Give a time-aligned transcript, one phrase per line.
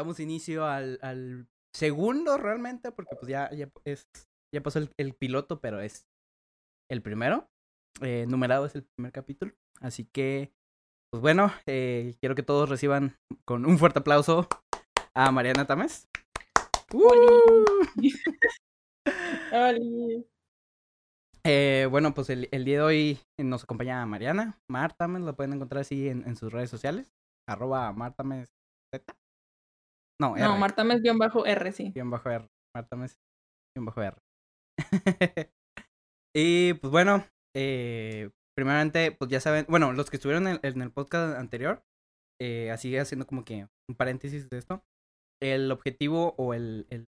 [0.00, 4.08] damos inicio al, al segundo realmente, porque pues ya, ya, es,
[4.54, 6.06] ya pasó el, el piloto, pero es
[6.90, 7.48] el primero.
[8.00, 9.52] Eh, numerado es el primer capítulo.
[9.80, 10.52] Así que,
[11.12, 14.48] pues bueno, eh, quiero que todos reciban con un fuerte aplauso
[15.14, 16.08] a Mariana Tames.
[21.44, 24.58] Eh, bueno, pues el, el, día de hoy nos acompaña Mariana.
[24.68, 27.12] Martames, lo pueden encontrar así en, en sus redes sociales.
[27.48, 28.48] Arroba Martames
[28.94, 29.19] Z.
[30.20, 30.44] No, R.
[30.44, 31.92] No, Martames-R, sí.
[31.94, 32.46] Guión bajo R.
[32.76, 34.16] Martames-R.
[36.36, 37.24] y pues bueno,
[37.56, 41.82] eh, primeramente, pues ya saben, bueno, los que estuvieron en, en el podcast anterior,
[42.40, 44.82] eh, así haciendo como que un paréntesis de esto,
[45.42, 47.06] el objetivo o el, el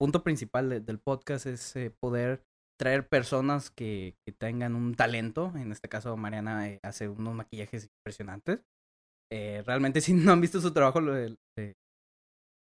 [0.00, 2.42] punto principal de, del podcast es eh, poder
[2.78, 5.52] traer personas que, que, tengan un talento.
[5.56, 8.60] En este caso, Mariana eh, hace unos maquillajes impresionantes.
[9.32, 11.14] Eh, realmente, si no han visto su trabajo, lo,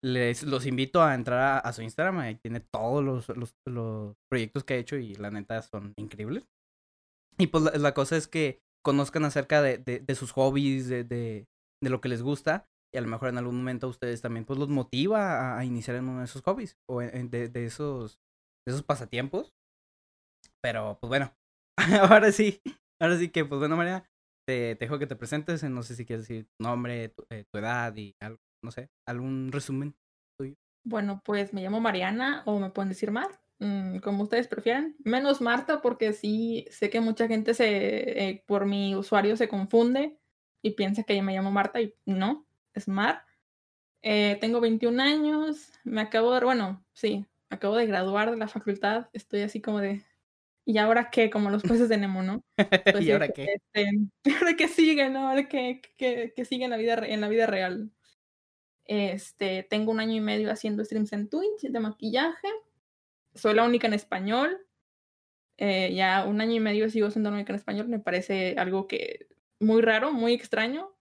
[0.02, 2.18] les los invito a entrar a, su Instagram.
[2.18, 6.48] Ahí tiene todos los, los, los, proyectos que ha hecho y la neta son increíbles.
[7.38, 11.46] Y pues la, la cosa es que conozcan acerca de, de, sus hobbies, de, de,
[11.82, 12.66] lo que les gusta.
[12.92, 16.08] Y a lo mejor en algún momento ustedes también pues los motiva a, iniciar en
[16.08, 18.18] uno de esos hobbies o en, de, esos,
[18.66, 19.52] esos pasatiempos.
[20.62, 21.32] Pero pues bueno,
[22.10, 22.60] ahora sí,
[23.00, 24.04] ahora sí que pues bueno María,
[24.46, 25.62] te, te dejo que te presentes.
[25.62, 28.90] No sé si quieres decir tu nombre, tu, eh, tu edad y algo no sé,
[29.06, 29.94] algún resumen
[30.38, 30.54] tuyo.
[30.84, 34.96] Bueno, pues me llamo Mariana o me pueden decir Mar, mmm, como ustedes prefieran.
[35.04, 40.18] Menos Marta porque sí sé que mucha gente se eh, por mi usuario se confunde
[40.62, 43.24] y piensa que yo me llamo Marta y no, es Mar.
[44.02, 49.08] Eh, tengo 21 años, me acabo de, bueno, sí, acabo de graduar de la facultad,
[49.12, 50.02] estoy así como de,
[50.64, 51.28] ¿y ahora qué?
[51.28, 52.42] Como los peces de Nemo, ¿no?
[52.94, 53.46] Pues, ¿Y ahora qué?
[53.54, 53.90] Este,
[54.40, 55.28] ¿Ahora qué sigue, no?
[55.28, 57.90] ¿Ahora qué, qué, qué sigue en la, vida, en la vida real?
[58.90, 62.48] Este, tengo un año y medio haciendo streams en Twitch de maquillaje.
[63.36, 64.66] Soy la única en español.
[65.58, 67.86] Eh, ya un año y medio sigo siendo la única en español.
[67.86, 69.28] Me parece algo que
[69.60, 70.92] muy raro, muy extraño.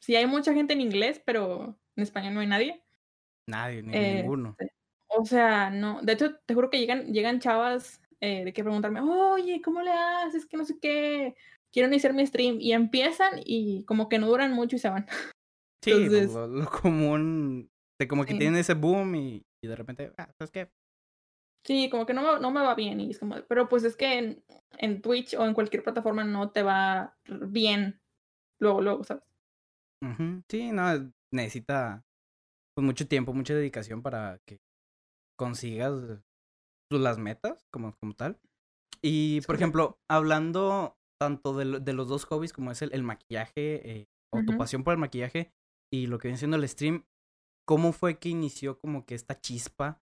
[0.00, 2.82] Sí, hay mucha gente en inglés, pero en español no hay nadie.
[3.46, 4.56] Nadie, ni eh, ninguno.
[5.06, 6.02] O sea, no.
[6.02, 9.92] De hecho, te juro que llegan, llegan chavas eh, de que preguntarme, oye, ¿cómo le
[9.92, 10.44] haces?
[10.44, 11.36] Que no sé qué.
[11.70, 12.56] Quiero iniciar mi stream.
[12.60, 15.06] Y empiezan y como que no duran mucho y se van.
[15.82, 17.70] Sí, Entonces, lo, lo, común,
[18.00, 18.38] de como que sí.
[18.38, 20.70] tienen ese boom y, y, de repente, ah, ¿sabes qué?
[21.64, 24.18] Sí, como que no, no me va bien y es como, pero pues es que
[24.18, 24.44] en,
[24.78, 28.00] en Twitch o en cualquier plataforma no te va bien
[28.60, 29.24] luego, luego, ¿sabes?
[30.02, 30.44] Uh -huh.
[30.48, 32.04] Sí, no, necesita
[32.74, 34.60] pues, mucho tiempo, mucha dedicación para que
[35.36, 36.22] consigas
[36.88, 38.38] pues, las metas como, como tal.
[39.02, 43.90] Y, por ejemplo, hablando tanto de, de, los dos hobbies como es el, el maquillaje
[43.90, 44.46] eh, o uh -huh.
[44.46, 45.52] tu pasión por el maquillaje,
[45.90, 47.04] y lo que viene siendo el stream,
[47.66, 50.02] ¿cómo fue que inició como que esta chispa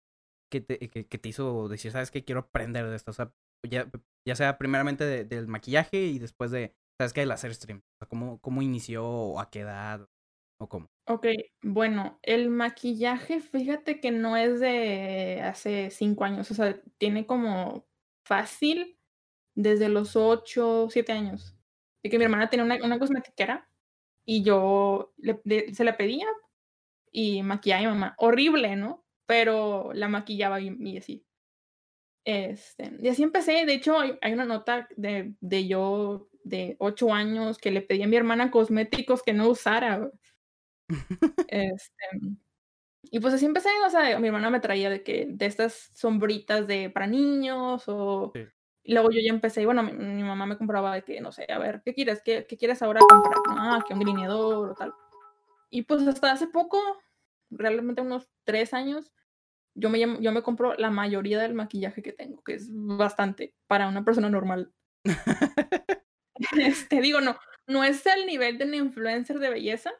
[0.51, 3.11] que te, que, que te hizo decir, sabes que quiero aprender de esto?
[3.11, 3.33] O sea,
[3.69, 3.89] ya,
[4.25, 7.79] ya sea primeramente de, del maquillaje y después de, sabes que el hacer stream.
[7.79, 10.07] O sea, ¿cómo, ¿Cómo inició o a qué edad
[10.59, 10.87] o cómo?
[11.07, 11.27] Ok,
[11.63, 17.87] bueno, el maquillaje, fíjate que no es de hace cinco años, o sea, tiene como
[18.25, 18.99] fácil
[19.55, 21.55] desde los ocho, siete años.
[22.03, 23.69] De que mi hermana tenía una, una cosmetiquera
[24.29, 26.27] y yo le, le, se la pedía
[27.11, 28.15] y maquillaba a mi mamá.
[28.19, 29.03] Horrible, ¿no?
[29.25, 31.25] Pero la maquillaba y, y así.
[32.25, 33.65] Este, y así empecé.
[33.65, 38.03] De hecho, hay, hay una nota de, de, yo de ocho años que le pedí
[38.03, 40.11] a mi hermana cosméticos que no usara.
[41.47, 42.05] este,
[43.01, 46.67] y pues así empecé, o sea, mi hermana me traía de que de estas sombritas
[46.67, 48.45] de para niños o sí.
[48.83, 51.31] Y luego yo ya empecé, y bueno, mi, mi, mamá me compraba de que, no
[51.31, 52.21] sé, a ver, ¿qué quieres?
[52.23, 53.35] ¿Qué, qué quieres ahora comprar?
[53.49, 54.93] Ah, que un delineador o tal.
[55.69, 56.79] Y pues hasta hace poco,
[57.51, 59.11] realmente unos tres años,
[59.75, 63.87] yo me, yo me compro la mayoría del maquillaje que tengo, que es bastante para
[63.87, 64.73] una persona normal.
[66.57, 69.91] este, digo, no, no es el nivel de un influencer de belleza,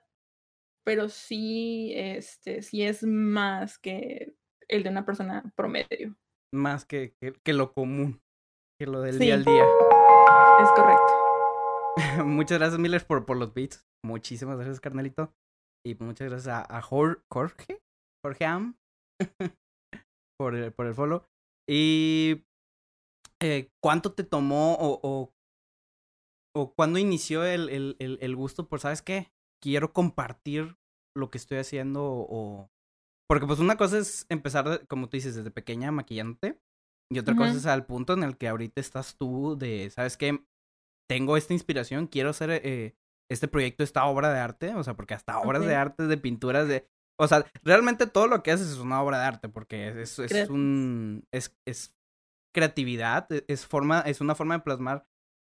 [0.83, 4.33] pero sí, este, sí es más que
[4.67, 6.17] el de una persona promedio.
[6.51, 8.19] Más que, que, que lo común
[8.79, 9.25] que lo del sí.
[9.25, 9.65] día al día.
[10.63, 12.25] Es correcto.
[12.25, 13.85] muchas gracias, Miller, por, por los beats.
[14.05, 15.33] Muchísimas gracias, carnalito.
[15.85, 17.81] Y muchas gracias a, a Jorge,
[18.23, 18.77] Jorge Am,
[20.39, 21.23] por, el, por el follow.
[21.69, 22.45] Y
[23.41, 25.33] eh, ¿cuánto te tomó o, o,
[26.55, 29.31] o cuándo inició el, el, el, el, gusto por, ¿sabes qué?
[29.61, 30.77] Quiero compartir
[31.17, 32.69] lo que estoy haciendo o...
[33.27, 36.59] Porque pues una cosa es empezar, como tú dices, desde pequeña maquillándote.
[37.11, 37.39] Y otra uh -huh.
[37.39, 40.43] cosa es al punto en el que ahorita estás tú de, ¿sabes qué?
[41.09, 42.95] Tengo esta inspiración, quiero hacer eh,
[43.31, 45.69] este proyecto, esta obra de arte, o sea, porque hasta obras okay.
[45.69, 46.87] de arte, de pinturas, de
[47.19, 50.49] O sea, realmente todo lo que haces es una obra de arte, porque es, es,
[50.49, 51.25] un.
[51.33, 51.95] Es, es
[52.55, 55.05] creatividad, e, es forma, es una forma de plasmar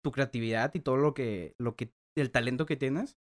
[0.03, 3.17] tu creatividad y todo lo que, lo que, el talento que tienes.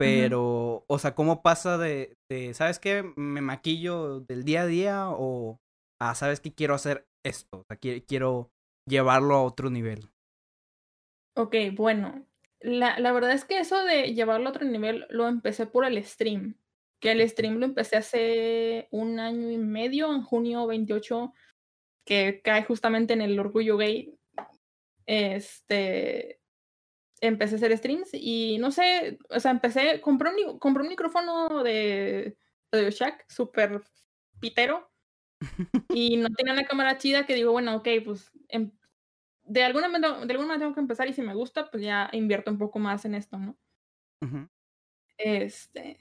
[0.00, 3.12] Pero, o sea, ¿cómo pasa de, de, ¿sabes qué?
[3.16, 5.58] Me maquillo del día a día o,
[6.00, 6.54] ah, ¿sabes qué?
[6.54, 8.50] Quiero hacer esto, o sea, quiero
[8.86, 10.10] llevarlo a otro nivel.
[11.34, 12.26] Ok, bueno,
[12.60, 16.02] la, la verdad es que eso de llevarlo a otro nivel lo empecé por el
[16.04, 16.56] stream,
[17.00, 21.32] que el stream lo empecé hace un año y medio, en junio 28,
[22.04, 24.14] que cae justamente en el orgullo gay.
[25.06, 26.40] Este,
[27.20, 31.62] empecé a hacer streams y no sé, o sea, empecé, compré un, compré un micrófono
[31.62, 32.36] de
[32.72, 33.82] Radio Shack, súper
[34.40, 34.90] pitero,
[35.90, 38.70] y no tenía una cámara chida que digo, bueno, ok, pues em,
[39.44, 42.10] de, alguna manera, de alguna manera tengo que empezar y si me gusta, pues ya
[42.12, 43.56] invierto un poco más en esto, ¿no?
[45.16, 45.96] Este...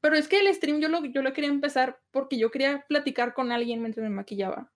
[0.00, 3.34] Pero es que el stream yo lo, yo lo quería empezar porque yo quería platicar
[3.34, 4.72] con alguien mientras me maquillaba.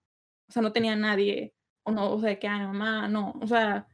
[0.48, 1.54] O sea, no tenía nadie.
[1.84, 3.34] O no, o sea, que, ay, mamá, no.
[3.40, 3.86] O sea,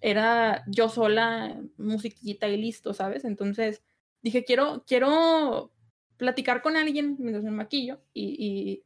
[0.00, 3.24] era yo sola, musiquita y listo, ¿sabes?
[3.24, 3.82] Entonces
[4.22, 5.72] dije, quiero, quiero
[6.16, 8.84] platicar con alguien mientras me maquillo y, y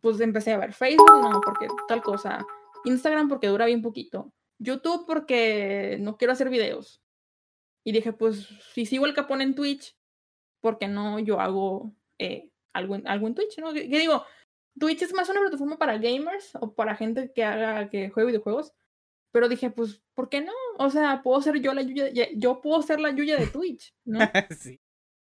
[0.00, 2.46] pues empecé a ver Facebook, no, porque tal cosa,
[2.84, 7.02] Instagram porque dura bien poquito, YouTube porque no quiero hacer videos.
[7.84, 9.96] Y dije, pues si sigo el capón en Twitch,
[10.60, 13.58] porque no yo hago eh, algo, en, algo en Twitch?
[13.58, 13.72] ¿no?
[13.72, 14.24] ¿Qué digo,
[14.78, 18.72] Twitch es más una plataforma para gamers o para gente que haga, que juegue videojuegos.
[19.32, 20.52] Pero dije, pues, ¿por qué no?
[20.78, 24.18] O sea, puedo ser yo la Yuya, yo puedo ser la Yuya de Twitch, ¿no?
[24.58, 24.80] sí.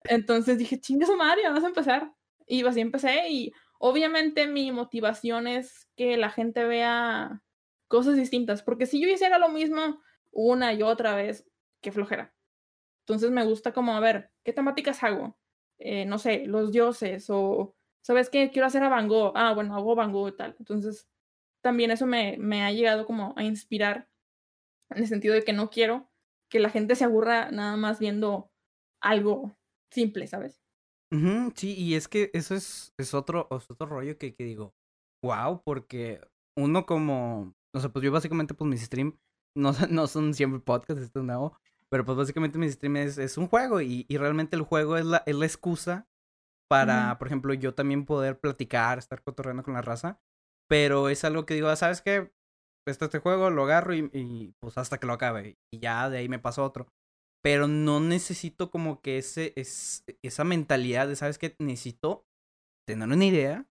[0.04, 2.12] Entonces dije, chingue su madre, vamos a empezar.
[2.46, 7.42] Y así empecé y obviamente mi motivación es que la gente vea
[7.88, 10.00] cosas distintas, porque si yo hiciera lo mismo
[10.32, 11.46] una y otra vez,
[11.80, 12.34] qué flojera.
[13.02, 15.38] Entonces me gusta como, a ver, ¿qué temáticas hago?
[15.78, 18.50] Eh, no sé, los dioses o, ¿sabes qué?
[18.50, 19.32] Quiero hacer a Van Gogh.
[19.36, 20.56] Ah, bueno, hago Van Gogh y tal.
[20.58, 21.08] Entonces,
[21.62, 24.08] también eso me, me ha llegado como a inspirar
[24.90, 26.10] en el sentido de que no quiero
[26.48, 28.50] que la gente se aburra nada más viendo
[29.00, 29.56] algo
[29.90, 30.63] simple, ¿sabes?
[31.54, 34.74] Sí, y es que eso es, es, otro, otro rollo que, que digo,
[35.22, 36.20] wow, porque
[36.56, 39.14] uno como, o sea, pues yo básicamente pues mis streams
[39.56, 41.56] no, no son siempre podcasts, esto es nuevo,
[41.90, 45.22] pero pues básicamente mis streams es, un juego y, y, realmente el juego es la,
[45.26, 46.08] es la excusa
[46.68, 50.18] para, por ejemplo, yo también poder platicar, estar cotorreando con la raza
[50.68, 52.32] pero es algo que digo, ah, ¿sabes qué?
[52.86, 55.58] Está este juego, lo agarro y, pues hasta que lo acabe.
[55.72, 56.86] Y ya de ahí me paso otro.
[57.44, 61.54] Pero no necesito como que ese, es, esa mentalidad de, ¿sabes qué?
[61.58, 62.26] Necesito
[62.88, 63.68] tener una idea,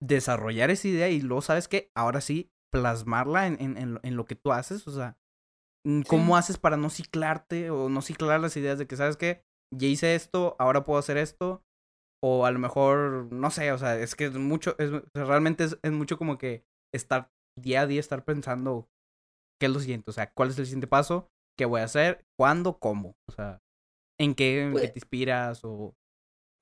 [0.00, 1.90] desarrollar esa idea y luego, ¿sabes qué?
[1.96, 4.86] Ahora sí, plasmarla en, en, en, lo que tú haces.
[4.86, 5.18] O sea,
[5.84, 9.42] mm, ¿cómo haces para no ciclarte o no ciclar las ideas de que, ¿sabes qué?
[9.74, 11.64] Ya hice esto, ahora puedo hacer esto
[12.22, 15.78] o a lo mejor, no sé, o sea, es que es mucho, es, realmente es,
[15.82, 16.64] es, mucho como que
[16.94, 18.88] estar día a día, estar pensando
[19.58, 21.30] qué es lo siguiente, o sea, cuál es el siguiente paso,
[21.60, 23.60] qué voy a hacer, cuándo, cómo, o sea,
[24.18, 25.94] en qué, en qué pues te inspiras o,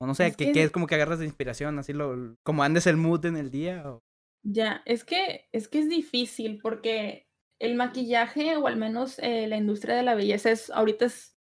[0.01, 0.61] o no sé, es ¿qué, que...
[0.61, 3.89] es como que agarras de inspiración, así lo, como andes el mood en el día.
[3.89, 4.03] O...
[4.43, 7.29] Ya, es que, es que es difícil porque
[7.59, 11.37] el maquillaje o al menos eh, la industria de la belleza es, ahorita es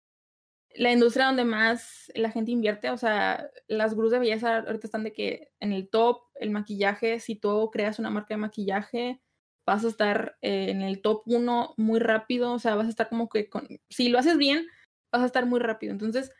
[0.75, 5.05] la industria donde más la gente invierte, o sea, las gurús de belleza ahorita están
[5.05, 9.23] de que en el top, el maquillaje, si tú creas una marca de maquillaje,
[9.67, 13.09] vas a estar eh, en el top uno muy rápido, o sea, vas a estar
[13.09, 14.67] como que, con, si lo haces bien,
[15.13, 15.93] vas a estar muy rápido.
[15.93, 16.33] Entonces,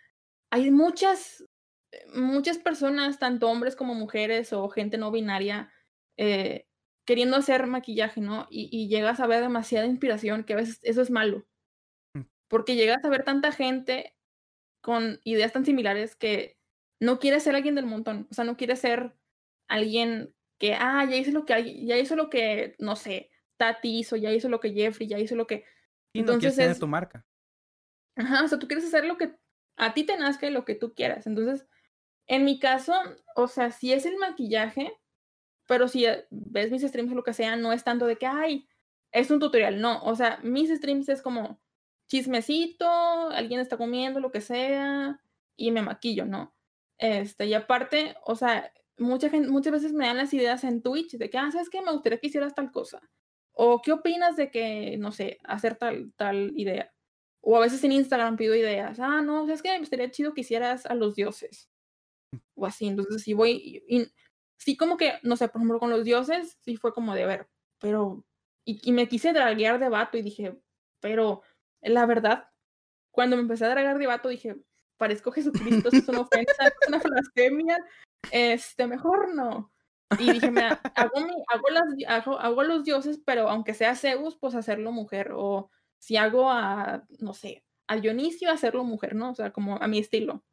[0.51, 1.45] hay muchas,
[2.15, 5.73] muchas personas, tanto hombres como mujeres o gente no binaria,
[6.17, 6.67] eh,
[7.07, 8.47] queriendo hacer maquillaje, ¿no?
[8.51, 11.47] Y, y llegas a ver demasiada inspiración, que a veces eso es malo
[12.15, 12.23] mm.
[12.49, 14.15] porque llegas a ver tanta gente
[14.83, 16.59] con ideas tan similares que
[17.01, 19.15] no quiere ser alguien del montón, o sea, no quiere ser
[19.69, 24.17] alguien que, ah, ya hizo lo que, ya hizo lo que, no sé, Tati hizo,
[24.17, 25.65] ya hizo lo que Jeffrey, ya hizo lo que...
[26.13, 27.25] Y Entonces no es tu marca.
[28.17, 29.35] Ajá, o sea, tú quieres hacer lo que
[29.77, 31.27] a ti te nazca y lo que tú quieras.
[31.27, 31.67] Entonces,
[32.27, 32.95] en mi caso,
[33.35, 34.93] o sea, si es el maquillaje,
[35.67, 38.69] pero si ves mis streams o lo que sea, no es tanto de que, ay,
[39.13, 41.61] es un tutorial, no, o sea, mis streams es como,
[42.09, 42.89] chismecito,
[43.31, 45.21] alguien está comiendo, lo que sea,
[45.57, 46.55] y me maquillo, ¿no?
[46.99, 51.13] Este, y aparte, o sea, mucha gente, muchas veces me dan las ideas en Twitch
[51.17, 51.83] de que, ah, ¿sabes qué?
[51.83, 53.01] Me gustaría que hicieras tal cosa.
[53.53, 56.93] O, ¿qué opinas de que, no sé, hacer tal, tal idea?
[57.41, 58.99] O a veces en Instagram pido ideas.
[59.01, 59.71] Ah, no, ¿sabes qué?
[59.71, 61.71] Me gustaría chido que hicieras a los dioses.
[62.55, 62.87] O así.
[62.87, 63.85] Entonces, si voy.
[63.89, 64.07] Y,
[64.57, 67.49] sí, como que, no sé, por ejemplo, con los dioses, sí fue como de ver,
[67.81, 68.25] pero.
[68.65, 70.59] Y, y me quise draguear de vato y dije,
[71.01, 71.43] pero
[71.83, 72.49] la verdad,
[73.11, 74.57] cuando me empecé a dragar de vato, dije,
[74.97, 77.79] parezco Jesucristo, eso es una ofensa, es una blasfemia,
[78.31, 79.73] este, mejor no.
[80.19, 81.17] Y dije, mira, hago,
[81.49, 85.33] hago, las, hago, hago los dioses, pero aunque sea Zeus, pues hacerlo mujer.
[85.35, 89.31] O si hago a, no sé, a Dionisio, hacerlo mujer, ¿no?
[89.31, 90.45] O sea, como a mi estilo.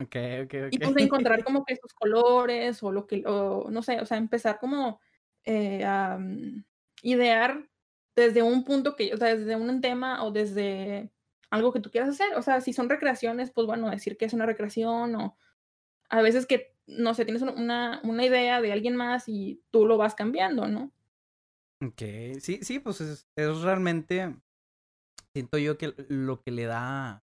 [0.00, 0.72] Ok, ok, ok.
[0.72, 4.16] Y pues encontrar como que sus colores o lo que, o no sé, o sea,
[4.16, 5.00] empezar como
[5.44, 6.64] eh, a mm,
[7.02, 7.68] idear
[8.16, 11.10] desde un punto que, o sea, desde un tema o desde
[11.50, 12.34] algo que tú quieras hacer.
[12.36, 15.36] O sea, si son recreaciones, pues bueno, decir que es una recreación o
[16.08, 19.96] a veces que, no sé, tienes una, una idea de alguien más y tú lo
[19.96, 20.92] vas cambiando, ¿no?
[21.82, 22.02] Ok,
[22.40, 24.34] sí, sí, pues es, es realmente,
[25.32, 27.24] siento yo que lo que le da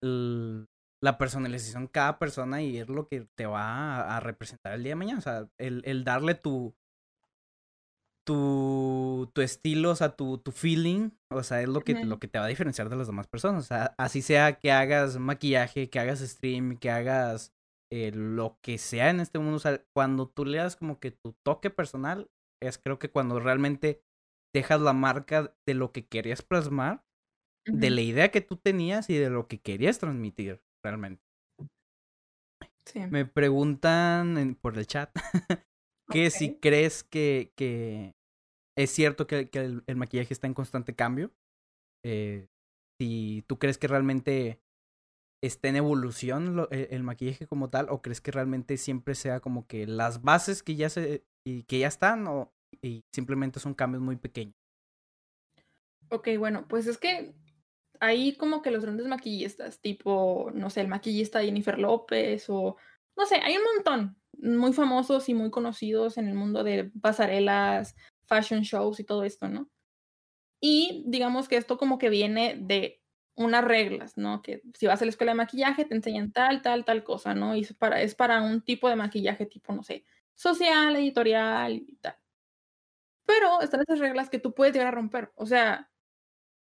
[0.00, 4.96] la personalización cada persona y es lo que te va a, representar el día de
[4.96, 5.18] mañana.
[5.18, 6.74] O sea, el, el darle tu,
[8.24, 12.28] tu, tu estilo, o sea, tu, tu feeling, o sea, es lo que, lo que
[12.28, 13.64] te va a diferenciar de las demás personas.
[13.64, 17.54] O sea, así sea que hagas maquillaje, que hagas stream, que hagas
[17.94, 19.54] eh, lo que sea en este mundo.
[19.54, 22.28] O sea, cuando tú le das como que tu toque personal,
[22.60, 24.02] es creo que cuando realmente
[24.52, 27.04] dejas la marca de lo que querías plasmar,
[27.64, 31.22] de la idea que tú tenías y de lo que querías transmitir realmente.
[32.84, 32.98] Sí.
[33.08, 35.10] Me preguntan por el chat
[36.10, 38.12] que si crees que, que
[38.76, 41.32] es cierto que, que el, maquillaje está en constante cambio.
[42.04, 42.48] Eh,
[43.00, 44.63] si tú crees que realmente
[45.46, 49.66] está en evolución e, el, maquillaje como tal o crees que realmente siempre sea como
[49.66, 54.02] que las bases que ya se y que ya están o y simplemente son cambios
[54.02, 54.54] muy pequeños.
[56.10, 57.34] Ok, bueno, pues es que
[58.00, 62.76] ahí como que los grandes maquillistas, tipo, no sé, el maquillista Jennifer López o,
[63.16, 67.94] no sé, hay un montón muy famosos y muy conocidos en el mundo de pasarelas,
[68.26, 69.68] fashion shows y todo esto, ¿no?
[70.60, 73.00] Y digamos que esto como que viene de
[73.36, 74.42] unas reglas, ¿no?
[74.42, 77.56] Que si vas a la escuela de maquillaje te enseñan tal, tal, tal cosa, ¿no?
[77.56, 81.96] Y es para, es para un tipo de maquillaje tipo, no sé, social, editorial y
[82.00, 82.16] tal.
[83.26, 85.32] Pero están esas reglas que tú puedes llegar a romper.
[85.36, 85.90] O sea,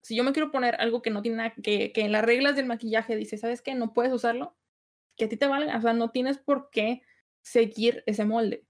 [0.03, 2.55] si yo me quiero poner algo que no tiene nada, que, que en las reglas
[2.55, 3.75] del maquillaje dice, ¿sabes qué?
[3.75, 4.57] No puedes usarlo,
[5.17, 5.77] que a ti te valga.
[5.77, 7.01] O sea, no tienes por qué
[7.41, 8.65] seguir ese molde.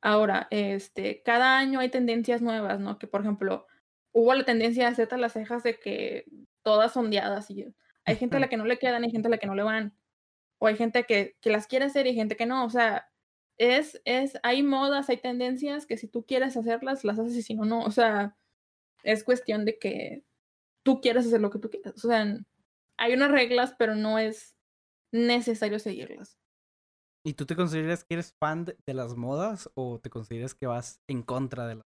[0.00, 2.98] Ahora, este, cada año hay tendencias nuevas, ¿no?
[2.98, 3.66] Que por ejemplo,
[4.12, 6.24] hubo la tendencia de hacerte las cejas de que
[6.68, 7.64] todas sondeadas y
[8.04, 9.62] hay gente a la que no le quedan y gente a la que no le
[9.62, 9.94] van.
[10.58, 12.66] O hay gente que, que las quiere hacer y gente que no.
[12.66, 13.10] O sea,
[13.56, 17.54] es, es, hay modas, hay tendencias que si tú quieres hacerlas, las haces y si
[17.54, 17.80] no, no.
[17.84, 18.36] O sea,
[19.02, 20.24] es cuestión de que
[20.82, 22.04] tú quieres hacer lo que tú quieras.
[22.04, 22.38] O sea,
[22.98, 24.54] hay unas reglas, pero no es
[25.10, 26.38] necesario seguirlas.
[27.24, 31.00] ¿Y tú te consideras que eres fan de, las modas o te consideras que vas
[31.08, 31.86] en contra de las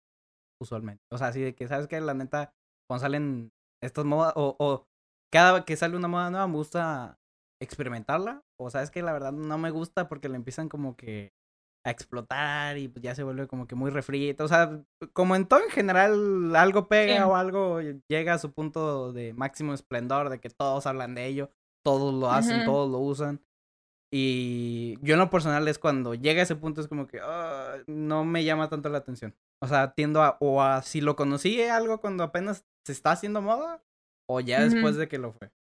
[0.61, 1.03] usualmente?
[1.09, 2.53] O sea, así de que, ¿sabes que La neta,
[2.87, 4.87] cuando salen estas modas, o, o
[5.31, 7.19] cada que sale una moda nueva, me gusta
[7.61, 11.33] experimentarla, o sabes que la verdad no me gusta porque le empiezan como que
[11.87, 14.43] a explotar y pues ya se vuelve como que muy refrito.
[14.43, 17.79] O sea, como en todo en general, algo pega o algo
[18.09, 21.49] llega a su punto de máximo esplendor, de que todos hablan de ello,
[21.83, 23.41] todos lo hacen, todos lo usan.
[24.11, 27.77] Y yo en lo personal es cuando llega a ese punto es como que ah,
[27.87, 29.35] no me llama tanto la atención.
[29.61, 33.41] O sea, tiendo a, o a si lo conocí algo cuando apenas se está haciendo
[33.41, 33.83] moda,
[34.29, 35.51] o ya después de que lo fue.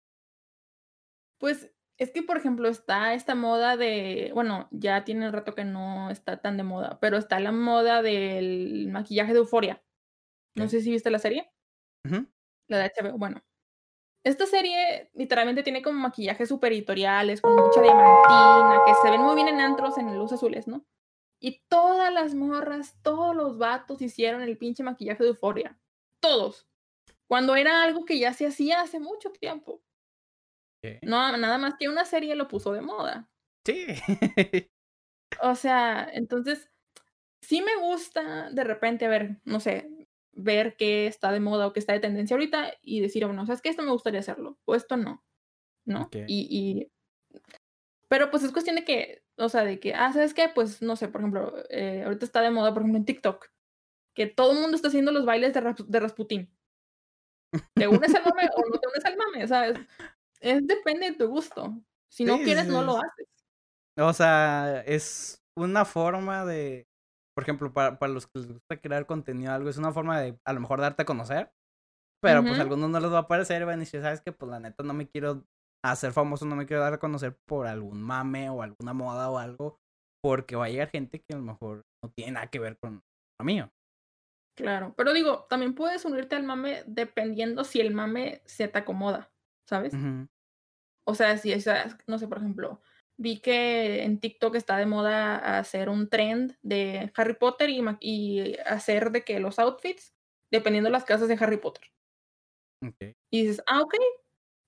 [1.38, 5.64] Pues es que, por ejemplo, está esta moda de, bueno, ya tiene un rato que
[5.64, 9.82] no está tan de moda, pero está la moda del maquillaje de euforia.
[10.54, 11.52] No sé si viste la serie.
[12.68, 13.18] La de HBO.
[13.18, 13.42] Bueno,
[14.24, 19.34] esta serie literalmente tiene como maquillajes super editoriales, con mucha diamantina, que se ven muy
[19.34, 20.86] bien en antros en luz azules, ¿no?
[21.40, 25.78] Y todas las morras, todos los vatos hicieron el pinche maquillaje de euforia.
[26.20, 26.68] Todos.
[27.28, 29.82] Cuando era algo que ya se hacía hace mucho tiempo.
[31.02, 33.28] No, nada más que una serie lo puso de moda.
[33.64, 33.86] Sí.
[35.42, 36.70] o sea, entonces,
[37.40, 39.88] sí me gusta de repente, a ver, no sé,
[40.32, 43.62] ver qué está de moda o qué está de tendencia ahorita y decir, bueno, ¿sabes
[43.62, 43.70] qué?
[43.70, 45.24] Esto me gustaría hacerlo o esto no,
[45.84, 46.08] ¿no?
[46.26, 46.92] Y, y,
[48.08, 50.50] Pero pues es cuestión de que, o sea, de que, ah, ¿sabes qué?
[50.54, 53.50] Pues no sé, por ejemplo, eh, ahorita está de moda, por ejemplo, en TikTok,
[54.14, 56.55] que todo el mundo está haciendo los bailes de, de Rasputín.
[57.74, 59.48] ¿Te unes al mame o no te unes al mame?
[59.48, 59.78] ¿Sabes?
[60.40, 61.74] Es, depende de tu gusto.
[62.08, 63.26] Si no quieres, no lo haces.
[63.98, 66.86] O sea, es una forma de
[67.36, 70.38] por ejemplo, para, para los que les gusta crear contenido algo, es una forma de
[70.42, 71.52] a lo mejor darte a conocer.
[72.22, 74.32] Pero pues a algunos no les va a parecer y van a decir, ¿sabes qué?
[74.32, 75.44] Pues la neta no me quiero
[75.84, 79.38] hacer famoso, no me quiero dar a conocer por algún mame o alguna moda o
[79.38, 79.78] algo.
[80.24, 83.02] Porque va a llegar gente que a lo mejor no tiene nada que ver con
[83.38, 83.70] lo mío.
[84.56, 89.30] Claro, pero digo, también puedes unirte al mame dependiendo si el mame se te acomoda,
[89.68, 89.92] ¿sabes?
[91.04, 92.80] O sea, si esa, no sé, por ejemplo,
[93.18, 98.56] vi que en TikTok está de moda hacer un trend de Harry Potter y, y
[98.64, 100.14] hacer de que los outfits,
[100.50, 101.84] dependiendo de las casas de Harry Potter.
[103.30, 103.94] Y dices, ah, ok.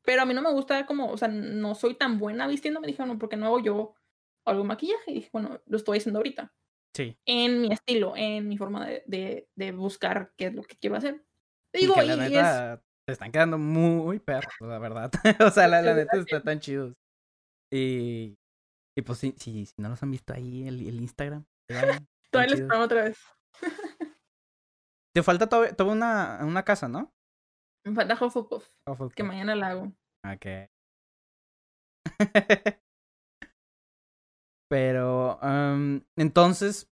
[0.04, 2.80] Pero a mí no me gusta como, o sea, no soy tan buena vistiendo.
[2.80, 3.94] Me dijeron, ¿por qué no hago yo
[4.44, 5.10] algo maquillaje?
[5.10, 6.54] Y dije, bueno, lo estoy haciendo ahorita.
[6.94, 7.16] Sí.
[7.26, 10.96] En mi estilo, en mi forma de, de, de buscar qué es lo que quiero
[10.96, 11.24] hacer.
[11.72, 15.10] Digo, y, la neta, te están quedando muy perros, la verdad.
[15.46, 16.94] o sea, la, la neta está tan chidos.
[17.72, 18.36] Y,
[18.96, 21.44] y pues si, si, si no los han visto ahí, el, el Instagram.
[22.30, 23.18] Todavía les pongo otra vez.
[25.14, 27.12] Te falta todavía, toda una, una casa, ¿no?
[27.84, 28.68] Me falta Hufflepuff.
[29.14, 29.92] Que mañana la hago.
[30.24, 30.46] Ok.
[34.68, 35.38] Pero,
[36.16, 36.90] entonces,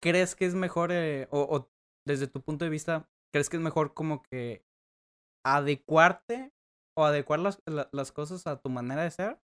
[0.00, 1.70] ¿crees que es mejor, eh, o, o,
[2.06, 4.64] desde tu punto de vista, crees que es mejor como que
[5.44, 6.52] adecuarte
[6.96, 9.40] o adecuar las, las cosas a tu manera de ser?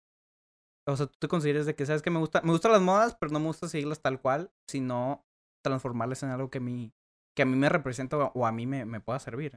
[0.89, 3.17] O sea, tú te consideras de que, ¿sabes que Me gusta, me gustan las modas,
[3.19, 5.27] pero no me gusta seguirlas tal cual, sino
[5.65, 6.93] transformarlas en algo que a mí,
[7.37, 9.53] que a mí me representa o a mí me, me pueda servir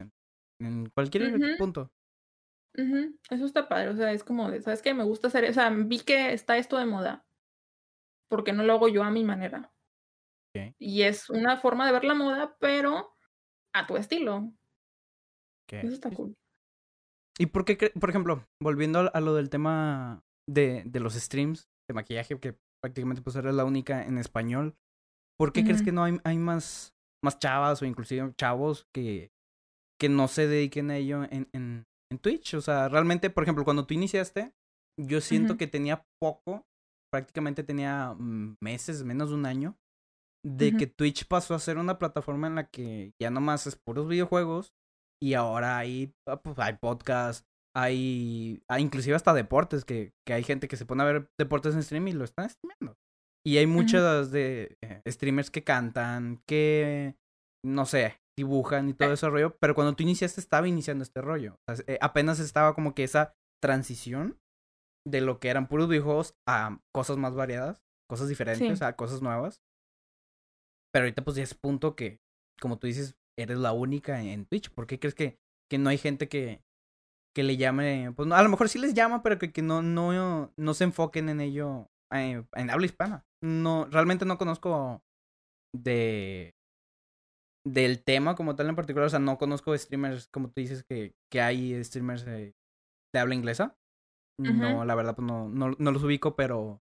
[0.60, 1.91] en, cualquier punto.
[3.29, 4.93] Eso está padre, o sea, es como de, ¿sabes qué?
[4.93, 7.25] Me gusta hacer, o sea, vi que está esto de moda,
[8.29, 9.74] porque no lo hago yo a mi manera.
[10.77, 13.15] Y es una forma de ver la moda, pero
[13.74, 14.51] a tu estilo.
[15.71, 16.36] Eso está cool.
[17.38, 21.93] ¿Y por qué, por ejemplo, volviendo a lo del tema de, de los streams de
[21.93, 24.75] maquillaje, que prácticamente pues eres la única en español,
[25.38, 29.31] ¿por qué crees que no hay, hay más, más chavas o inclusive chavos que,
[30.00, 32.55] que no se dediquen a ello en, en, en Twitch?
[32.55, 34.53] O sea, realmente, por ejemplo, cuando tú iniciaste,
[35.00, 36.67] yo siento que tenía poco,
[37.12, 39.78] prácticamente tenía mm, meses, menos de un año,
[40.46, 44.08] de que Twitch pasó a ser una plataforma en la que ya nomás es puros
[44.08, 44.74] videojuegos
[45.22, 50.44] y ahora hay, ah, pues, hay podcasts, hay, hay inclusive hasta deportes, que, que hay
[50.44, 52.98] gente que se pone a ver deportes en stream y lo están streamando.
[53.46, 57.16] Y hay muchos de eh, streamers que cantan, que,
[57.66, 61.55] no sé, dibujan y todo ese rollo, pero cuando tú iniciaste estaba iniciando este rollo.
[61.88, 64.38] Eh, apenas estaba como que esa transición
[65.07, 69.62] de lo que eran puros videojuegos a cosas más variadas, cosas diferentes, a cosas nuevas.
[70.92, 72.20] Pero ahorita pues ya es punto que,
[72.59, 74.72] como tú dices, eres la única en Twitch.
[74.72, 75.38] ¿Por qué crees que,
[75.70, 76.64] que no hay gente que,
[77.35, 78.12] que le llame?
[78.16, 81.29] Pues a lo mejor sí les llama, pero que, que no, no, no se enfoquen
[81.29, 83.25] en ello eh, en habla hispana.
[83.42, 85.03] No, realmente no conozco
[85.75, 86.55] de
[87.66, 89.07] del tema como tal en particular.
[89.07, 92.53] O sea, no conozco streamers, como tú dices, que, que hay streamers de,
[93.14, 93.75] habla inglesa.
[94.40, 96.82] No, la verdad, pues no, no, no los ubico, pero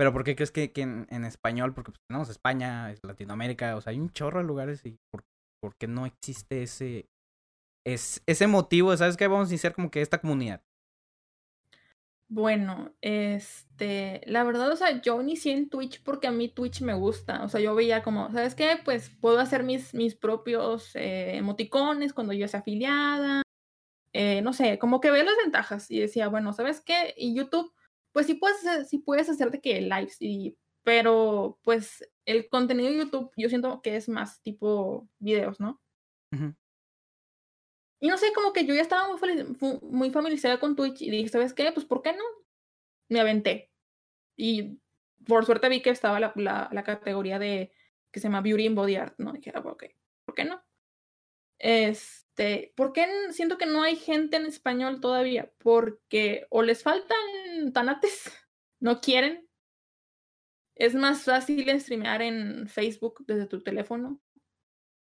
[0.00, 1.74] pero ¿por qué crees que, que en, español?
[1.74, 5.88] Porque pues, tenemos España, Latinoamérica, o sea, hay un chorro de lugares y ¿por, qué
[5.88, 7.10] no existe ese,
[7.86, 8.96] es, ese motivo?
[8.96, 9.28] ¿Sabes qué?
[9.28, 10.62] Vamos a iniciar como que esta comunidad.
[12.30, 16.94] Bueno, este, la verdad, o sea, yo inicié en Twitch porque a mí Twitch me
[16.94, 17.44] gusta.
[17.44, 18.80] O sea, yo veía como, ¿sabes qué?
[18.82, 23.42] Pues puedo hacer mis, mis propios eh, emoticones cuando yo sea afiliada.
[24.12, 27.14] Eh, no sé, como que veo las ventajas y decía, bueno, ¿sabes qué?
[27.16, 27.72] Y YouTube
[28.12, 32.98] pues sí puedes sí puedes hacer de que lives, y, pero pues el contenido de
[32.98, 35.80] YouTube yo siento que es más tipo videos, ¿no?
[38.02, 41.28] Y no sé, como que yo ya estaba muy, muy familiarizada con Twitch y dije,
[41.28, 41.70] ¿sabes qué?
[41.72, 42.24] Pues ¿por qué no?
[43.08, 43.70] Me aventé.
[44.36, 44.80] Y
[45.26, 47.72] por suerte vi que estaba la, la, categoría de
[48.10, 49.32] que se llama Beauty and Body Art, ¿no?
[49.34, 49.84] Y dije, ah, ok,
[50.24, 50.62] ¿por qué no?
[51.58, 55.50] Es, este, ¿por qué siento que no hay gente en español todavía?
[55.58, 58.32] Porque o les faltan tanates,
[58.80, 59.46] no quieren.
[60.74, 64.18] Es más fácil streamear en Facebook desde tu teléfono.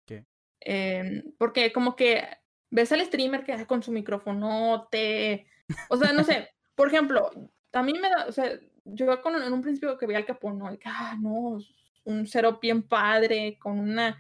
[0.06, 0.26] ¿Qué?
[0.62, 2.26] Em, porque como que
[2.72, 5.48] ves al streamer que con su micrófono te...
[5.90, 7.32] O sea, no sé, por ejemplo,
[7.72, 10.70] también me da, o sea, yo con, en un principio que veía al Capón, ¿no?
[10.80, 11.58] Que, ah, no,
[12.06, 14.18] un cero bien padre, con una...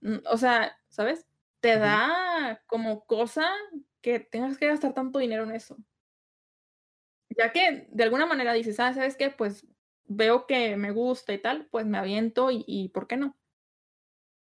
[0.00, 1.26] Mm, o sea, ¿sabes?
[1.60, 2.25] te da
[2.66, 3.50] como cosa
[4.00, 5.76] que tengas que gastar tanto dinero en eso.
[7.30, 9.30] Ya que de alguna manera dices, ah, ¿sabes qué?
[9.30, 9.66] Pues
[10.04, 13.36] veo que me gusta y tal, pues me aviento y, ¿por qué no?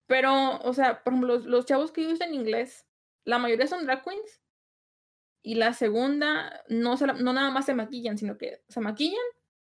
[0.07, 2.87] Pero, o sea, por ejemplo, los, chavos que usan inglés,
[3.25, 4.41] la mayoría son drag queens.
[5.43, 9.25] Y la segunda, no, no nada más se maquillan, sino que se maquillan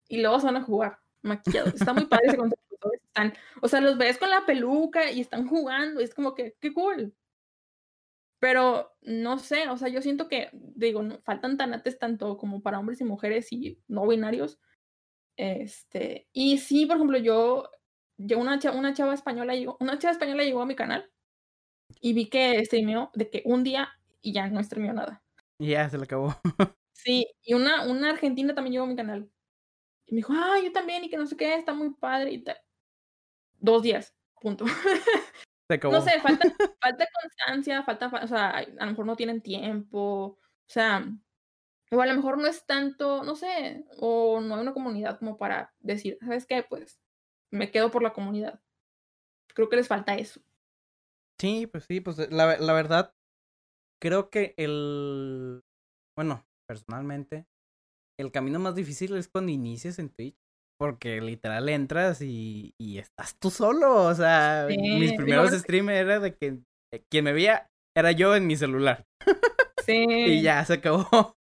[0.09, 1.73] y luego se van a jugar maquillados.
[1.75, 2.91] Está muy padre ese concepto.
[2.91, 6.01] Están, o sea, los ves con la peluca y están jugando.
[6.01, 7.15] Y es como que, qué cool.
[8.43, 12.77] Pero no sé, o sea, yo siento que, digo, no, faltan tanates tanto como para
[12.77, 14.59] hombres y mujeres y no binarios.
[15.37, 17.69] Este, y sí, por ejemplo, yo,
[18.17, 21.09] yo una, chava, una chava española llegó, una chava española llegó a mi canal
[22.01, 25.23] y vi que streameó de que un día y ya no streameó nada.
[25.57, 26.35] Y ya se le acabó.
[26.91, 29.31] Sí, y una, una argentina también llegó a mi canal.
[30.05, 32.43] Y me dijo, ah, yo también, y que no sé qué, está muy padre y
[32.43, 32.57] tal.
[33.59, 34.65] Dos días, punto.
[35.81, 36.47] no sé, falta,
[36.81, 41.05] falta constancia, falta, o sea, a lo mejor no tienen tiempo, o sea,
[41.91, 45.37] o a lo mejor no es tanto, no sé, o no hay una comunidad como
[45.37, 46.63] para decir, ¿sabes qué?
[46.67, 46.99] Pues
[47.51, 48.61] me quedo por la comunidad.
[49.53, 50.41] Creo que les falta eso.
[51.39, 53.13] Sí, pues sí, pues la, la verdad,
[54.01, 55.63] creo que el,
[56.15, 57.47] bueno, personalmente,
[58.17, 60.42] el camino más difícil es cuando inicias en Twitch.
[60.83, 64.03] Porque literal entras y, y estás tú solo.
[64.03, 66.59] O sea, mis primeros streams era de que
[66.93, 69.05] eh, quien me veía era yo en mi celular.
[69.85, 70.03] Sí.
[70.05, 71.07] y ya se acabó.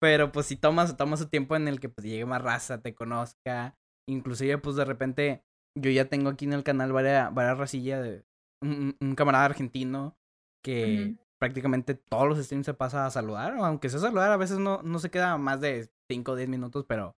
[0.00, 2.94] Pero pues si tomas, tomas su tiempo en el que pues llegue más raza, te
[2.94, 3.74] conozca.
[4.08, 5.42] Inclusive pues de repente
[5.76, 8.22] yo ya tengo aquí en el canal varias, varias racillas de
[8.62, 10.16] un, camarada argentino
[10.64, 13.56] que prácticamente todos los streams se pasa a saludar.
[13.56, 16.84] Aunque sea saludar, a veces no, no se queda más de 5 o 10 minutos,
[16.86, 17.16] pero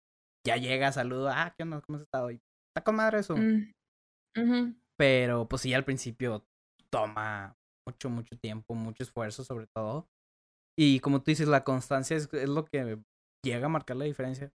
[0.47, 1.81] ya llega, saluda, ah, ¿qué onda?
[1.81, 2.31] ¿Cómo has estado?
[2.31, 3.37] Y está con madre eso.
[3.37, 6.45] Mm, pero pues sí, al principio
[6.91, 7.57] toma
[7.89, 10.09] mucho, mucho tiempo, mucho esfuerzo sobre todo.
[10.79, 12.99] Y como tú dices, la constancia es, es lo que
[13.45, 14.53] llega a marcar la diferencia.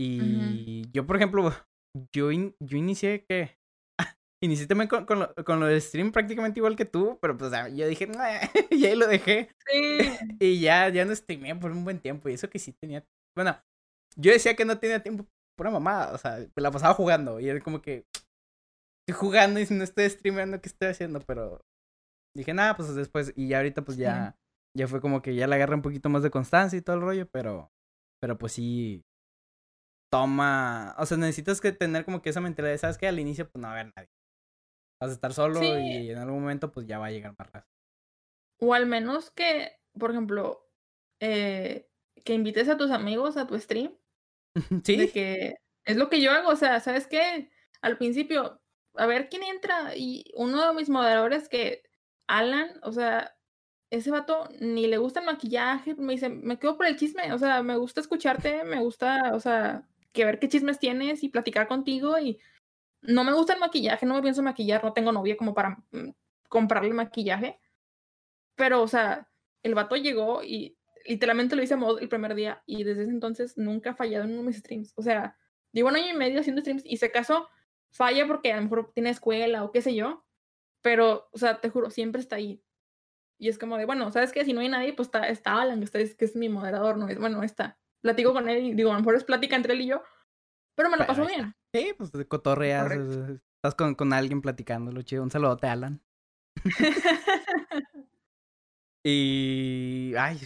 [0.00, 1.50] Y yo, por ejemplo,
[2.14, 3.56] yo, yo inicié que...
[4.42, 7.52] inicié también con, con, lo, con lo del stream prácticamente igual que tú, pero pues
[7.74, 8.08] yo dije,
[8.70, 9.50] y ahí lo dejé.
[9.66, 9.98] Sí.
[10.40, 12.28] y ya, ya no streamé por un buen tiempo.
[12.28, 13.04] Y eso que sí tenía...
[13.36, 13.56] Bueno,
[14.16, 16.14] yo decía que no tenía tiempo por una mamada.
[16.14, 17.40] O sea, me la pasaba jugando.
[17.40, 18.06] Y era como que...
[19.06, 21.20] Estoy jugando y si no estoy streamando, ¿qué estoy haciendo?
[21.20, 21.64] Pero
[22.36, 23.32] dije, nada, pues después.
[23.34, 24.36] Y ya ahorita pues ya
[24.76, 27.02] ya fue como que ya le agarré un poquito más de constancia y todo el
[27.02, 27.70] rollo, pero,
[28.20, 29.04] pero pues sí,
[30.10, 33.60] toma, o sea, necesitas que tener como que esa mentalidad, sabes que al inicio pues
[33.60, 34.10] no va a haber nadie.
[35.00, 37.66] Vas a estar solo y en algún momento pues ya va a llegar más raza.
[38.60, 40.70] O al menos que, por ejemplo,
[41.20, 41.90] eh,
[42.24, 43.92] que invites a tus amigos a tu stream.
[44.84, 44.96] Sí.
[44.96, 47.50] De que es lo que yo hago, o sea, ¿sabes qué?
[47.80, 48.60] Al principio,
[48.94, 51.82] a ver quién entra y uno de mis moderadores que,
[52.26, 53.34] Alan, o sea,
[53.90, 57.38] ese vato ni le gusta el maquillaje, me dice, me quedo por el chisme, o
[57.38, 61.68] sea, me gusta escucharte, me gusta, o sea, que ver qué chismes tienes y platicar
[61.68, 62.38] contigo y
[63.02, 66.10] no me gusta el maquillaje, no me pienso maquillar, no tengo novia como para mm,
[66.48, 67.58] comprarle maquillaje,
[68.54, 69.28] pero, o sea,
[69.62, 73.10] el vato llegó y literalmente lo hice a modo el primer día y desde ese
[73.10, 75.36] entonces nunca ha fallado en uno de mis streams, o sea,
[75.72, 77.48] llevo un año y medio haciendo streams y si acaso
[77.90, 80.24] falla porque a lo mejor tiene escuela o qué sé yo,
[80.82, 82.62] pero, o sea, te juro, siempre está ahí.
[83.38, 84.44] Y es como de, bueno, ¿sabes qué?
[84.44, 87.08] Si no hay nadie, pues está, está Alan, que, está, que es mi moderador, ¿no?
[87.08, 87.78] Es, bueno, está.
[88.00, 90.02] Platico con él y digo, a lo mejor es plática entre él y yo,
[90.74, 91.54] pero me lo paso bien.
[91.72, 95.22] Sí, pues cotorreas, estás con, con alguien platicándolo, chido.
[95.22, 96.02] Un saludote, Alan.
[99.04, 100.14] y.
[100.18, 100.38] Ay.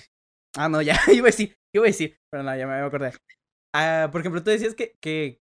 [0.57, 2.87] Ah, no, ya iba a decir, iba a decir, pero no, ya me voy a
[2.87, 3.15] acordar.
[3.75, 5.41] Ah, por ejemplo, tú decías que, que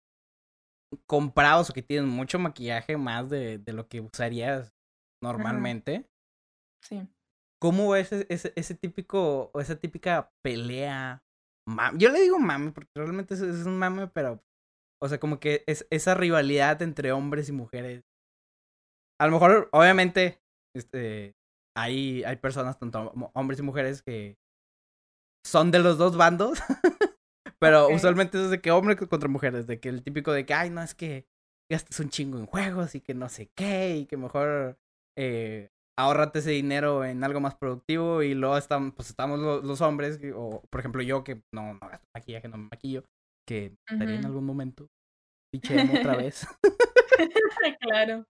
[1.07, 4.73] comprados o que tienen mucho maquillaje más de, de lo que usarías
[5.21, 6.05] normalmente.
[6.83, 7.07] Sí.
[7.59, 11.23] ¿Cómo es ese, ese, típico, o esa típica pelea?
[11.95, 14.43] Yo le digo mame, porque realmente es, es, un mame, pero,
[15.01, 18.03] o sea, como que es esa rivalidad entre hombres y mujeres.
[19.19, 20.39] A lo mejor, obviamente,
[20.75, 21.33] este,
[21.75, 24.37] hay, hay personas, tanto hombres y mujeres, que
[25.45, 26.59] son de los dos bandos,
[27.59, 30.69] pero usualmente es de que hombres contra mujeres, de que el típico de que, ay,
[30.69, 31.25] no, es que
[31.69, 34.77] gastas un chingo en juegos y que no sé qué, y que mejor
[35.17, 40.19] eh, ahorrate ese dinero en algo más productivo y luego estamos, pues estamos los, hombres,
[40.35, 43.03] o por ejemplo yo que no, no gasto maquillaje, no me maquillo,
[43.47, 44.87] que estaría en algún momento
[45.51, 46.47] pichemos otra vez.
[47.81, 48.25] claro.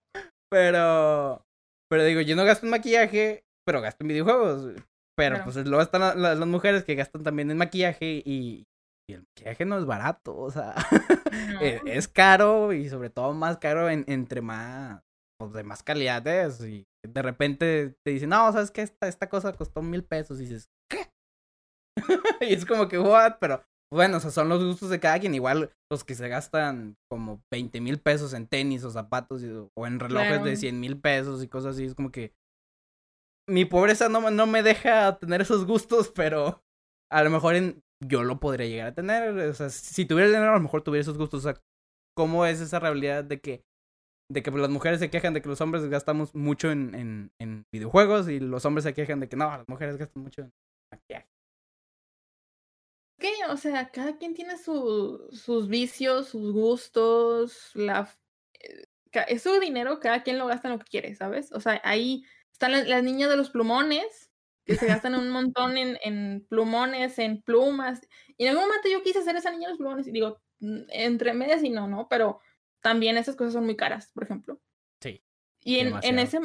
[0.50, 1.44] Pero,
[1.90, 4.74] pero digo, yo no gasto en maquillaje, pero gasto en videojuegos.
[5.18, 8.64] Pero pues luego están las, mujeres que gastan también en maquillaje y,
[9.10, 10.74] el maquillaje no es barato, o sea,
[11.60, 15.02] e, es, caro y sobre todo más caro en, entre más,
[15.40, 18.82] pues, de más calidad es y de repente te dicen, no, ¿sabes qué?
[18.82, 20.38] Esta, esta cosa costó mil pesos.
[20.38, 21.10] Y dices, ¿qué?
[22.40, 23.38] y es como que, what?
[23.40, 25.34] Pero bueno, o sea, son los gustos de cada quien.
[25.34, 29.42] Igual los que se gastan como 20 mil pesos en tenis o zapatos
[29.74, 31.84] o en relojes de 100 mil pesos y cosas así.
[31.84, 32.32] Es como que
[33.48, 36.62] mi pobreza no, no me deja tener esos gustos, pero
[37.10, 39.36] a lo mejor en, yo lo podría llegar a tener.
[39.38, 41.44] O sea, si tuviera dinero, a lo mejor tuviera esos gustos.
[41.44, 41.60] O sea,
[42.16, 43.64] ¿cómo es esa realidad de que
[44.30, 48.28] de que las mujeres se quejan de que los hombres gastamos mucho en, en, videojuegos
[48.28, 50.52] y los hombres se quejan de que no, las mujeres gastan mucho en
[50.92, 51.28] maquillaje.
[53.18, 53.32] ¿Qué?
[53.48, 58.14] O sea, cada quien tiene su, sus vicios, sus gustos, la...
[58.60, 58.84] Eh,
[59.28, 61.50] es su dinero, cada quien lo gasta en lo que quiere, ¿sabes?
[61.52, 62.24] O sea, ahí
[62.58, 64.32] están las, niñas de los plumones,
[64.64, 68.00] que se gastan un montón en, en plumones, en plumas.
[68.36, 70.80] Y en algún momento yo quise hacer esa niña de los plumones y digo, mm,
[70.88, 72.08] entre medias y no, ¿no?
[72.08, 72.40] Pero
[72.80, 74.60] también esas cosas son muy caras, por ejemplo.
[75.00, 75.22] Sí.
[75.62, 76.40] Y en, en ese,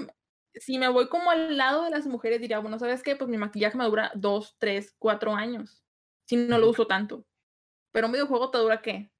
[0.54, 3.16] si me voy como al lado de las mujeres, diría, bueno, ¿sabes qué?
[3.16, 5.84] Pues mi maquillaje me dura dos, tres, cuatro años.
[6.28, 7.26] Si no lo uso tanto.
[7.92, 9.12] Pero un videojuego te dura qué?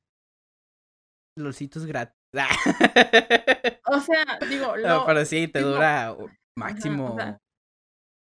[1.36, 2.16] Lolcitos gratis.
[3.88, 6.16] o sea, digo, lo, pero sí, te dura
[6.56, 7.18] máximo.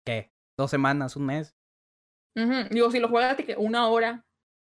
[0.06, 0.32] ¿Qué?
[0.58, 1.16] ¿Dos semanas?
[1.16, 1.56] ¿Un mes?
[2.72, 4.26] Digo, si lo juegas que una hora.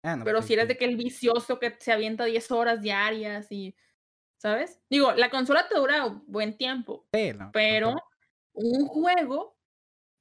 [0.04, 3.50] Ah, pero pues si eres de que el vicioso que se avienta 10 horas diarias
[3.50, 3.76] y.
[4.40, 4.80] ¿Sabes?
[4.88, 7.08] Digo, la consola te dura buen tiempo.
[7.12, 7.96] Sí, pero
[8.52, 9.56] un juego,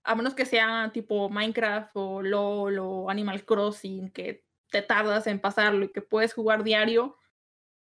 [0.04, 5.40] a menos que sea tipo Minecraft o LOL o Animal Crossing, que te tardas en
[5.40, 7.16] pasarlo y que puedes jugar diario.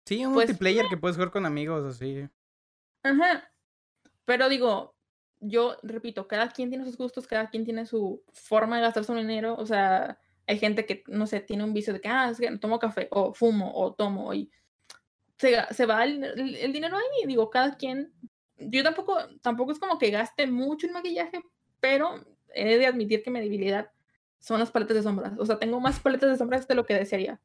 [0.06, 2.28] Sí, un pues, multiplayer que puedes jugar con amigos, así.
[3.02, 3.52] Ajá.
[4.24, 4.94] Pero digo,
[5.40, 9.14] yo repito, cada quien tiene sus gustos, cada quien tiene su forma de gastar su
[9.14, 9.56] dinero.
[9.56, 12.56] O sea, hay gente que, no sé, tiene un vicio de que, ah, es que
[12.58, 14.50] tomo café, o fumo, o tomo, y
[15.38, 17.26] se, se va el, el, dinero ahí.
[17.26, 18.12] Digo, cada quien.
[18.58, 21.42] Yo tampoco, tampoco es como que gaste mucho en maquillaje,
[21.80, 22.22] pero
[22.54, 23.90] he de admitir que mi debilidad
[24.38, 25.32] son las paletas de sombras.
[25.38, 27.40] O sea, tengo más paletas de sombras de lo que desearía.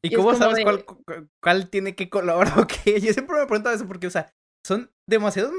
[0.00, 0.84] ¿Y, cómo sabes cuál,
[1.40, 3.00] cuál tiene qué color o qué?
[3.00, 4.32] Yo siempre me pregunto eso porque, o sea,
[4.64, 5.52] son demasiadas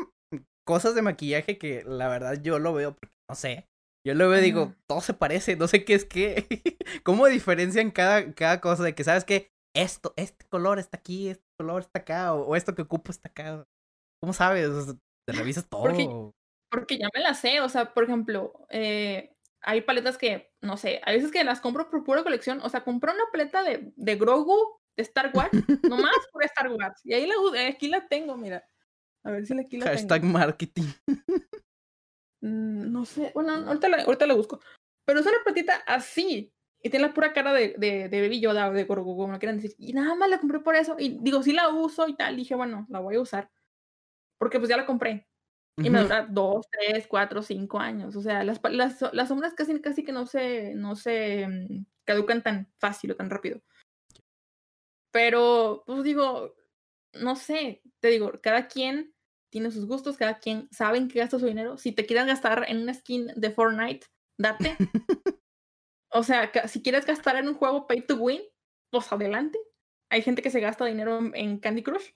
[0.66, 3.68] cosas de maquillaje que la verdad yo lo veo porque no sé.
[4.06, 6.46] Yo lo veo y digo, todo se parece, no sé qué es qué.
[7.04, 11.46] ¿Cómo diferencian cada, cada cosa de que sabes que esto, este color está aquí, este
[11.58, 13.66] color está acá, o, esto que ocupo está acá?
[14.22, 14.70] ¿Cómo sabes?
[15.26, 15.84] te revisas todo.
[15.84, 16.10] Porque,
[16.70, 21.02] porque, ya me la sé, o sea, por ejemplo, eh, hay paletas que, no sé,
[21.06, 22.60] a veces que las compro por pura colección.
[22.62, 25.52] O sea, compré una paleta de, de Grogu de Star Wars,
[25.84, 27.00] nomás por Star Wars.
[27.04, 28.68] Y ahí la, aquí la tengo, mira.
[29.24, 30.88] A ver si aquí la Hashtag marketing.
[32.46, 34.60] Mm, no sé, bueno, ahorita la, ahorita la busco.
[35.06, 36.52] Pero es una paletita así.
[36.82, 39.56] Y tiene la pura cara de, de, de Baby Yoda o de Grogu, como quieran
[39.56, 39.74] decir.
[39.78, 40.98] Y nada más la compré por eso.
[41.00, 42.36] Y digo, sí la uso y tal.
[42.36, 43.50] dije, bueno, la voy a usar.
[44.38, 45.26] Porque pues ya la compré.
[45.78, 48.14] Y me dura dos, tres, cuatro, cinco años.
[48.18, 52.44] O sea, las, las, las sombras casi, casi que no se, no se mm, caducan
[52.44, 53.62] tan fácil o tan rápido.
[55.12, 56.56] Pero, pues digo,
[57.14, 59.13] no sé, te digo, cada quien
[59.54, 61.78] tiene sus gustos, cada quien sabe en qué gasta su dinero.
[61.78, 64.08] Si te quieres gastar en una skin de Fortnite,
[64.40, 64.76] date.
[66.12, 68.42] o sea, si quieres gastar en un juego pay to win,
[68.92, 69.60] pues adelante.
[70.12, 72.10] Hay gente que se gasta dinero en Candy Crush.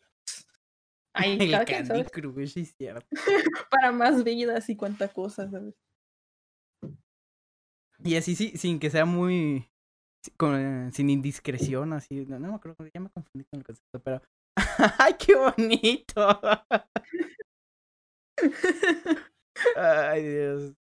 [1.13, 3.07] Ahí, el Candy Crush, es cierto.
[3.69, 5.75] Para más vidas y cuánta cosa, ¿sabes?
[8.03, 9.69] Y así sí, sin que sea muy
[10.37, 14.21] con, sin indiscreción, así, no, no me acuerdo, ya me confundí con el concepto, pero
[14.99, 16.39] ¡ay, qué bonito!
[19.75, 20.73] Ay, Dios.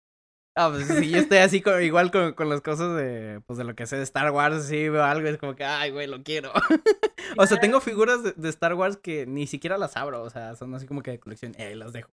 [0.58, 3.66] Ah, pues sí, yo estoy así con, igual con, con, las cosas de, pues de
[3.66, 6.08] lo que sé de Star Wars, sí veo algo y es como que, ay, güey,
[6.08, 6.54] lo quiero.
[7.38, 10.74] o sea, tengo figuras de, Star Wars que ni siquiera las abro, o sea, son
[10.74, 12.10] así como que de colección, eh, las dejo.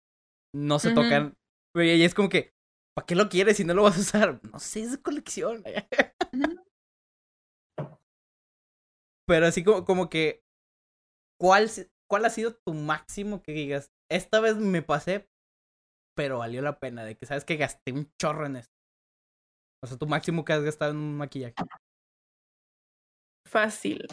[0.53, 1.37] No se tocan.
[1.75, 2.53] Y es como que,
[2.93, 4.41] ¿para qué lo quieres si no lo vas a usar?
[4.51, 5.63] No sé, es de colección.
[9.25, 10.43] Pero así como, como que,
[11.43, 11.69] ¿cuál,
[12.07, 13.91] ¿cuál ha sido tu máximo que digas?
[14.09, 15.29] Esta vez me pasé,
[16.15, 18.73] pero valió la pena, de que sabes que gasté un chorro en esto.
[19.83, 21.55] O sea, tu máximo que has gastado en un maquillaje.
[23.45, 24.07] Fácil.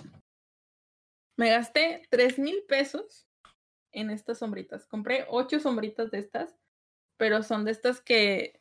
[1.37, 3.29] Me gasté tres mil pesos
[3.93, 4.89] en estas sombritas.
[4.89, 6.59] Compré ocho sombritas de estas,
[7.17, 8.61] pero son de estas que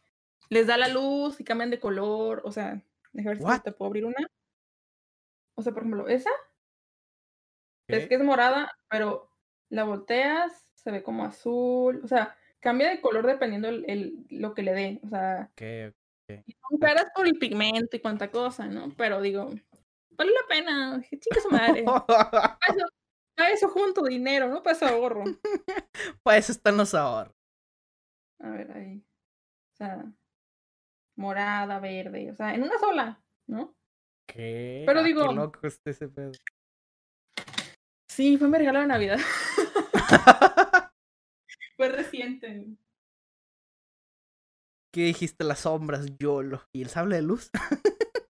[0.50, 2.44] les da la luz y cambian de color.
[2.46, 4.28] O sea, déjame ver si te puedo abrir una.
[5.56, 6.30] O sea, por ejemplo, esa.
[7.98, 9.32] Es que es morada, pero
[9.70, 12.02] la volteas, se ve como azul.
[12.04, 15.00] O sea, cambia de color dependiendo el, lo que le dé.
[15.04, 15.92] O sea, okay,
[16.70, 18.94] son caras por el pigmento y cuánta cosa, ¿no?
[18.96, 19.50] Pero digo,
[20.12, 21.02] vale la pena.
[21.10, 21.84] Chica su madre.
[22.08, 22.86] para, eso,
[23.36, 24.62] para eso junto dinero, ¿no?
[24.62, 25.24] Para eso ahorro.
[26.24, 27.36] para eso están los ahorros.
[28.40, 29.04] A ver, ahí.
[29.74, 30.06] O sea,
[31.16, 32.32] morada, verde.
[32.32, 33.76] O sea, en una sola, ¿no?
[34.28, 34.84] ¿Qué?
[34.86, 35.30] Pero ah, digo.
[35.30, 36.32] Qué loco este ese pedo.
[38.10, 39.20] Sí, fue mi regalo de Navidad.
[41.78, 42.66] Fue reciente.
[44.92, 45.46] ¿Qué dijiste?
[45.46, 46.62] Las sombras, YOLO.
[46.74, 47.52] ¿Y el sable de luz?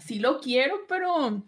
[0.00, 1.42] sí lo quiero, pero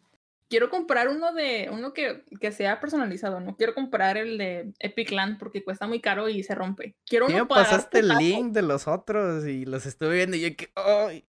[0.48, 3.40] quiero comprar uno de uno que, que, sea personalizado.
[3.40, 6.96] No quiero comprar el de Epic Land porque cuesta muy caro y se rompe.
[7.04, 10.56] Quiero uno me pasaste el link de los otros y los estuve viendo y yo
[10.56, 11.28] que ¡ay!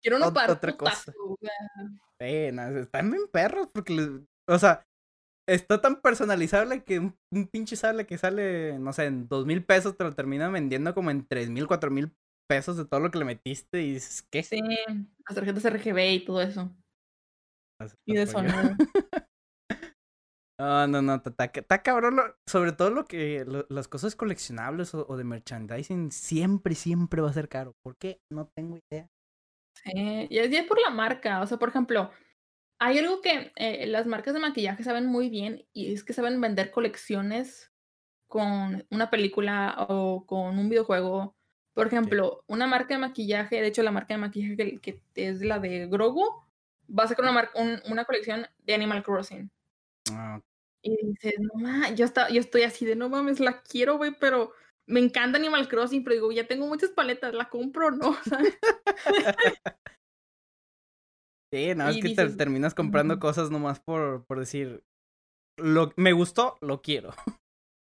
[0.00, 1.12] Quiero uno para otra cosa.
[2.20, 4.22] están bien perros porque
[4.52, 4.84] o sea,
[5.48, 7.16] está tan personalizable que un,
[7.50, 11.10] pinche sable que sale, no sé, en dos mil pesos te lo termina vendiendo como
[11.10, 12.12] en tres mil, cuatro mil
[12.48, 14.42] pesos de todo lo que le metiste y dices, ¿qué?
[14.42, 16.70] Sí, las tarjetas RGB y todo eso.
[18.06, 18.54] Y de sonido.
[20.60, 22.14] No, no, no, está, cabrón.
[22.16, 27.20] lo- sobre todo lo que lo- las cosas coleccionables o, o de merchandising siempre, siempre
[27.20, 27.72] va a ser caro.
[27.82, 28.20] ¿Por qué?
[28.30, 29.08] No tengo idea.
[29.82, 31.40] Sí, y es por la marca.
[31.40, 32.12] O sea, por ejemplo,
[32.84, 36.40] hay algo que eh, las marcas de maquillaje saben muy bien y es que saben
[36.40, 37.70] vender colecciones
[38.26, 41.36] con una película o con un videojuego.
[41.74, 45.42] Por ejemplo, una marca de maquillaje, de hecho la marca de maquillaje que, que es
[45.42, 46.24] la de Grogu,
[46.90, 49.48] va a sacar una, un- una colección de Animal Crossing.
[50.10, 50.40] Ah,
[50.82, 54.10] Y dices, no mames, yo, está- yo estoy así de no mames, la quiero, güey,
[54.18, 54.52] pero
[54.86, 58.16] me encanta Animal Crossing, pero digo, ya tengo muchas paletas, ¿la compro no?
[58.24, 58.58] ¿Sabes?
[61.52, 64.84] sí, no, es que te terminas comprando cosas nomás por, por decir,
[65.58, 67.10] lo, me gustó, lo quiero.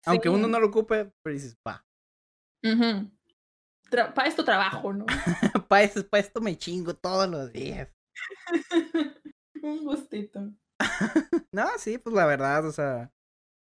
[0.06, 1.84] Aunque uno no lo ocupe, pero dices, pa,
[2.64, 3.10] Ujú.
[3.90, 5.06] Tra- para esto trabajo, ¿no?
[5.70, 7.90] pa, eso, pa esto me chingo todos los días.
[9.62, 10.52] Un gustito.
[11.52, 13.12] No, sí, pues la verdad, o sea,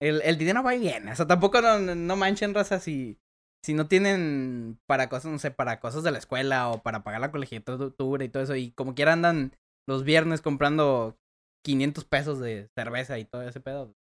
[0.00, 1.12] el, el dinero va y viene.
[1.12, 3.18] O sea, tampoco no, no- no manchen raza si,
[3.64, 7.20] si no tienen para cosas, no sé, para cosas de la escuela o para pagar
[7.20, 8.56] la colegiatura y todo eso.
[8.56, 9.52] Y como quiera andan
[9.88, 11.16] los viernes comprando
[11.64, 13.94] 500 pesos de cerveza y todo ese pedo.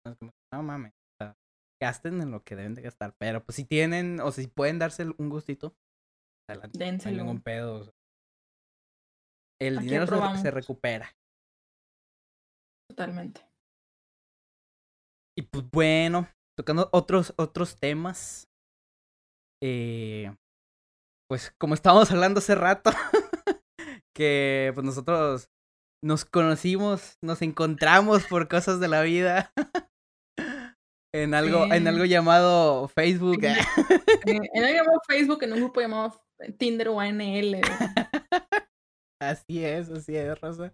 [0.52, 1.36] No mames, o sea,
[1.80, 3.14] gasten en lo que deben de gastar.
[3.18, 5.74] Pero pues si tienen o si pueden darse un gustito,
[6.48, 7.16] adelante, no hay Dénselo.
[7.18, 7.74] ningún pedo.
[7.80, 7.92] o sea.
[9.60, 11.14] El Aquí dinero se recupera.
[12.88, 13.46] Totalmente.
[15.38, 18.48] Y pues bueno, tocando otros, otros temas.
[19.62, 20.34] Eh,
[21.28, 22.90] pues como estábamos hablando hace rato,
[24.16, 25.48] que pues nosotros
[26.02, 29.52] nos conocimos, nos encontramos por cosas de la vida.
[31.12, 33.42] En algo, en algo llamado Facebook.
[33.42, 33.56] Eh,
[34.54, 36.24] En algo llamado Facebook, en un grupo llamado
[36.56, 37.60] Tinder o ANL.
[39.20, 40.72] Así es, así es, Rosa.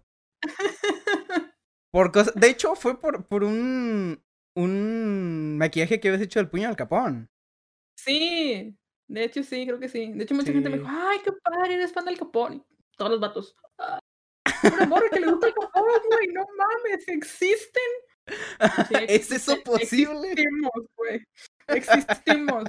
[1.91, 2.35] Por cosas.
[2.35, 4.23] De hecho, fue por, por un.
[4.55, 7.31] un maquillaje que habías hecho del puño al capón.
[7.97, 8.77] Sí,
[9.09, 10.13] de hecho sí, creo que sí.
[10.13, 12.53] De hecho mucha gente me dijo, ay, qué padre, eres fan del Capón.
[12.55, 13.55] Y todos los vatos.
[14.67, 17.91] "Ah, un amor que le gusta el Capón, güey, no mames, existen.
[18.89, 20.31] Sí, ¿Es eso posible?
[20.31, 21.25] Existimos, güey.
[21.67, 22.63] Existimos.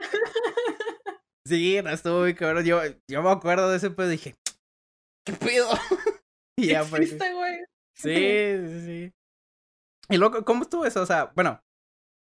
[1.46, 2.64] Sí, no estuvo muy cabrón.
[2.64, 4.34] Yo, yo me acuerdo de ese pedo y dije,
[5.26, 5.68] ¿qué pedo?
[6.58, 7.58] y ya Existe, güey.
[7.94, 9.12] Sí, sí, sí.
[10.08, 11.02] Y luego, ¿cómo estuvo eso?
[11.02, 11.60] O sea, bueno,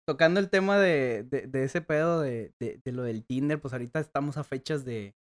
[0.07, 3.73] tocando el tema de, de, de ese pedo de, de, de lo del Tinder, pues
[3.73, 5.15] ahorita estamos a fechas de,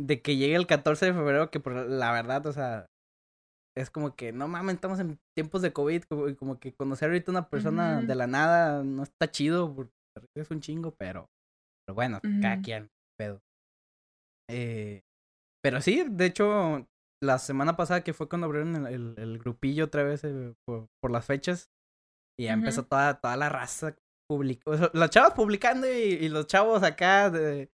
[0.00, 2.86] de que llegue el 14 de febrero, que por la verdad, o sea,
[3.76, 7.08] es como que, no mames, estamos en tiempos de COVID, como, y como que conocer
[7.08, 9.92] ahorita una persona de la nada no está chido, porque
[10.36, 11.28] es un chingo, pero,
[11.86, 13.40] pero bueno, cada quien, pedo.
[14.50, 15.02] Eh,
[15.62, 16.86] pero sí, de hecho,
[17.22, 20.88] la semana pasada que fue cuando abrieron el, el, el grupillo otra vez eh, por,
[21.00, 21.70] por las fechas,
[22.38, 23.94] y ya empezó toda, toda la raza
[24.30, 27.68] publicó, sea, los chavos publicando y, y los chavos acá de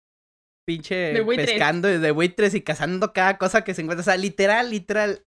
[0.67, 4.03] pinche pescando de buitres y cazando cada cosa que se encuentra.
[4.03, 5.25] O sea, literal, literal.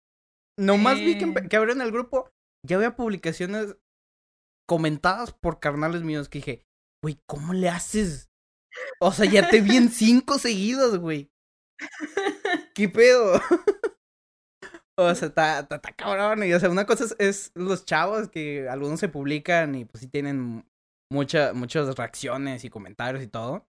[0.59, 2.31] Nomás vi que, que abrieron el grupo,
[2.67, 3.77] ya había publicaciones
[4.69, 6.67] comentadas por carnales míos que dije,
[7.03, 8.31] güey, ¿cómo le haces?
[9.01, 11.31] O sea, ya te vi en cinco seguidos, güey.
[12.75, 13.35] ¿Qué pedo?
[14.99, 16.45] o sea, está, cabrón.
[16.45, 20.03] Y, o sea, una cosa es, es los chavos que algunos se publican y pues
[20.03, 20.65] sí tienen
[21.11, 23.67] mucha, muchas reacciones y comentarios y todo.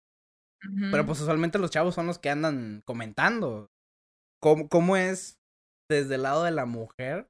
[0.92, 3.72] Pero pues usualmente los chavos son los que andan comentando.
[4.42, 5.39] ¿Cómo, cómo es
[5.90, 7.28] desde el lado de la mujer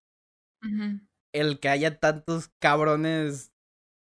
[1.33, 3.51] el que haya tantos cabrones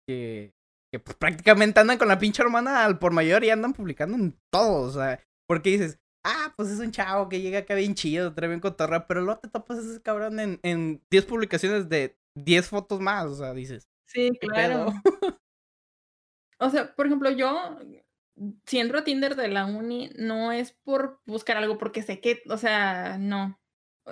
[0.08, 0.52] que,
[0.92, 4.36] que pues, prácticamente andan con la pinche hermana al por mayor y andan publicando en
[4.52, 8.34] todo, o sea, porque dices, ah, pues es un chavo que llega acá bien chido,
[8.34, 12.16] trae bien cotorra, pero luego te topas a ese cabrón en, en 10 publicaciones de
[12.36, 14.86] 10 fotos más, o sea, dices, Sí, ¿qué claro.
[14.86, 15.38] pedo?
[16.60, 17.78] O sea, por ejemplo, yo,
[18.66, 22.42] si entro a Tinder de la uni, no es por buscar algo, porque sé que,
[22.48, 23.58] o sea, no.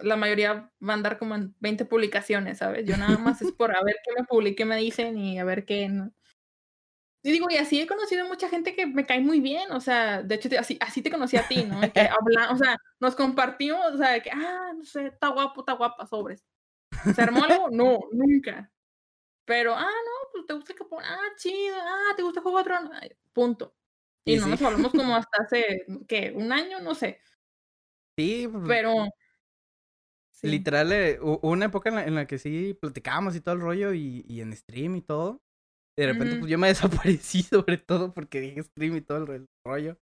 [0.03, 2.87] La mayoría va a andar como en 20 publicaciones, ¿sabes?
[2.87, 5.65] Yo nada más es por a ver qué me publiqué, me dicen y a ver
[5.65, 5.89] qué.
[5.89, 6.13] no.
[7.25, 10.23] Y digo, y así he conocido mucha gente que me cae muy bien, o sea,
[10.23, 11.81] de hecho, así, así te conocí a ti, ¿no?
[11.93, 15.61] Que habla, o sea, nos compartimos, o sea, de que, ah, no sé, está guapo,
[15.61, 16.45] está guapa, sobres.
[17.15, 17.69] ¿Se armó algo?
[17.71, 18.73] No, nunca.
[19.45, 22.65] Pero, ah, no, pues te gusta el Capón, ah, chido, ah, te gusta Juego de
[22.65, 22.91] Tronos,
[23.33, 23.77] punto.
[24.25, 24.51] Y Y no sí.
[24.51, 26.33] nos hablamos como hasta hace, ¿qué?
[26.35, 26.81] ¿Un año?
[26.81, 27.21] No sé.
[28.17, 29.07] Sí, pues, Pero.
[30.43, 30.49] Sí.
[30.51, 33.93] Literal, eh, una época en la, en la que sí platicábamos y todo el rollo
[33.95, 35.41] y, y en stream y todo.
[35.99, 39.35] De repente, pues yo me desaparecí sobre todo porque dije stream y todo el, ro-
[39.35, 39.99] el rollo.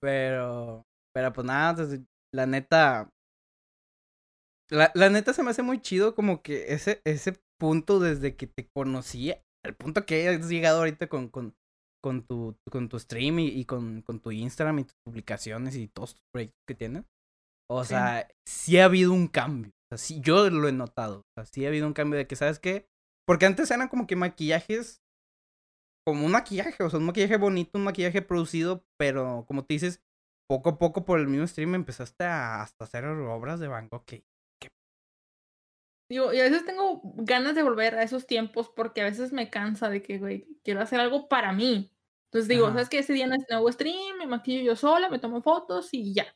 [0.00, 2.00] Pero, Pero pues nada, pues,
[2.34, 3.08] la neta.
[4.70, 8.46] La, la neta se me hace muy chido como que ese, ese punto desde que
[8.46, 9.32] te conocí,
[9.64, 11.54] el punto que has llegado ahorita con, con,
[12.02, 15.88] con, tu, con tu stream y, y con, con tu Instagram y tus publicaciones y
[15.88, 17.04] todos tus proyectos que tienes.
[17.68, 17.90] O Sí.
[17.90, 19.70] sea, sí ha habido un cambio.
[19.70, 21.18] O sea, sí, yo lo he notado.
[21.20, 22.86] O sea, sí ha habido un cambio de que, ¿sabes qué?
[23.26, 25.00] Porque antes eran como que maquillajes.
[26.06, 30.00] Como un maquillaje, o sea, un maquillaje bonito, un maquillaje producido, pero como te dices,
[30.48, 34.04] poco a poco por el mismo stream empezaste a hasta hacer obras de Van Gogh.
[34.04, 34.22] que-
[36.08, 39.50] Digo, y a veces tengo ganas de volver a esos tiempos porque a veces me
[39.50, 41.92] cansa de que, güey, quiero hacer algo para mí.
[42.30, 42.74] Entonces digo, Ajá.
[42.74, 42.98] ¿sabes qué?
[43.00, 46.26] Ese día no nuevo stream, me maquillo yo sola, me tomo fotos y ya.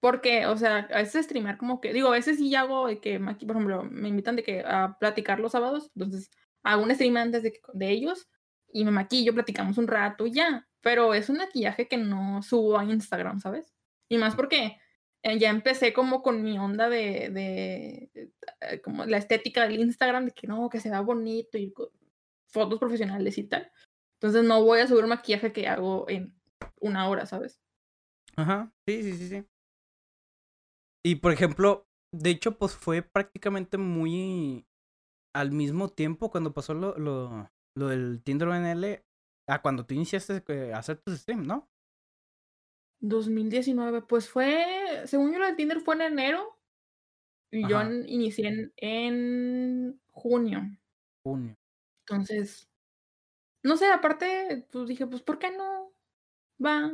[0.00, 3.18] Porque, o sea, a veces streamear como que, digo, a veces sí hago de que,
[3.18, 6.30] por ejemplo, me invitan de que a platicar los sábados, entonces
[6.62, 8.28] hago un stream antes de, de ellos
[8.72, 10.68] y me maquillo, platicamos un rato y ya.
[10.80, 13.74] Pero es un maquillaje que no subo a Instagram, ¿sabes?
[14.08, 14.78] Y más porque
[15.22, 18.30] eh, ya empecé como con mi onda de, de,
[18.60, 21.74] eh, como la estética del Instagram, de que no, que se vea bonito y
[22.46, 23.70] fotos profesionales y tal.
[24.14, 26.34] Entonces no voy a subir maquillaje que hago en
[26.80, 27.60] una hora, ¿sabes?
[28.36, 29.44] Ajá, sí, sí, sí, sí.
[31.08, 34.68] Y por ejemplo, de hecho, pues fue prácticamente muy
[35.34, 39.06] al mismo tiempo cuando pasó lo, lo, lo del Tinder ONL
[39.48, 41.70] a cuando tú iniciaste eh, a hacer tus streams, ¿no?
[43.00, 46.58] 2019, pues fue, según yo lo de Tinder fue en enero
[47.50, 47.90] y yo Ajá.
[48.06, 50.62] inicié en, en junio.
[51.24, 51.56] Junio.
[52.06, 52.68] Entonces,
[53.62, 55.92] no sé, aparte, pues dije, pues, ¿por qué no?
[56.64, 56.92] Va.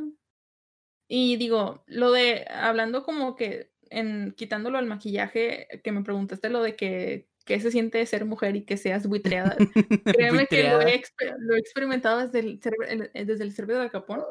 [1.07, 6.61] Y digo, lo de, hablando como que, en quitándolo al maquillaje, que me preguntaste lo
[6.61, 9.55] de que, que se siente ser mujer y que seas buitreada.
[10.05, 11.01] Créeme que lo he,
[11.39, 14.21] lo he experimentado desde el, el- desde el cerebro de Capón,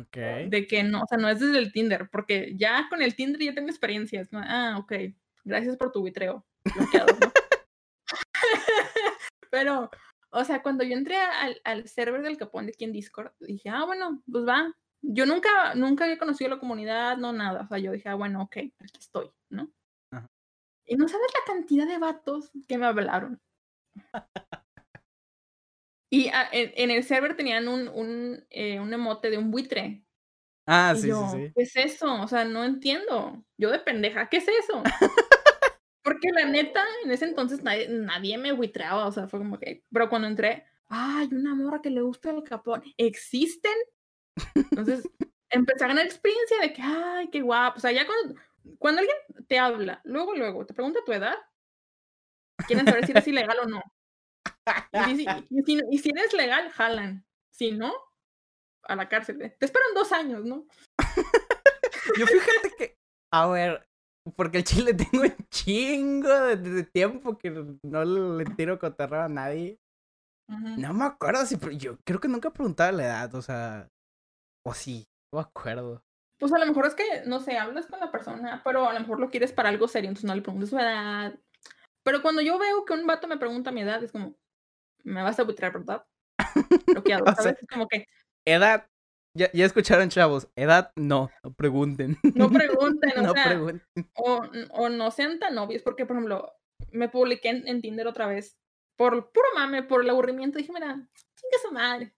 [0.00, 0.16] Ok.
[0.48, 3.40] de que no, o sea, no es desde el Tinder, porque ya con el Tinder
[3.40, 4.20] ya tengo experiencia.
[4.20, 4.92] es como, ah, ok,
[5.44, 6.44] gracias por tu buitreo.
[6.64, 6.72] ¿no?
[9.50, 9.90] Pero,
[10.30, 13.68] o sea, cuando yo entré al, al server del Capón de aquí en Discord, dije,
[13.68, 14.74] ah, bueno, pues va.
[15.06, 17.62] Yo nunca, nunca había conocido la comunidad, no nada.
[17.62, 19.70] O sea, yo dije, ah, bueno, ok, aquí estoy, ¿no?
[20.10, 20.26] Ajá.
[20.86, 23.40] Y no sabes la cantidad de vatos que me hablaron.
[26.10, 30.04] Y ah, en, en el server tenían un, un, eh, un emote de un buitre.
[30.66, 31.52] Ah, y sí, yo, sí, sí.
[31.54, 32.22] ¿qué es eso?
[32.22, 33.44] O sea, no entiendo.
[33.58, 34.82] Yo de pendeja, ¿qué es eso?
[36.02, 39.84] Porque la neta, en ese entonces nadie, nadie me buitreaba, o sea, fue como que,
[39.92, 43.72] pero cuando entré, ay, una morra que le gusta el capón, ¿existen?
[44.54, 45.08] Entonces,
[45.50, 48.40] empecé a ganar experiencia de que, ay, qué guapo, o sea, ya cuando,
[48.78, 49.16] cuando alguien
[49.46, 51.36] te habla, luego, luego, te pregunta tu edad,
[52.66, 53.82] quieren saber si eres ilegal o no.
[55.08, 57.24] Y si, y si, y si eres legal, jalan.
[57.50, 57.92] Si no,
[58.84, 59.40] a la cárcel.
[59.42, 59.56] ¿eh?
[59.58, 60.66] Te esperan dos años, ¿no?
[62.18, 62.98] Yo fíjate que,
[63.32, 63.88] a ver,
[64.36, 67.50] porque el chile tengo un chingo de, de tiempo que
[67.82, 69.78] no le tiro cotorreo a nadie.
[70.48, 73.88] No me acuerdo si, pre- yo creo que nunca preguntaba la edad, o sea,
[74.66, 76.02] o sí, no me acuerdo.
[76.38, 79.00] Pues a lo mejor es que, no sé, hablas con la persona, pero a lo
[79.00, 81.38] mejor lo quieres para algo serio, entonces no le preguntas su edad.
[82.02, 84.34] Pero cuando yo veo que un vato me pregunta mi edad, es como,
[85.04, 86.04] me vas a butrear, ¿verdad?
[86.86, 87.62] Bloqueado, O sea, ¿sabes?
[87.62, 88.06] Es como que,
[88.46, 88.86] Edad,
[89.34, 92.18] ya, ya escucharon chavos, edad no, no pregunten.
[92.34, 93.82] no pregunten, o no sea, pregunten.
[94.16, 94.42] o,
[94.72, 96.52] o no sean tan obvios, porque, por ejemplo,
[96.92, 98.56] me publiqué en, en Tinder otra vez,
[98.96, 102.14] por puro mame, por el aburrimiento, dije, mira, chinga su madre.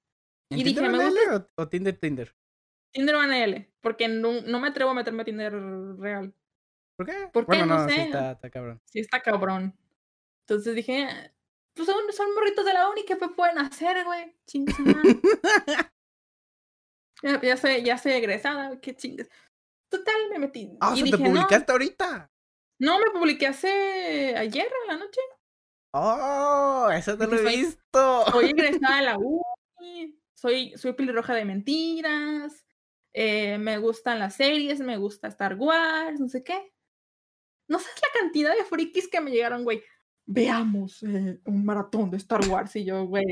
[0.51, 2.35] ¿En y dije, Tinder me ONL o, o Tinder Tinder?
[2.93, 5.53] Tinder o ANL, porque no, no me atrevo a meterme a Tinder
[5.99, 6.35] real.
[6.97, 7.29] ¿Por qué?
[7.33, 7.59] ¿Por qué?
[7.59, 8.03] Bueno, No no, sí sé.
[8.05, 8.81] está, está cabrón.
[8.85, 9.77] Sí, está cabrón.
[10.47, 11.09] Entonces dije,
[11.75, 14.35] pues son, son morritos de la uni, ¿qué pueden hacer, güey?
[17.23, 19.29] Ya, ya soy, ya soy egresada, qué chingues.
[19.91, 20.77] Total, me metí.
[20.81, 22.31] Ah, o y sea, dije, te no, publicaste ahorita.
[22.79, 25.21] no, me publiqué hace ayer a la noche.
[25.95, 28.25] Oh, eso no lo he visto.
[28.31, 32.65] Soy egresada de la uni, soy, soy pelirroja de mentiras,
[33.13, 36.73] eh, me gustan las series, me gusta Star Wars, no sé qué.
[37.69, 39.83] No sabes la cantidad de frikis que me llegaron, güey.
[40.27, 43.25] Veamos eh, un maratón de Star Wars y yo, güey.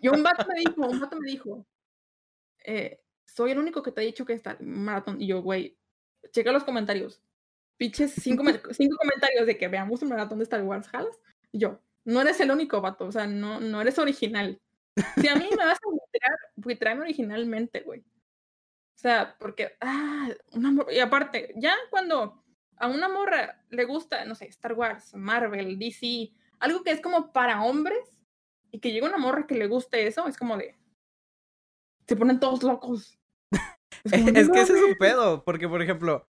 [0.00, 1.66] Y un vato me dijo, un vato me dijo,
[2.64, 5.20] eh, soy el único que te ha dicho que está maratón.
[5.20, 5.76] Y yo, güey,
[6.30, 7.20] checa los comentarios.
[7.76, 11.18] Piches cinco, cinco comentarios de que veamos un maratón de Star Wars, ¿jalas?
[11.50, 14.60] Y yo, no eres el único vato, o sea, no, no eres original.
[15.26, 18.00] Si a mí me vas a buitrear, buitreame originalmente, güey.
[18.00, 22.42] O sea, porque, ah, una mor- y aparte, ya cuando
[22.78, 27.32] a una morra le gusta, no sé, Star Wars, Marvel, DC, algo que es como
[27.32, 27.98] para hombres,
[28.70, 30.76] y que llega una morra que le guste eso, es como de,
[32.06, 33.18] se ponen todos locos.
[34.04, 36.28] Es, que ese es un pedo, porque por ejemplo,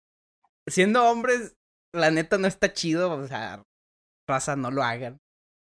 [0.66, 1.56] siendo hombres,
[1.94, 3.62] la neta no está chido, o sea,
[4.28, 5.21] raza, no lo hagan.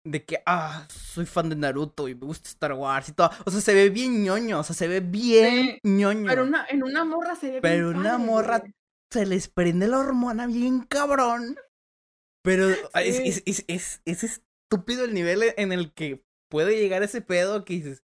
[0.05, 3.31] De que, ah, soy fan de Naruto y me gusta Star Wars y todo.
[3.45, 6.27] O sea, se ve bien ñoño, o sea, se ve bien ñoño.
[6.27, 8.63] Pero una, en una morra se ve Pero una morra
[9.13, 11.57] se les prende la hormona bien cabrón.
[12.43, 17.65] Pero es, es, es, es, estúpido el nivel en el que puede llegar ese pedo
[17.65, 18.03] que dices,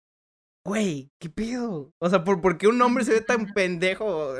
[0.65, 1.91] güey, ¿qué pedo?
[1.99, 4.33] O sea, ¿por, qué un hombre se ve tan pendejo?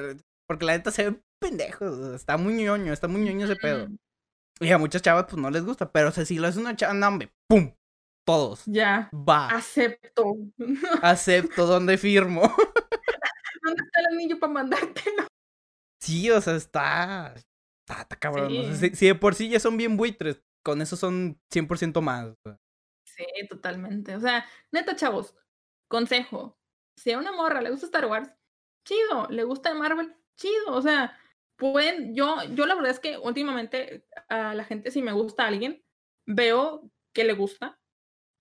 [0.47, 3.88] Porque la neta se ve pendejo, está muy ñoño, está muy ñoño ese pedo.
[4.60, 6.76] Y a muchas chavas pues no les gusta, pero o sea, si lo hace una
[6.76, 7.74] chava, no, hombre, ¡pum!
[8.26, 8.64] Todos.
[8.66, 9.10] Ya.
[9.14, 9.47] Va.
[9.47, 10.36] Acepto.
[11.01, 12.41] Acepto, ¿dónde firmo?
[13.64, 15.28] ¿Dónde está el anillo para mandártelo?
[16.01, 17.34] Sí, o sea, está.
[17.88, 18.51] Está, cabrón.
[18.76, 22.36] si, de por sí ya son bien buitres, con eso son 100% más.
[23.03, 24.16] Sí, totalmente.
[24.16, 25.34] O sea, neta, chavos,
[25.89, 26.57] consejo.
[26.97, 28.30] Si a una morra le gusta Star Wars,
[28.86, 29.28] chido.
[29.30, 30.74] Le gusta Marvel, chido.
[30.74, 31.18] O sea,
[31.60, 32.16] pueden.
[32.16, 35.84] Yo, yo la verdad es que últimamente a la gente, si me gusta a alguien,
[36.26, 37.80] veo que le gusta.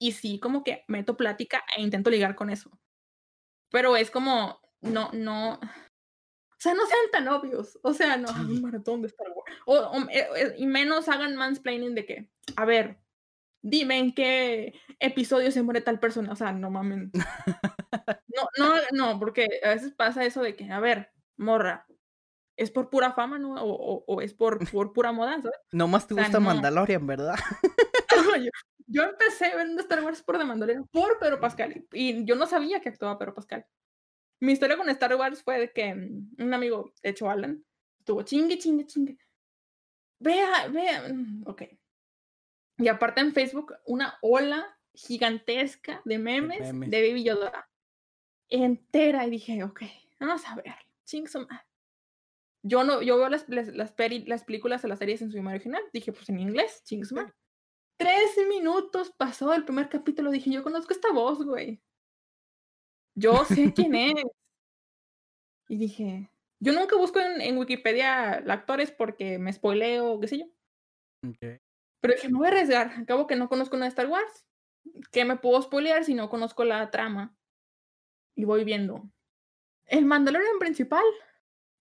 [0.00, 2.70] Y sí, como que meto plática e intento ligar con eso.
[3.70, 5.58] Pero es como, no, no,
[6.58, 7.78] o sea, no sean tan obvios.
[7.82, 9.56] O sea, no, un maratón de Star Wars.
[9.64, 12.98] O, eh, eh, y menos hagan mansplaining de que, a ver,
[13.62, 16.32] dime en qué episodio se muere tal persona.
[16.32, 17.12] O sea, no mamen.
[18.28, 21.86] No, no, no, porque a veces pasa eso de que, a ver, morra,
[22.58, 23.54] ¿es por pura fama, no?
[23.54, 25.58] O, o, es por, por pura moda, ¿sabes?
[25.72, 27.36] No más te gusta Mandalorian, ¿verdad?
[28.42, 28.50] yo,
[28.86, 31.86] yo, empecé viendo Star Wars por The Mandalorian, por Pedro Pascal.
[31.92, 33.64] Y yo no sabía que actuaba Pedro Pascal.
[34.40, 37.64] Mi historia con Star Wars fue de que mm, un amigo, de hecho Alan,
[37.98, 39.18] estuvo chingue, chingue, chingue.
[40.18, 41.08] Vea, vea.
[41.12, 41.62] Mm, ok.
[42.78, 47.68] Y aparte en Facebook, una ola gigantesca de memes de, Baby Yoda.
[48.48, 49.26] Entera.
[49.26, 49.82] Y dije, ok,
[50.18, 50.74] vamos a ver.
[51.04, 51.26] Ching
[52.62, 53.94] Yo no, yo veo las, las, las,
[54.26, 55.82] las películas o las series en su idioma original.
[55.92, 57.04] Dije, pues en inglés, ching
[57.96, 60.30] Tres minutos pasó el primer capítulo.
[60.30, 61.80] Dije, yo conozco esta voz, güey
[63.18, 64.24] yo sé quién es.
[65.68, 66.30] Y dije,
[66.60, 70.46] yo nunca busco en, Wikipedia actores porque me spoileo, qué sé yo.
[72.00, 72.92] Pero dije, me voy a arriesgar.
[73.00, 74.46] Acabo que no conozco nada de Star Wars.
[75.12, 77.36] ¿Qué me puedo spoilear si no conozco la trama?
[78.34, 79.10] Y voy viendo.
[79.84, 81.04] El Mandalorian principal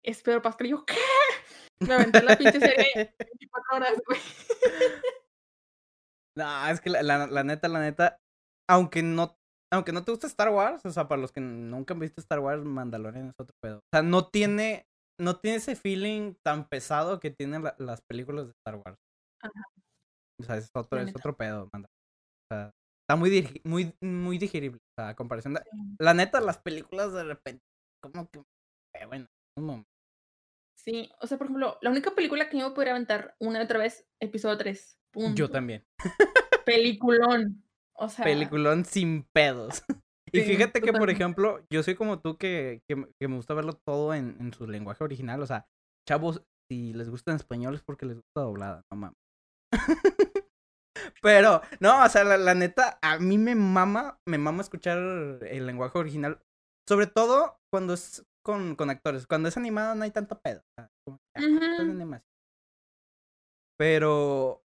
[0.05, 0.67] es Pedro Pascal.
[0.67, 0.97] Y yo, ¿qué?
[1.81, 4.21] Me aventé la pinche serie 24 horas, güey.
[6.37, 8.19] No, es que la, la, neta, la neta,
[8.69, 9.37] aunque no
[9.73, 12.41] aunque no te gusta Star Wars, o sea, para los que nunca han visto Star
[12.41, 13.79] Wars, Mandalorian es otro pedo.
[13.79, 14.87] O sea, no tiene,
[15.21, 18.99] no tiene ese feeling tan pesado que tienen las películas de Star Wars.
[19.43, 19.65] Ajá.
[20.41, 21.89] O sea, es otro, es otro pedo, Mandalorian.
[21.89, 22.71] O sea,
[23.03, 24.79] está muy, muy, muy digerible.
[24.79, 25.63] O sea, a comparación de...
[25.99, 27.63] La neta, las películas de repente,
[28.01, 28.41] como que...
[28.95, 29.27] Eh, bueno,
[29.59, 29.94] un momento.
[30.85, 33.79] Sí, o sea, por ejemplo, la única película que yo podría aventar una y otra
[33.79, 34.99] vez, episodio 3.
[35.35, 35.83] Yo también.
[36.67, 37.65] Peliculón.
[37.95, 38.23] O sea.
[38.23, 39.83] Peliculón sin pedos.
[40.33, 44.13] y fíjate que, por ejemplo, yo soy como tú que, que, me gusta verlo todo
[44.13, 45.41] en, en, su lenguaje original.
[45.41, 45.67] O sea,
[46.07, 49.19] chavos, si les gusta en español es porque les gusta doblada, no mames.
[51.23, 55.99] Pero, no, o sea, la, neta, a mí me mama, me mama escuchar el lenguaje
[55.99, 56.43] original.
[56.87, 59.27] Sobre todo cuando es con, con actores.
[59.27, 60.63] Cuando es animado no hay tanto pedo.
[63.77, 64.63] Pero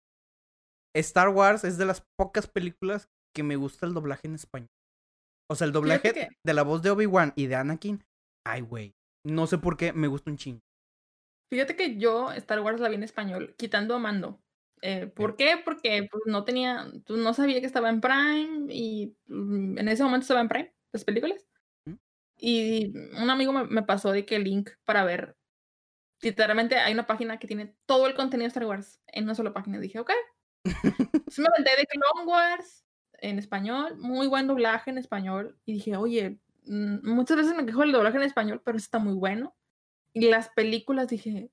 [0.95, 4.69] Star Wars es de las pocas películas que me gusta el doblaje en español.
[5.51, 8.03] O sea, el doblaje de la voz de Obi-Wan y de Anakin.
[8.45, 8.95] Ay, güey.
[9.25, 10.61] No sé por qué, me gusta un chingo.
[11.51, 14.39] Fíjate que yo Star Wars la vi en español, quitando a Mando.
[14.81, 15.61] Eh, ¿Por qué?
[15.63, 20.03] Porque pues, no tenía, pues, no sabía que estaba en Prime y mm, en ese
[20.03, 21.45] momento estaba en Prime, las películas.
[22.45, 22.91] Y
[23.21, 25.37] un amigo me, me, pasó de que el link para ver.
[26.21, 29.53] Literalmente hay una página que tiene todo el contenido de Star Wars en una sola
[29.53, 29.79] página.
[29.79, 30.11] Dije, ok,
[30.65, 32.83] me aventé de Clone Wars
[33.13, 35.57] en español, muy buen doblaje en español.
[35.63, 39.13] Y dije, oye, mm, muchas veces me quejo del doblaje en español, pero está muy
[39.13, 39.55] bueno.
[40.11, 41.49] Y las películas dije,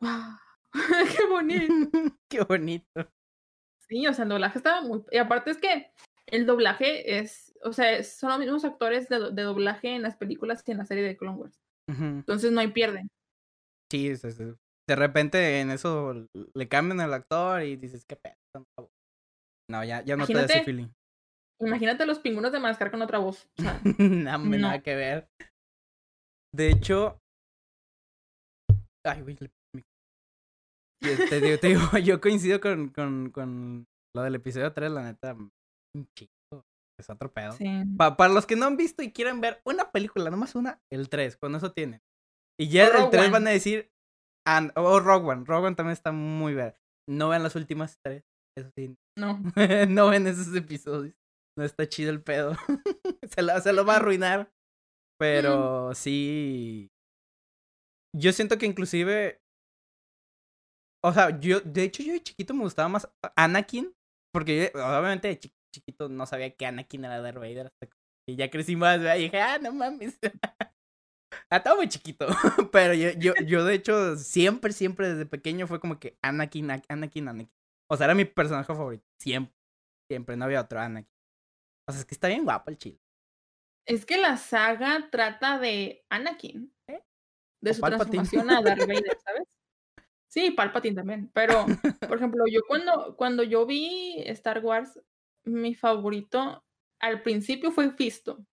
[0.00, 0.36] wow,
[1.16, 1.72] qué bonito.
[2.28, 3.10] qué bonito.
[3.88, 5.02] Sí, o sea, el doblaje estaba muy...
[5.10, 5.90] Y aparte es que
[6.26, 10.72] el doblaje es, o sea, son los mismos actores de, doblaje en las películas que
[10.72, 11.60] en la serie de Clone Wars.
[11.88, 13.08] Entonces no hay pierde.
[13.90, 18.66] Sí, de repente en eso le cambian al actor y dices, qué pedo.
[19.70, 20.88] No, ya, ya no te da ese feeling.
[21.60, 23.48] Imagínate los pingüinos de mascar con otra voz.
[23.98, 25.28] no, no, nada que ver.
[26.54, 27.18] De hecho.
[29.04, 29.36] Ay, güey.
[29.36, 35.34] Te digo, te digo, yo coincido con, con, con lo del episodio 3, la neta.
[35.34, 35.50] Un.
[36.98, 37.52] Es otro pedo.
[37.52, 37.66] Sí.
[37.96, 41.08] Pa- para los que no han visto y quieren ver una película, nomás una, el
[41.08, 42.02] 3, con eso tienen.
[42.60, 43.32] Y ya O el Rogue 3 One.
[43.32, 43.90] van a decir,
[44.46, 46.74] and, o Rogue One, Rogue One también está muy bien.
[47.08, 48.22] No vean las últimas tres,
[48.56, 49.40] eso sí, No.
[49.88, 51.14] no ven esos episodios.
[51.56, 52.54] No está chido el pedo.
[53.34, 54.50] se, lo, se lo va a arruinar.
[55.20, 56.88] Pero sí.
[58.16, 59.40] Yo siento que inclusive.
[61.04, 63.92] O sea, yo, de hecho, yo de chiquito me gustaba más Anakin.
[64.32, 65.38] Porque yo, obviamente de
[65.72, 67.66] chiquito no sabía que Anakin era Darth Vader.
[67.66, 67.86] Hasta
[68.26, 69.16] que ya crecí más, ¿verdad?
[69.16, 70.18] Y dije, ah, no mames.
[71.50, 72.26] Ah, estaba muy chiquito.
[72.72, 77.28] Pero yo, yo, yo, de hecho, siempre, siempre desde pequeño fue como que Anakin, Anakin,
[77.28, 77.50] Anakin.
[77.90, 79.04] O sea, era mi personaje favorito.
[79.20, 79.54] Siempre.
[80.10, 80.36] Siempre.
[80.36, 81.10] No había otro Anakin.
[81.88, 82.98] O sea, es que está bien guapo el chile.
[83.86, 86.72] Es que la saga trata de Anakin.
[86.88, 87.02] ¿Eh?
[87.62, 88.22] De O su Palpatine.
[88.24, 89.42] transformación a Darth Vader, ¿sabes?
[90.30, 91.30] Sí, Palpatine también.
[91.32, 91.64] Pero,
[92.06, 95.00] por ejemplo, yo cuando, cuando yo vi Star Wars,
[95.48, 96.64] mi favorito
[97.00, 98.44] al principio fue Fisto.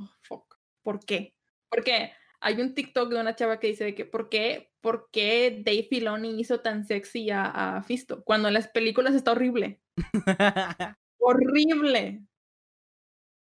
[0.00, 0.56] Oh, fuck.
[0.82, 1.34] ¿Por qué?
[1.70, 5.62] Porque hay un TikTok de una chava que dice de que ¿por qué, por qué
[5.64, 8.24] Dave Filoni hizo tan sexy a, a Fisto?
[8.24, 9.80] Cuando en las películas está horrible.
[11.18, 12.22] horrible.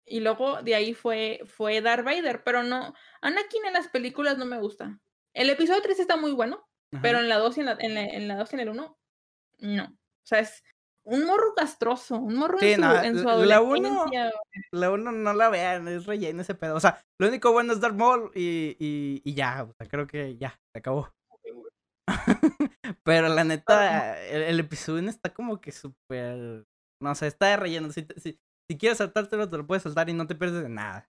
[0.06, 4.46] Y luego de ahí fue, fue Darth Vader, pero no, Anakin en las películas no
[4.46, 5.00] me gusta.
[5.34, 6.66] El episodio 3 está muy bueno,
[7.02, 8.68] pero en la 2 y en la, en la, en la 2 y en el
[8.68, 8.98] 1,
[9.58, 9.84] no.
[9.84, 10.62] O sea, es
[11.06, 14.06] un morro castroso, un morro Sí, en, su, no, en su la uno-.
[14.72, 16.74] La uno no la vean, es relleno ese pedo.
[16.74, 19.62] O sea, lo único bueno es Darth Maul y, y, y ya.
[19.62, 21.10] O sea, creo que ya, se acabó.
[23.04, 26.64] Pero la neta, el, el episodio está como que súper.
[27.00, 27.92] No sé, está de relleno.
[27.92, 28.38] Si, si,
[28.68, 31.08] si quieres saltártelo, te lo puedes saltar y no te pierdes de nada.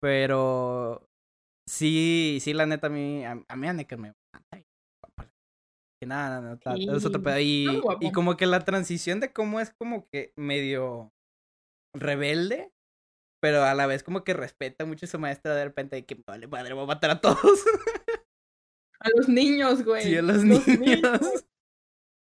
[0.00, 1.06] Pero.
[1.68, 4.67] Sí, sí, la neta, a mí, a, a mí Anakin me encanta.
[6.00, 7.38] Que nada, nada, nada, es otro pedo.
[7.40, 7.66] Y,
[8.00, 11.12] y como que la transición de cómo es como que medio
[11.94, 12.72] rebelde,
[13.42, 16.14] pero a la vez como que respeta mucho a su maestra de repente de que
[16.26, 17.64] vale madre, voy a matar a todos.
[19.00, 20.02] A los niños, güey.
[20.04, 21.44] Sí, a los niños.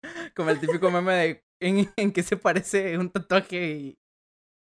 [0.36, 4.00] Como el típico meme de en, en que se parece un tatuaje y,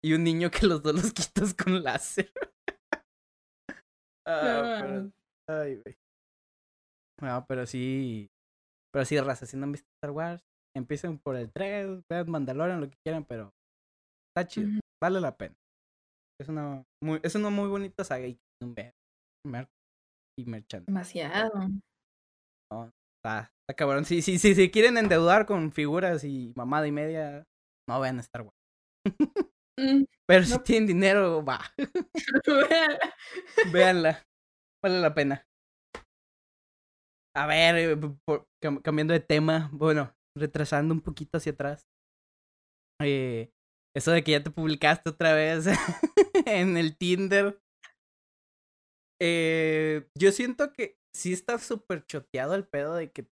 [0.04, 2.32] y un niño que los dos los quitas con láser.
[4.26, 5.12] Ah, pero-
[5.48, 5.96] ay, güey.
[7.22, 8.30] No, pero sí.
[8.92, 10.42] Pero sí, raza, si no han visto Star Wars,
[10.76, 13.50] empiecen por el 3, vean Mandalorian, lo que quieran, pero
[14.30, 14.68] está chido,
[15.02, 15.54] vale la pena.
[16.40, 19.68] Es una muy, es una muy bonita saga y mer-
[20.38, 20.86] y merchant.
[20.86, 21.68] Demasiado.
[23.22, 24.04] Está, está cabrón.
[24.04, 27.44] Si, si, si, si quieren endeudar con figuras y mamada y media,
[27.88, 28.56] no vean Star Wars.
[29.78, 31.60] Mm, Pero si tienen dinero, va,
[33.72, 34.22] véanla.
[34.82, 35.42] Vale la pena.
[37.34, 41.86] A ver, eh, por- cam- cambiando de tema, bueno, retrasando un poquito hacia atrás.
[43.02, 43.50] Eh,
[43.96, 45.66] eso de que ya te publicaste otra vez
[46.46, 47.60] en el Tinder.
[49.22, 53.28] Eh, yo siento que sí está súper choteado el pedo de que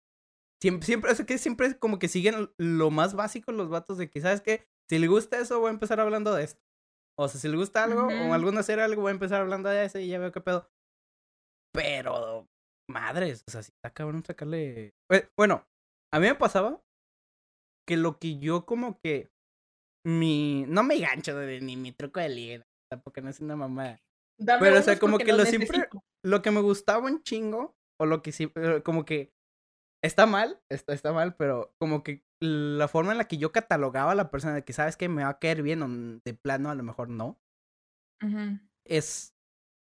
[0.61, 4.11] siempre, siempre, eso que siempre es como que siguen lo más básico los vatos de
[4.11, 4.67] que, ¿sabes qué?
[4.91, 6.61] Si le gusta eso, voy a empezar hablando de esto.
[7.19, 8.31] O sea, si le gusta algo Ujú.
[8.31, 10.71] o alguno hacer algo, voy a empezar hablando de eso y ya veo qué pedo.
[11.73, 12.49] Pero,
[12.89, 14.95] madres, o sea, si está cabrón sacarle.
[15.11, 15.67] Eh, Bueno,
[16.13, 16.83] a mí me pasaba
[17.87, 19.31] que lo que yo como que.
[20.05, 20.65] Mi.
[20.69, 24.01] No me gancho de, ni mi truco de liga, tampoco no es una mamada.
[24.39, 25.89] dame Pero, o sea, como porque que lo siempre-.
[26.25, 29.33] Lo que me gustaba un chingo, o lo que sí, eh, como que.
[30.05, 34.13] Está mal, está, está mal, pero como que la forma en la que yo catalogaba
[34.13, 36.71] a la persona de que sabes que me va a caer bien o de plano
[36.71, 37.41] a lo mejor no,
[38.85, 39.35] es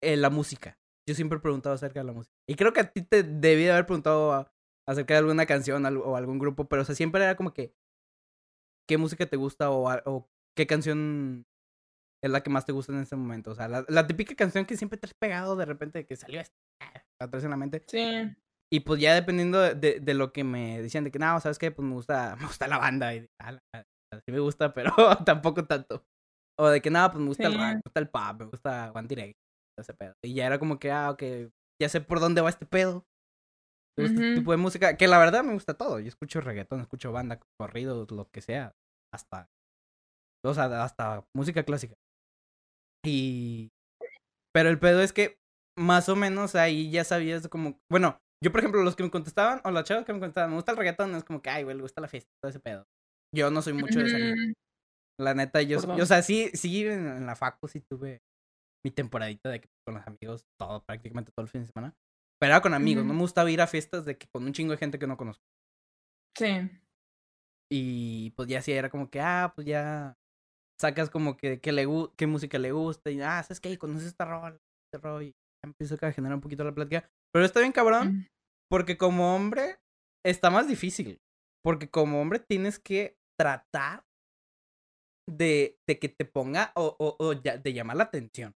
[0.02, 0.78] eh, la música.
[1.08, 2.34] Yo siempre he preguntado acerca de la música.
[2.48, 4.52] Y creo que a ti te debí de haber preguntado a-
[4.88, 7.74] acerca de alguna canción o algún grupo, pero o sea, siempre era como que,
[8.88, 11.46] ¿qué música te gusta o, qué canción
[12.22, 13.50] es la que más te gusta en este momento?
[13.52, 16.16] O sea, la, la típica canción que siempre te has pegado de repente de que
[16.16, 16.54] salió esta,
[17.20, 17.82] la traes en la mente.
[17.86, 18.34] Sí.
[18.72, 21.58] Y pues ya dependiendo de, de, de lo que me decían, de que no, ¿sabes
[21.58, 21.70] qué?
[21.70, 23.14] Pues me gusta, me gusta la banda.
[23.14, 23.84] Y ah, la-
[24.24, 24.92] sí me gusta, pero
[25.26, 26.04] tampoco tanto.
[26.58, 28.92] O de que nada, pues me gusta el rock, me gusta el pop, me gusta
[28.94, 29.08] One
[29.82, 30.14] Direction, ese pedo.
[30.24, 31.22] Y ya era como que, ah, ok,
[31.80, 33.04] ya sé por dónde va este pedo.
[33.98, 36.00] Me gusta este tipo de música, que la verdad me gusta todo.
[36.00, 38.72] Yo escucho reggaetón, escucho banda, corridos, lo que sea.
[39.12, 39.48] Hasta,
[40.44, 41.94] o sea, hasta música clásica.
[43.04, 43.68] Y...
[44.54, 45.36] Pero el pedo es que
[45.78, 49.60] más o menos ahí ya sabías como, bueno, yo por ejemplo los que me contestaban
[49.64, 51.76] o las chavas que me contestaban, me gusta el reggaetón, es como que, ay, güey,
[51.76, 52.84] le gusta la fiesta, todo ese pedo.
[53.34, 54.54] Yo no soy mucho de salir.
[55.18, 58.20] La neta, yo, yo, o sea, sí, sí, en, en la facu sí tuve
[58.84, 61.94] mi temporadita de que con los amigos, todo, prácticamente todo el fin de semana.
[62.40, 64.72] Pero era con amigos, no me gustaba ir a fiestas de que con un chingo
[64.72, 65.44] de gente que no conozco.
[66.36, 66.70] Sí.
[67.70, 70.14] Y pues ya sí era como que, ah, pues ya
[70.80, 73.78] sacas como que, que le qué música le gusta y, ah, ¿sabes qué?
[73.78, 74.56] Conoces esta rola,
[74.92, 75.32] este rollo y
[75.64, 77.08] empiezo a generar un poquito la plática.
[77.32, 78.26] Pero está bien cabrón, Mm.
[78.68, 79.78] porque como hombre
[80.26, 81.18] está más difícil.
[81.64, 84.02] Porque como hombre tienes que tratar
[85.30, 88.52] de, de que te ponga o, o, o ya- de llamar la atención.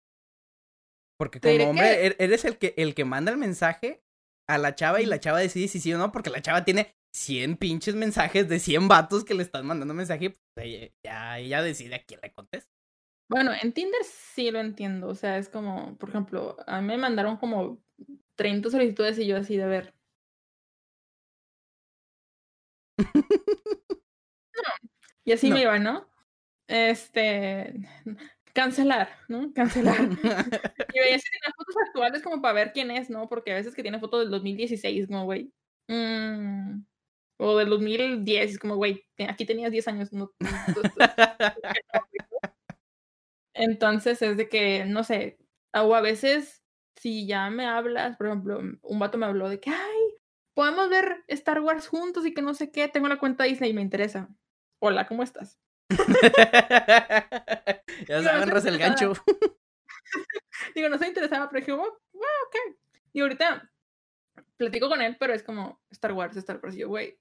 [1.18, 4.04] Porque como hombre que- er- eres el que, el que manda el mensaje
[4.48, 6.96] a la chava y la chava decide si sí o no, porque la chava tiene
[7.16, 11.62] 100 pinches mensajes de 100 vatos que le están mandando mensaje y pues, ya ella
[11.62, 12.70] decide a quién le contesta.
[13.30, 15.08] Bueno, en Tinder sí lo entiendo.
[15.08, 17.82] O sea, es como, por ejemplo, a mí me mandaron como
[18.36, 19.94] 30 solicitudes y yo así de ver.
[24.56, 24.70] No.
[25.26, 25.56] Y así No.
[25.56, 26.08] me iba, ¿no?
[26.68, 27.74] Este,
[28.56, 29.54] cancelar, ¿no?
[29.54, 29.98] Cancelar.
[30.96, 33.28] Y veía si tenía fotos actuales como para ver quién es, ¿no?
[33.30, 35.52] Porque a veces que tiene fotos del 2016, como, güey.
[35.90, 36.80] mm,
[37.38, 40.14] o del 2010, es como, güey, aquí tenías 10 años.
[40.14, 40.50] No, no-
[43.54, 45.38] Entonces es de que, no sé,
[45.74, 46.64] o a veces,
[46.96, 50.02] si ya me hablas, por ejemplo, un vato me habló de que, ay,
[50.54, 53.74] podemos ver Star Wars juntos y que no sé qué, tengo la cuenta Disney y
[53.74, 54.30] me interesa.
[54.80, 55.60] Hola, ¿cómo estás?
[58.08, 59.14] ya no saben, ras el gancho.
[60.76, 61.88] Digo, no estoy interesada, pero dije, oh, wow,
[62.48, 62.56] ok.
[63.14, 63.72] Y ahorita
[64.58, 66.76] platico con él, pero es como Star Wars, Star Wars.
[66.76, 67.20] Y yo, güey,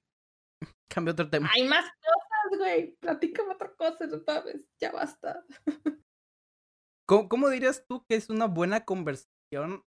[0.89, 1.49] Cambio otro tema.
[1.53, 2.95] hay más cosas, güey.
[2.97, 5.43] Platícame otra cosa, no sabes, ya basta.
[7.07, 9.83] ¿Cómo, cómo dirías tú que es una buena conversación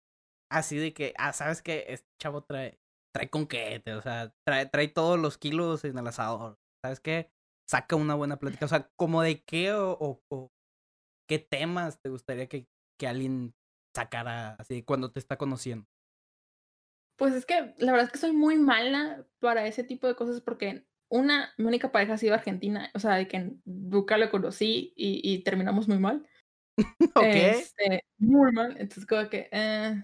[0.52, 2.80] así de que, ah, sabes que este chavo trae,
[3.14, 7.32] trae conquete, o sea, trae, trae todos los kilos en el asador, ¿sabes qué?
[7.68, 10.52] Saca una buena plática, o sea, como de qué o, o- o
[11.28, 12.68] qué temas te gustaría que,
[13.00, 13.56] que alguien
[13.96, 15.88] sacara así cuando te está conociendo.
[17.18, 20.42] Pues es que la verdad es que soy muy mala para ese tipo de cosas
[20.42, 24.94] porque una, mi única pareja ha sido argentina, o sea, de que nunca lo conocí
[24.96, 26.28] y, y terminamos muy mal.
[27.16, 27.24] Ok.
[27.24, 28.72] Este, muy mal.
[28.74, 29.48] Entonces, como que.
[29.52, 30.04] eh,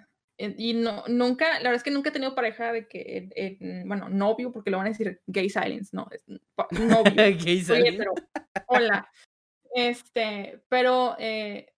[0.58, 4.10] y no, nunca, la verdad es que nunca he tenido pareja de que, eh, bueno,
[4.10, 7.04] novio, porque lo van a decir gay silence, no, es novio.
[7.46, 7.98] ¿Qué hice Oye, alguien?
[7.98, 8.14] pero,
[8.68, 9.12] hola.
[9.74, 11.74] Este, pero, eh,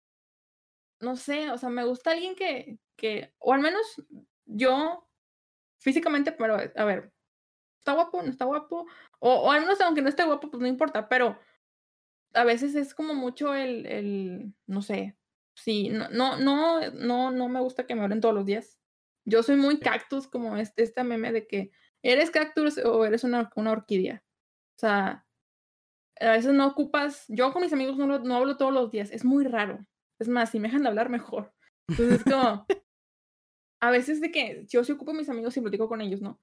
[1.00, 4.02] no sé, o sea, me gusta alguien que, que, o al menos
[4.46, 5.08] yo,
[5.80, 7.12] físicamente, pero, a ver,
[7.80, 8.88] está guapo, no está guapo,
[9.20, 11.38] o, o al menos aunque no esté guapo, pues no importa, pero
[12.34, 15.16] a veces es como mucho el, el no sé,
[15.56, 18.80] sí, no, no, no, no, no me gusta que me hablen todos los días.
[19.26, 23.52] Yo soy muy cactus, como este, este meme de que eres cactus o eres una,
[23.56, 24.24] una orquídea.
[24.76, 25.26] O sea,
[26.20, 29.26] a veces no ocupas, yo con mis amigos no, no hablo todos los días, es
[29.26, 29.80] muy raro.
[30.20, 31.54] Es más, si me dejan de hablar, mejor.
[31.88, 32.66] Entonces es como,
[33.82, 36.40] a veces de que yo sí ocupo a mis amigos y platico con ellos, ¿no?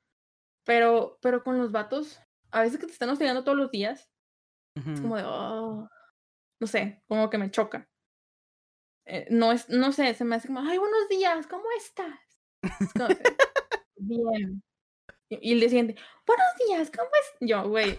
[0.65, 4.11] Pero, pero con los vatos, a veces que te están hostigando todos los días,
[4.75, 5.89] es como de, oh,
[6.61, 7.90] no sé, como que me choca.
[9.13, 12.21] Eh, no es, no sé, se me hace como, ay, buenos días, ¿cómo estás?
[12.63, 13.09] Es como
[13.97, 14.63] Bien.
[15.29, 17.49] Y, y el siguiente, buenos días, ¿cómo es?
[17.49, 17.99] Yo, güey,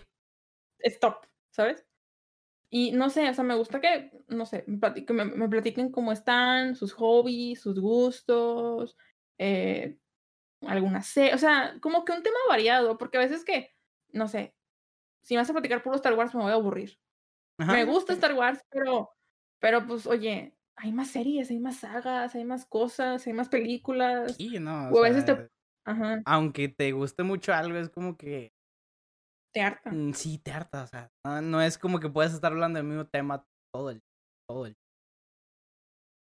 [0.80, 1.86] stop, ¿sabes?
[2.70, 5.92] Y no sé, o sea, me gusta que, no sé, me platiquen, me, me platiquen
[5.92, 8.96] cómo están, sus hobbies, sus gustos,
[9.38, 9.98] eh,
[10.66, 13.76] alguna se, o sea, como que un tema variado, porque a veces que,
[14.14, 14.56] no sé,
[15.24, 16.98] si me vas a platicar puro Star Wars me voy a aburrir.
[17.58, 18.14] Ajá, Me gusta.
[18.14, 19.12] Star Wars, pero,
[19.60, 24.38] pero pues, oye, hay más series, hay más sagas, hay más cosas, hay más películas.
[24.38, 25.50] Sí, no, O a veces te,
[25.86, 28.54] ajá, aunque te guste mucho algo, es como que
[29.52, 29.92] te harta.
[29.92, 32.88] mm, sí te harta, o sea, no, no es como que puedas estar hablando del
[32.88, 34.02] mismo tema todo el,
[34.48, 34.76] todo el.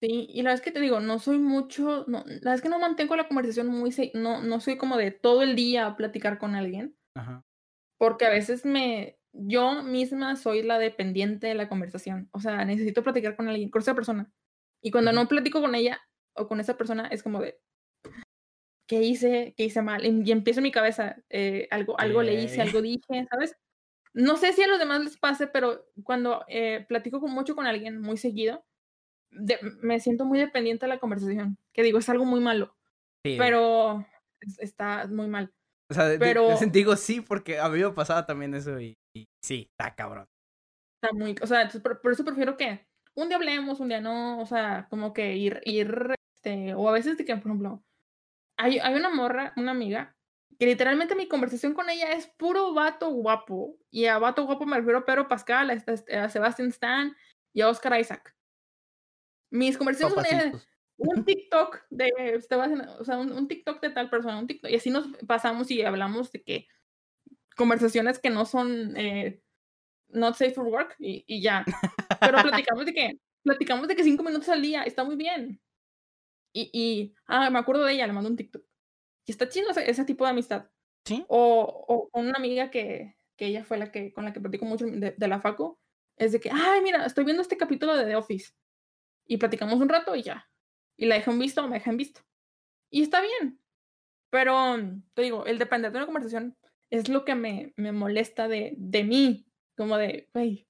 [0.02, 2.62] Sí, y la verdad es que te digo, no soy mucho, no, la verdad es
[2.62, 5.96] que no mantengo la conversación muy, no, no soy como de todo el día a
[5.98, 7.44] platicar con alguien, Ajá.
[7.98, 13.04] porque a veces me, yo misma soy la dependiente de la conversación, o sea, necesito
[13.04, 14.32] platicar con alguien, con esa persona,
[14.82, 16.00] y cuando no platico con ella
[16.34, 17.60] o con esa persona es como de,
[18.88, 19.54] ¿qué hice?
[19.58, 20.06] ¿Qué hice mal?
[20.06, 23.56] Y, empiezo en mi cabeza, eh, algo, algo le hice, algo dije, ¿sabes?
[24.14, 27.68] No sé si a los demás les pase, pero cuando eh, platico con, mucho con
[27.68, 28.66] alguien muy seguido,
[29.30, 31.58] de- me siento muy dependiente de la conversación.
[31.74, 32.76] Que digo, es algo muy malo,
[33.24, 34.06] Sí, pero
[34.40, 35.54] es- está muy mal.
[35.90, 39.68] o sea, pero- digo sí porque a mí me pasaba también eso y, y sí,
[39.72, 40.26] está cabrón.
[41.01, 44.39] Está muy, o sea, por, por eso prefiero que un día hablemos, un día no,
[44.39, 47.84] o sea, como que ir, ir, este, o a veces de que, por ejemplo,
[48.57, 50.15] hay, hay una morra, una amiga,
[50.59, 53.78] que literalmente mi conversación con ella es puro vato guapo.
[53.91, 57.15] Y a vato guapo me refiero a Pedro Pascal, a, este- a Sebastian Stan
[57.53, 58.36] y a Oscar Isaac.
[59.51, 60.51] Mis conversaciones con ella
[60.97, 64.76] un TikTok de, Sebastián- o sea, un, un TikTok de tal persona, un TikTok, y
[64.76, 66.68] así nos pasamos y hablamos de que
[67.58, 69.41] conversaciones que no son, eh,
[70.10, 71.66] not safe for work y, y ya.
[72.22, 75.62] Pero platicamos de que, platicamos de que cinco minutos al día está muy bien.
[76.53, 78.64] Y, y ah, me acuerdo de ella, le mando un TikTok.
[79.26, 80.70] Y está chido ese, ese tipo de amistad.
[81.03, 81.26] Sí.
[81.28, 84.86] O, o una amiga que, que ella fue la que, con la que platico mucho
[84.86, 85.78] de, de la facu,
[86.16, 88.53] es de que, ay, mira, estoy viendo este capítulo de The Office.
[89.26, 90.49] Y platicamos un rato y ya.
[90.97, 92.22] Y la dejé en visto o me dejé en visto.
[92.89, 93.62] Y está bien.
[94.30, 94.78] Pero,
[95.14, 96.58] te digo, el depender de una conversación
[96.90, 99.44] es lo que me, me molesta de, de mí.
[99.76, 100.68] Como de, güey,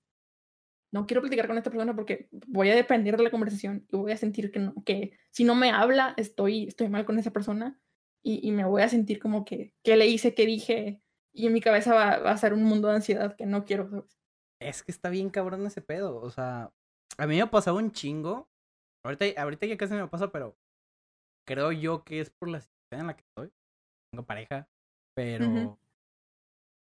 [0.91, 4.11] no quiero platicar con esta persona porque voy a depender de la conversación y voy
[4.11, 7.79] a sentir que, no, que si no me habla, estoy, estoy mal con esa persona
[8.23, 11.01] y, y me voy a sentir como que, ¿qué le hice, qué dije?
[11.33, 13.89] Y en mi cabeza va, va a ser un mundo de ansiedad que no quiero,
[13.89, 14.17] ¿sabes?
[14.59, 16.19] Es que está bien cabrón ese pedo.
[16.19, 16.73] O sea,
[17.17, 18.49] a mí me ha pasado un chingo.
[19.05, 20.57] Ahorita, ahorita ya casi me pasa, pero
[21.47, 23.53] creo yo que es por la situación en la que estoy.
[24.11, 24.67] Tengo pareja,
[25.15, 25.79] pero.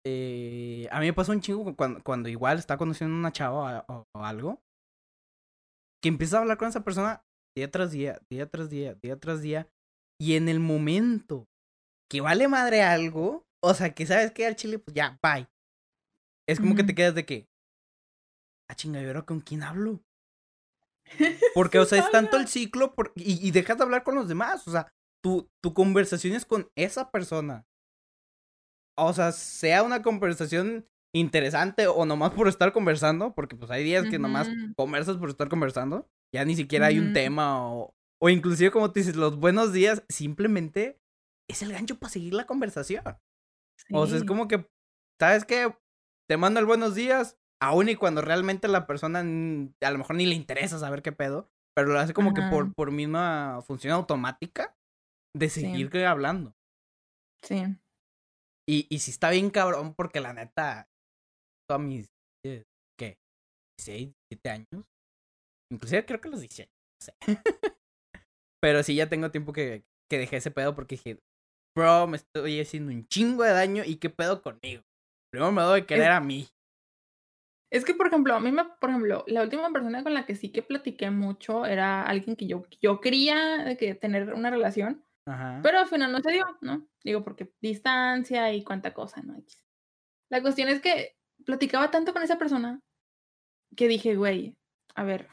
[0.09, 3.84] Eh, a mí me pasó un chingo cuando, cuando igual está conociendo a una chava
[3.88, 4.61] o, o algo.
[6.02, 7.22] Que empieza a hablar con esa persona
[7.57, 9.68] día tras día, día tras día, día tras día.
[10.20, 11.46] Y en el momento
[12.11, 15.48] que vale madre algo, o sea, que sabes que al chile, pues ya, bye.
[16.48, 17.48] Es como que te quedas de que,
[18.70, 20.00] ah, chinga, ¿y ahora con quién hablo?
[21.54, 24.28] Porque, o sea, es tanto el ciclo por- y, y dejas de hablar con los
[24.28, 24.66] demás.
[24.68, 24.88] O sea,
[25.24, 27.64] tu, tu conversación es con esa persona.
[28.97, 34.07] O sea, sea una conversación interesante o nomás por estar conversando, porque pues hay días
[34.09, 36.09] que nomás conversas por estar conversando.
[36.34, 40.05] Ya ni siquiera hay un tema o, o inclusive como te dices, los buenos días
[40.09, 41.01] simplemente
[41.49, 43.03] es el gancho para seguir la conversación.
[43.92, 44.68] O sea, es como que,
[45.20, 45.74] ¿sabes qué?
[46.28, 50.26] Te mando el buenos días, aun y cuando realmente la persona a lo mejor ni
[50.26, 54.76] le interesa saber qué pedo, pero lo hace como que por, por misma función automática
[55.34, 56.55] de seguir hablando.
[57.42, 57.62] Sí.
[58.69, 60.89] Y, y sí está bien cabrón porque la neta,
[61.69, 62.07] todos mis,
[62.45, 62.64] eh,
[62.99, 63.19] ¿qué?
[63.79, 64.85] 16, 17 años.
[65.73, 67.14] Inclusive creo que los 18, no sé.
[68.62, 71.19] pero sí ya tengo tiempo que, que dejé ese pedo porque dije,
[71.77, 74.83] bro, me estoy haciendo un chingo de daño y qué pedo conmigo.
[75.33, 76.49] Primero me doy de querer a mí.
[77.73, 80.37] Es que, por ejemplo, a mí me, por ejemplo, la última persona con la que
[80.37, 85.61] sí que platiqué mucho era alguien que yo, yo quería que tener una relación, Ajá.
[85.62, 86.89] pero al final no se dio, ¿no?
[87.03, 89.37] Digo, porque distancia y cuánta cosa, ¿no?
[90.29, 92.81] La cuestión es que platicaba tanto con esa persona
[93.77, 94.57] que dije, güey,
[94.95, 95.29] a ver,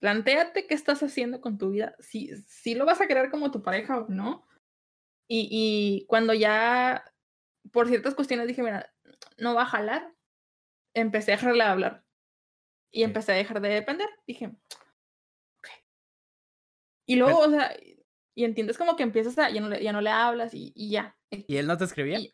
[0.00, 3.62] plantéate qué estás haciendo con tu vida, si, si lo vas a querer como tu
[3.62, 4.46] pareja o no.
[5.28, 7.04] Y, y cuando ya,
[7.72, 8.92] por ciertas cuestiones, dije, mira,
[9.36, 10.14] no va a jalar,
[10.94, 12.04] empecé a dejarle de hablar.
[12.90, 14.08] Y empecé a dejar de depender.
[14.26, 15.68] Dije, ok.
[17.06, 17.76] Y luego, o sea,
[18.38, 20.90] y entiendes como que empiezas a, ya no le, ya no le hablas y, y
[20.90, 21.16] ya.
[21.28, 22.20] ¿Y él no te escribía?
[22.20, 22.30] Y-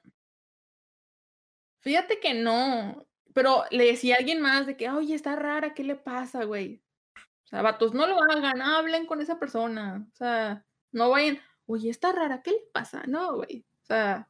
[1.81, 5.83] Fíjate que no, pero le decía a alguien más de que, oye, está rara, ¿qué
[5.83, 6.83] le pasa, güey?
[7.17, 10.07] O sea, vatos, no lo hagan, hablen con esa persona.
[10.13, 13.03] O sea, no vayan, oye, está rara, ¿qué le pasa?
[13.07, 13.65] No, güey.
[13.83, 14.29] O sea,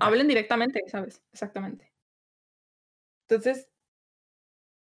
[0.00, 1.22] hablen directamente, ¿sabes?
[1.32, 1.92] Exactamente.
[3.28, 3.68] Entonces,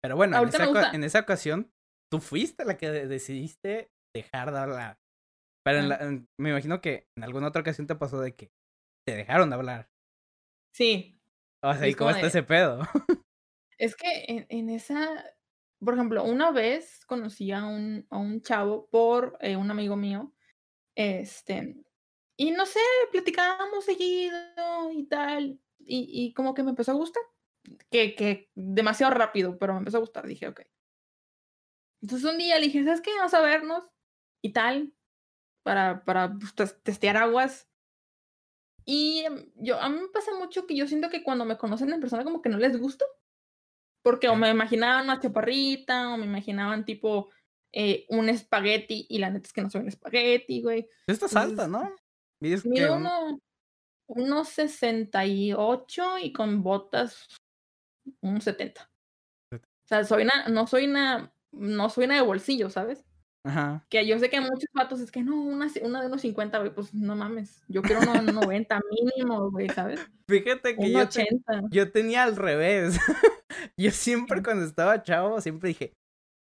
[0.01, 1.71] Pero bueno, en esa, en esa ocasión,
[2.09, 4.99] tú fuiste la que de- decidiste dejar de hablar.
[5.65, 8.51] Pero en la- en- me imagino que en alguna otra ocasión te pasó de que
[9.05, 9.89] te dejaron de hablar.
[10.73, 11.19] sí,
[11.63, 12.79] O sea, Y ¿y es cómo está de- ese pedo?
[13.77, 15.23] es que en, en esa,
[15.79, 20.33] por ejemplo, una vez conocí a un, a un chavo por eh, un amigo mío,
[20.95, 21.77] este,
[22.37, 22.79] y no sé,
[23.11, 27.23] platicábamos seguido y tal, y, y como que me empezó a gustar,
[27.91, 30.61] que, que demasiado rápido, pero me empezó a gustar, dije, ok.
[32.01, 33.11] Entonces un día le dije, ¿sabes qué?
[33.17, 33.83] Vamos a vernos
[34.43, 34.93] y tal,
[35.65, 37.67] para, para pues, tes- testear aguas.
[38.85, 41.91] Y em, yo, a mí me pasa mucho que yo siento que cuando me conocen
[41.91, 43.03] en persona como que no les gusto.
[44.03, 47.31] Porque o me imaginaban una chaparrita, o me imaginaban tipo
[47.71, 50.87] eh, un espagueti, y la neta es que no soy un espagueti, güey.
[51.07, 51.95] Estás Entonces, alta, ¿no?
[52.39, 53.41] Mides que uno,
[54.05, 57.27] unos 68 y con botas
[58.21, 58.91] unos 70.
[59.51, 59.57] O
[59.87, 63.03] sea, soy una, no soy una, no soy una de bolsillo, ¿sabes?
[63.45, 63.85] Ajá.
[63.89, 66.73] Que yo sé que muchos vatos es que no, una, una de unos 50, güey,
[66.73, 67.63] pues no mames.
[67.67, 69.99] Yo quiero unos 90 mínimo, güey, ¿sabes?
[70.27, 71.61] Fíjate que yo, te- 80.
[71.69, 72.97] yo tenía al revés.
[73.77, 75.93] yo siempre cuando estaba chavo, siempre dije,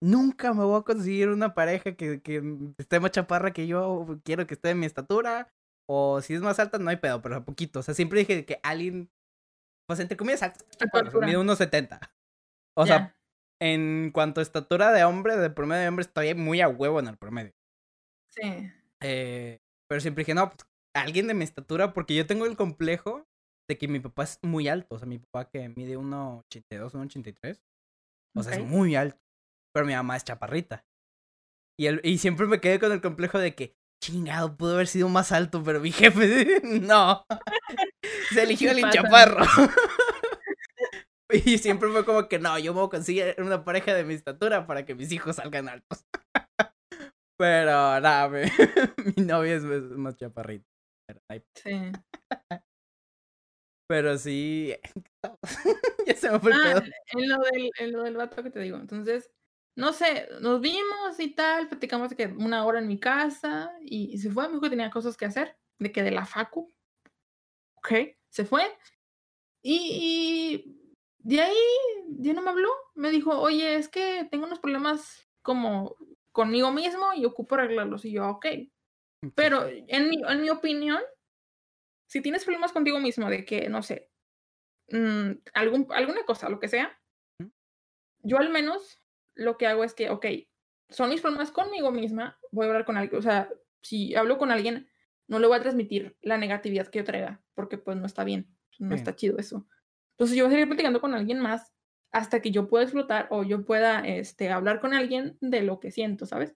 [0.04, 2.44] nunca me voy a conseguir una pareja que, que
[2.78, 5.48] esté más chaparra que yo, quiero que esté de mi estatura.
[5.90, 7.80] O si es más alta, no hay pedo, pero a poquito.
[7.80, 9.10] O sea, siempre dije que alguien,
[9.88, 10.66] pues entre comillas, alto,
[11.22, 12.00] mide unos 70.
[12.78, 13.16] O sea,
[13.62, 17.08] en cuanto a estatura de hombre, de promedio de hombre, estoy muy a huevo en
[17.08, 17.52] el promedio.
[18.30, 18.72] sí.
[19.04, 19.58] Eh,
[19.90, 20.60] pero siempre dije, no, pues,
[20.96, 23.26] alguien de mi estatura, porque yo tengo el complejo
[23.70, 24.96] de que mi papá es muy alto.
[24.96, 27.62] O sea, mi papá que mide 1,82, 1,83.
[28.38, 29.20] O sea, es muy alto.
[29.74, 30.86] Pero mi mamá es chaparrita.
[31.78, 35.10] Y, él, y siempre me quedé con el complejo de que, chingado, pudo haber sido
[35.10, 37.26] más alto, pero mi jefe, no.
[38.34, 39.46] Se eligió el chaparro.
[41.46, 44.14] y siempre fue como que, no, yo me voy a conseguir una pareja de mi
[44.14, 46.06] estatura para que mis hijos salgan altos.
[47.38, 48.42] pero nada, mi,
[49.18, 50.66] mi novia es, más chaparrita.
[51.56, 51.92] Sí.
[53.88, 54.74] pero sí.
[56.08, 56.94] ya se me fue el Ah, pedo.
[57.14, 58.78] en lo, del, en lo del vato que te digo.
[58.78, 59.30] Entonces,
[59.76, 64.14] no sé, nos vimos y tal, platicamos de que una hora en mi casa y,
[64.14, 66.74] y se fue, me dijo que tenía cosas que hacer, de que de la facu.
[67.76, 68.64] Ok, se fue.
[69.64, 70.81] Y
[71.24, 71.56] de ahí
[72.20, 72.70] ya no me habló.
[72.96, 75.96] Me dijo, oye, es que tengo unos problemas como
[76.32, 78.06] conmigo mismo y ocupo arreglarlos.
[78.06, 78.46] Y yo, ok.
[79.36, 81.02] Pero en mi, en mi opinión,
[82.08, 84.10] si tienes problemas contigo mismo de que, no sé,
[84.90, 87.00] mm, algún, alguna cosa, lo que sea,
[88.24, 89.00] yo al menos
[89.36, 90.26] lo que hago es que, ok,
[90.90, 93.50] son mis problemas conmigo misma, voy a hablar con alguien, o sea,
[93.82, 94.90] si hablo con alguien,
[95.28, 98.58] no le voy a transmitir la negatividad que yo traiga, porque pues no está bien,
[98.80, 98.96] no Sí.
[98.96, 99.68] está chido eso.
[100.22, 101.74] Entonces yo voy a seguir platicando con alguien más
[102.12, 105.90] hasta que yo pueda explotar o yo pueda este, hablar con alguien de lo que
[105.90, 106.56] siento, ¿sabes?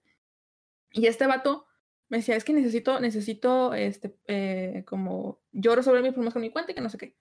[0.92, 1.66] Y este vato
[2.08, 6.50] me decía, es que necesito, necesito, este, eh, como, yo resolver mis problemas con mi
[6.50, 7.16] cuenta y que no sé qué.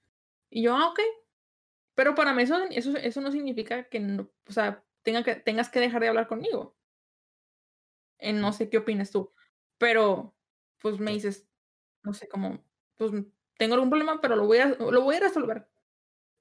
[0.51, 0.99] Y yo, ah, ok.
[1.95, 5.69] Pero para mí eso, eso, eso no significa que, no, o sea, tenga que, tengas
[5.69, 6.75] que dejar de hablar conmigo.
[8.19, 9.33] Eh, no sé qué opinas tú.
[9.79, 10.35] Pero,
[10.77, 11.47] pues me dices,
[12.03, 12.63] no sé, como,
[12.97, 13.11] pues
[13.57, 15.67] tengo algún problema, pero lo voy a, lo voy a resolver.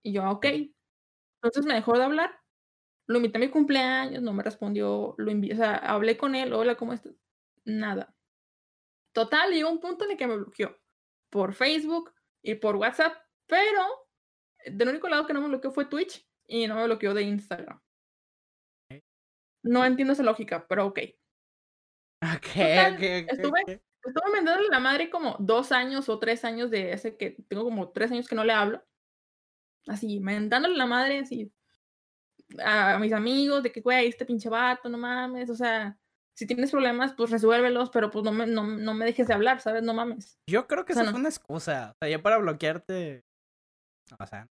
[0.04, 0.46] Y yo, ah, ok.
[1.42, 2.38] Entonces me dejó de hablar.
[3.06, 5.14] Lo invité a mi cumpleaños, no me respondió.
[5.18, 7.14] Lo invi- o sea, hablé con él, hola, ¿cómo estás?
[7.64, 8.14] Nada.
[9.12, 10.76] Total, llegó un punto en el que me bloqueó
[11.30, 13.82] por Facebook y por WhatsApp, pero
[14.66, 17.80] del único lado que no me bloqueó fue Twitch y no me bloqueó de Instagram.
[19.62, 20.98] No entiendo esa lógica, pero ok.
[22.22, 23.82] Ok, Total, ok, ok, estuve- ok.
[24.06, 28.12] Estuve la madre como dos años o tres años de ese que tengo como tres
[28.12, 28.84] años que no le hablo.
[29.86, 31.52] Así, mentándole la madre, así.
[32.64, 35.50] A mis amigos, de que, güey, este pinche vato, no mames.
[35.50, 35.98] O sea,
[36.34, 39.60] si tienes problemas, pues resuélvelos, pero pues no me, no, no me dejes de hablar,
[39.60, 39.82] ¿sabes?
[39.82, 40.38] No mames.
[40.48, 41.14] Yo creo que O sea, eso no.
[41.14, 41.90] fue una excusa.
[41.92, 43.24] O sea, ya para bloquearte.
[44.18, 44.48] O sea,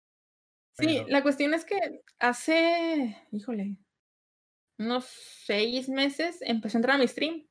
[0.78, 1.78] Sí, la cuestión es que
[2.20, 3.76] hace, híjole,
[4.78, 5.04] unos
[5.44, 7.46] seis meses empezó a entrar a mi stream.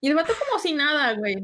[0.00, 1.36] Y el vato como si nada, güey.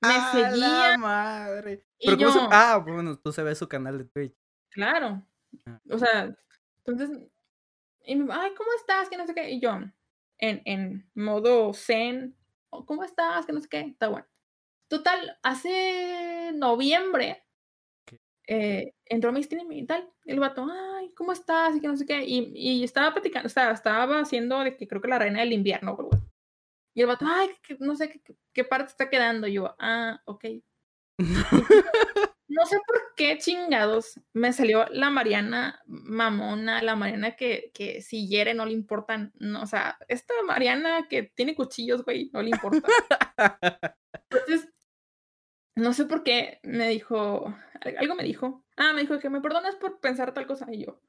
[0.00, 0.90] Me ¡A seguía.
[0.92, 1.84] la madre!
[1.98, 4.34] y Pero ¿cómo se- Ah, bueno, tú se ve su canal de Twitch.
[4.78, 5.26] Claro.
[5.66, 5.80] Ah.
[5.90, 6.32] O sea,
[6.86, 7.18] entonces,
[8.04, 9.08] y me, ay, ¿cómo estás?
[9.08, 9.50] Que no sé qué.
[9.50, 9.72] Y yo,
[10.38, 12.36] en, en modo zen,
[12.70, 13.44] "Oh, ¿cómo estás?
[13.44, 13.80] Que no sé qué.
[13.80, 14.26] Está bueno.
[14.88, 17.44] Total, hace noviembre
[18.46, 20.08] eh, entró a mi stream y tal.
[20.24, 21.76] El vato, ay, ¿cómo estás?
[21.76, 22.24] Y que no sé qué.
[22.24, 25.92] Y, y estaba platicando, estaba, estaba haciendo de que creo que la reina del invierno,
[25.94, 26.24] o así.
[26.94, 29.46] Y el vato, ay, que no sé qué, qué parte está quedando.
[29.48, 30.44] Y yo, ah, ok.
[32.48, 38.26] No sé por qué chingados me salió la Mariana mamona, la Mariana que, que si
[38.26, 42.50] hiere no le importan, no, o sea, esta Mariana que tiene cuchillos, güey, no le
[42.50, 42.88] importa.
[44.30, 44.68] Entonces,
[45.76, 49.40] no sé por qué me dijo, al- algo me dijo, ah, me dijo que me
[49.40, 51.00] perdonas por pensar tal cosa, y yo,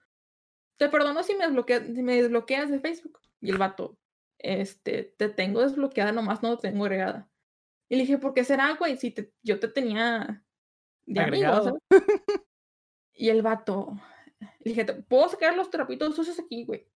[0.78, 3.20] te perdono si me, desbloquea- si me desbloqueas de Facebook.
[3.42, 3.98] Y el vato,
[4.40, 7.30] este, te tengo desbloqueada, nomás no te tengo agregada.
[7.90, 8.98] Y le dije, ¿por qué será, güey?
[8.98, 10.44] Si te- yo te tenía
[11.14, 11.64] de Agregado.
[11.90, 12.04] ¿sabes?
[13.14, 13.98] Y el vato,
[14.40, 16.88] le dije, "Te- ¿puedo sacar los trapitos sucios aquí, güey?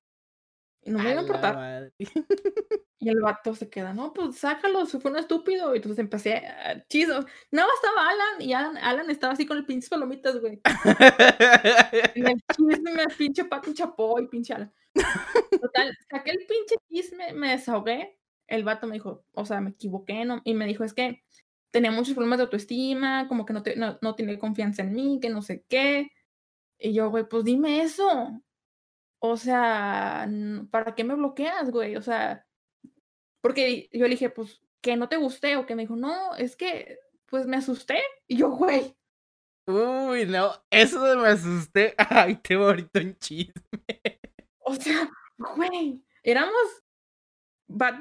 [0.85, 1.91] Y no me iba a importar.
[2.99, 5.73] Y el vato se queda, no, pues sácalos, fue un estúpido.
[5.73, 7.25] Y entonces empecé a chido.
[7.51, 10.61] Nada más estaba Alan y Alan, Alan estaba así con el pinche palomitas, güey.
[12.15, 14.73] En el chisme, pinche Pati Chapó y pinche Alan.
[15.61, 18.17] Total, saqué el pinche chisme, me desahogué.
[18.47, 20.41] El vato me dijo, o sea, me equivoqué, ¿no?
[20.43, 21.23] Y me dijo, es que
[21.73, 25.19] tenía muchos problemas de autoestima, como que no, te, no, no tiene confianza en mí,
[25.19, 26.11] que no sé qué.
[26.77, 28.39] Y yo, güey, pues dime eso.
[29.19, 30.29] O sea,
[30.69, 31.95] ¿para qué me bloqueas, güey?
[31.95, 32.45] O sea,
[33.41, 36.55] porque yo le dije, pues, que no te gusté, o que me dijo, no, es
[36.55, 38.01] que, pues me asusté.
[38.27, 38.95] Y yo, güey,
[39.65, 41.95] Uy, no, eso de me asusté.
[42.09, 43.63] Ay, te ahorita un chisme.
[44.59, 45.09] o sea,
[45.55, 46.83] güey, éramos,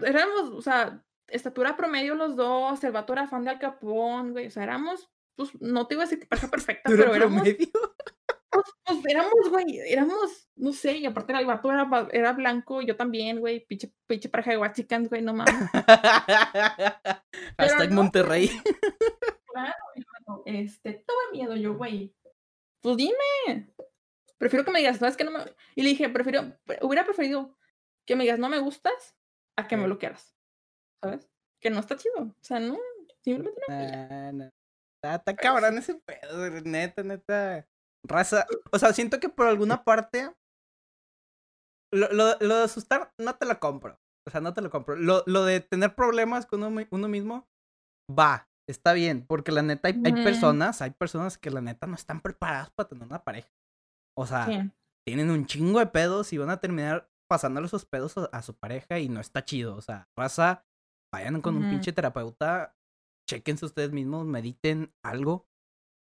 [0.04, 1.02] éramos, o sea,
[1.32, 5.10] estatura promedio los dos, el vato era fan de Al Capón, güey, o sea, éramos,
[5.34, 7.68] pues, no te iba a decir que pareja perfecta, ¿Duro pero éramos, promedio?
[8.50, 11.70] pues, pues, éramos, güey, éramos, no sé, y aparte el vato
[12.12, 15.54] era, blanco, yo también, güey, pinche, pinche pareja de guachicans, güey, no mames.
[17.58, 18.50] Hashtag no, Monterrey.
[19.52, 19.74] Claro,
[20.26, 22.14] bueno, este, tuve miedo yo, güey.
[22.80, 23.72] pues dime.
[24.38, 25.38] Prefiero que me digas, ¿sabes que no me...?
[25.76, 27.56] Y le dije, prefiero, hubiera preferido
[28.04, 29.16] que me digas, no me gustas,
[29.56, 30.34] a que me bloquearas.
[31.02, 31.28] ¿Sabes?
[31.60, 32.22] Que no está chido.
[32.22, 32.78] O sea, no,
[33.24, 33.74] simplemente no.
[33.74, 34.44] Ah, no.
[34.96, 37.66] Está, está cabrón ese pedo, neta, neta.
[38.06, 38.46] Raza.
[38.72, 40.32] O sea, siento que por alguna parte.
[41.92, 43.98] Lo, lo, lo de asustar, no te lo compro.
[44.26, 44.96] O sea, no te lo compro.
[44.96, 47.46] Lo, lo de tener problemas con uno, uno mismo,
[48.10, 49.26] va, está bien.
[49.26, 52.88] Porque la neta, hay, hay personas, hay personas que la neta no están preparadas para
[52.88, 53.50] tener una pareja.
[54.16, 54.70] O sea, Sí.
[55.06, 58.54] tienen un chingo de pedos y van a terminar pasándole esos pedos a, a su
[58.54, 59.76] pareja y no está chido.
[59.76, 60.64] O sea, raza,
[61.12, 61.68] vayan con un Ujú.
[61.68, 62.76] pinche terapeuta,
[63.28, 65.48] chequense ustedes mismos, mediten algo,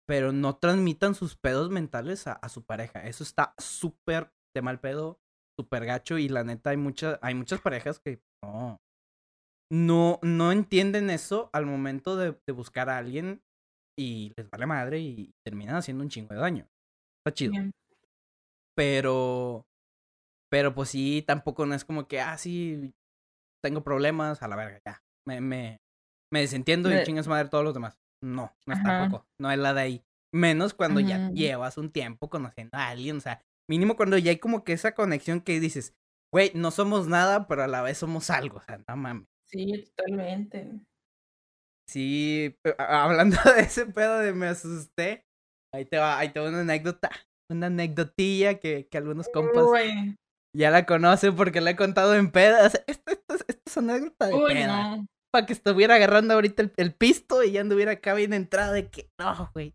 [0.06, 3.06] pero no transmitan sus pedos mentales a, a su pareja.
[3.06, 5.20] Eso está súper de mal pedo,
[5.58, 8.78] súper gacho y la neta hay, muchas hay muchas parejas que no,
[9.70, 13.42] no, no entienden eso al momento de, de buscar a alguien
[13.98, 16.68] y les vale madre y terminan haciendo un chingo de daño.
[17.24, 17.54] Está chido.
[17.54, 17.72] Bien.
[18.76, 19.66] Pero,
[20.50, 22.94] pero pues sí, tampoco no es como que, ah, sí,
[23.64, 25.02] tengo problemas, a la verga, ya.
[25.26, 25.80] Me, me,
[26.30, 27.98] me desentiendo y chingas madre todos los demás.
[28.22, 28.98] No, no es Ajá.
[28.98, 29.26] tampoco.
[29.40, 30.04] No es la de ahí.
[30.32, 34.38] Menos cuando ya llevas un tiempo conociendo a alguien, o sea, mínimo cuando ya hay
[34.38, 35.94] como que esa conexión que dices,
[36.32, 39.28] güey, no somos nada, pero a la vez somos algo, o sea, no mames.
[39.46, 40.80] Sí, totalmente.
[41.88, 45.24] Sí, hablando de ese pedo de me asusté,
[45.72, 47.10] ahí te va, ahí te va una anécdota,
[47.48, 50.16] una anecdotilla que, que algunos compas Uy,
[50.54, 52.80] ya la conocen porque la he contado en pedas.
[52.86, 54.96] Esto, esto, es- esto es anécdota de uy, peda.
[54.96, 55.06] no.
[55.32, 58.88] Para que estuviera agarrando ahorita el, el pisto y ya anduviera acá bien entrada de
[58.88, 59.74] que, no, güey,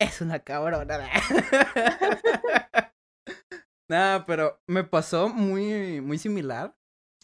[0.00, 1.08] es una cabrona.
[3.90, 6.76] Nada, pero me pasó muy, muy similar.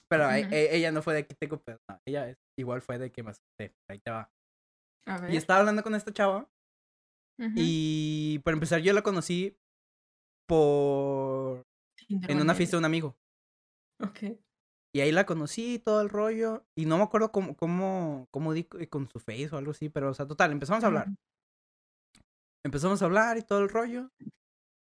[0.08, 1.78] Pero e- e- ella no fue de que tengo pedo.
[1.90, 3.74] no, ella es- igual fue de que me asusté.
[3.90, 4.30] Ahí te va.
[5.06, 5.34] A ver.
[5.34, 6.48] Y estaba hablando con esta chava.
[7.56, 9.56] Y para empezar, yo la conocí
[10.48, 11.62] por.
[12.08, 13.16] En una fiesta de un amigo.
[14.00, 14.38] Ok.
[14.94, 16.64] Y ahí la conocí, todo el rollo.
[16.76, 19.88] Y no me acuerdo cómo, cómo, cómo di con su face o algo así.
[19.88, 21.08] Pero, o sea, total, empezamos a hablar.
[22.64, 24.10] Empezamos a hablar y todo el rollo.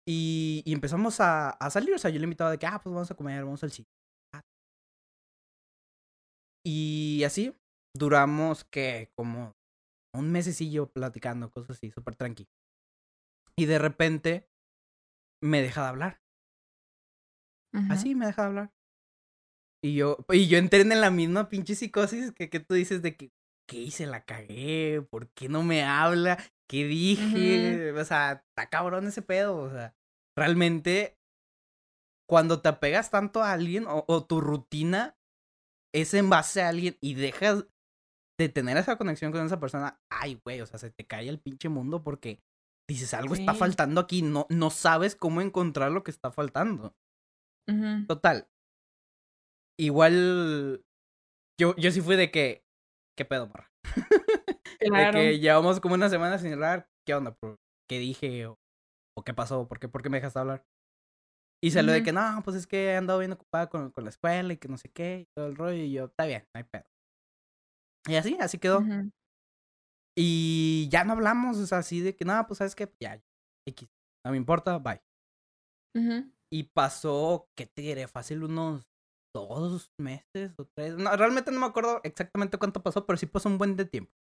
[0.08, 1.94] Y, y empezamos a, a salir.
[1.94, 3.94] O sea, yo le invitaba de que, ah, pues vamos a comer, vamos al sitio.
[6.66, 7.56] Y así
[7.96, 9.54] duramos que como
[10.16, 12.48] un mesecillo platicando, cosas así, súper tranqui.
[13.58, 14.50] Y de repente
[15.44, 16.21] me deja de hablar.
[17.90, 18.74] Así me deja de hablar.
[19.84, 23.16] Y yo, y yo entré en la misma pinche psicosis que, que tú dices de
[23.16, 23.32] que,
[23.68, 24.06] ¿qué hice?
[24.06, 26.38] La cagué, ¿por qué no me habla?
[26.70, 27.92] ¿Qué dije?
[27.94, 29.58] O sea, está cabrón ese pedo.
[29.58, 29.96] O sea,
[30.38, 31.18] realmente,
[32.30, 35.18] cuando te apegas tanto a alguien o, o tu rutina
[35.94, 37.66] es en base a alguien y dejas
[38.40, 41.40] de tener esa conexión con esa persona, ay, güey, o sea, se te cae el
[41.40, 42.40] pinche mundo porque
[42.90, 46.96] dices, algo está faltando aquí, no, no sabes cómo encontrar lo que está faltando.
[48.08, 48.48] Total.
[49.80, 50.84] Igual.
[51.60, 52.64] Yo, yo sí fui de que.
[53.18, 53.72] ¿Qué pedo, morra?
[54.80, 55.20] Claro.
[55.20, 56.90] De que llevamos como una semana sin hablar.
[57.06, 57.38] ¿Qué onda?
[57.40, 57.60] bro?
[57.88, 58.48] ¿Qué dije?
[58.48, 58.58] ¿O,
[59.16, 59.68] o qué pasó?
[59.68, 60.66] ¿Por qué, ¿Por qué me dejaste hablar?
[61.64, 62.06] Y salió de Ujú.
[62.06, 64.68] que no, pues es que he andado bien ocupada con, con la escuela y que
[64.68, 65.84] no sé qué y todo el rollo.
[65.84, 66.86] Y yo, está bien, no hay pedo.
[68.08, 68.80] Y así, así quedó.
[68.80, 69.12] Ujú.
[70.18, 73.22] Y ya no hablamos, o sea, así de que nada, pues sabes que ya,
[73.68, 73.88] X.
[74.26, 75.02] No me importa, bye.
[75.96, 76.32] Ujú.
[76.52, 78.08] Y pasó, ¿qué te diré?
[78.08, 78.84] Fácil unos
[79.34, 80.98] dos meses o tres.
[80.98, 84.12] No, realmente no me acuerdo exactamente cuánto pasó, pero sí pasó un buen de tiempo.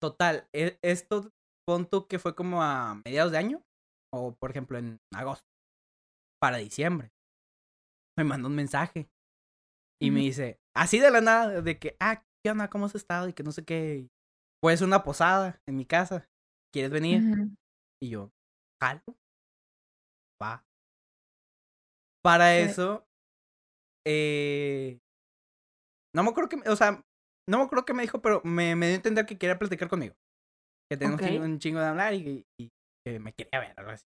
[0.00, 1.32] Total, e- esto
[1.66, 3.64] punto que fue como a mediados de año,
[4.12, 5.46] o por ejemplo en agosto,
[6.38, 7.12] para diciembre.
[8.18, 9.10] Me mandó un mensaje
[10.00, 10.26] y me Ujú.
[10.28, 12.68] dice, así de la nada, de que, ah, ¿qué onda?
[12.70, 13.28] ¿Cómo has estado?
[13.28, 14.10] Y que no sé qué.
[14.60, 16.28] Pues una posada en mi casa.
[16.72, 17.22] ¿Quieres venir?
[17.34, 17.56] Ujú.
[18.00, 18.32] Y yo,
[18.82, 19.02] jalo.
[20.42, 20.65] Va.
[22.26, 23.06] Para eso,
[24.06, 25.00] eh,
[26.14, 27.02] no me acuerdo que, o sea,
[27.48, 29.88] no me acuerdo que me dijo, pero me, me dio a entender que quería platicar
[29.88, 30.14] conmigo.
[30.90, 31.44] Que tenía un chingo- Ok.
[31.44, 32.70] un chingo de hablar y, y
[33.04, 34.04] que me quería ver, algo así.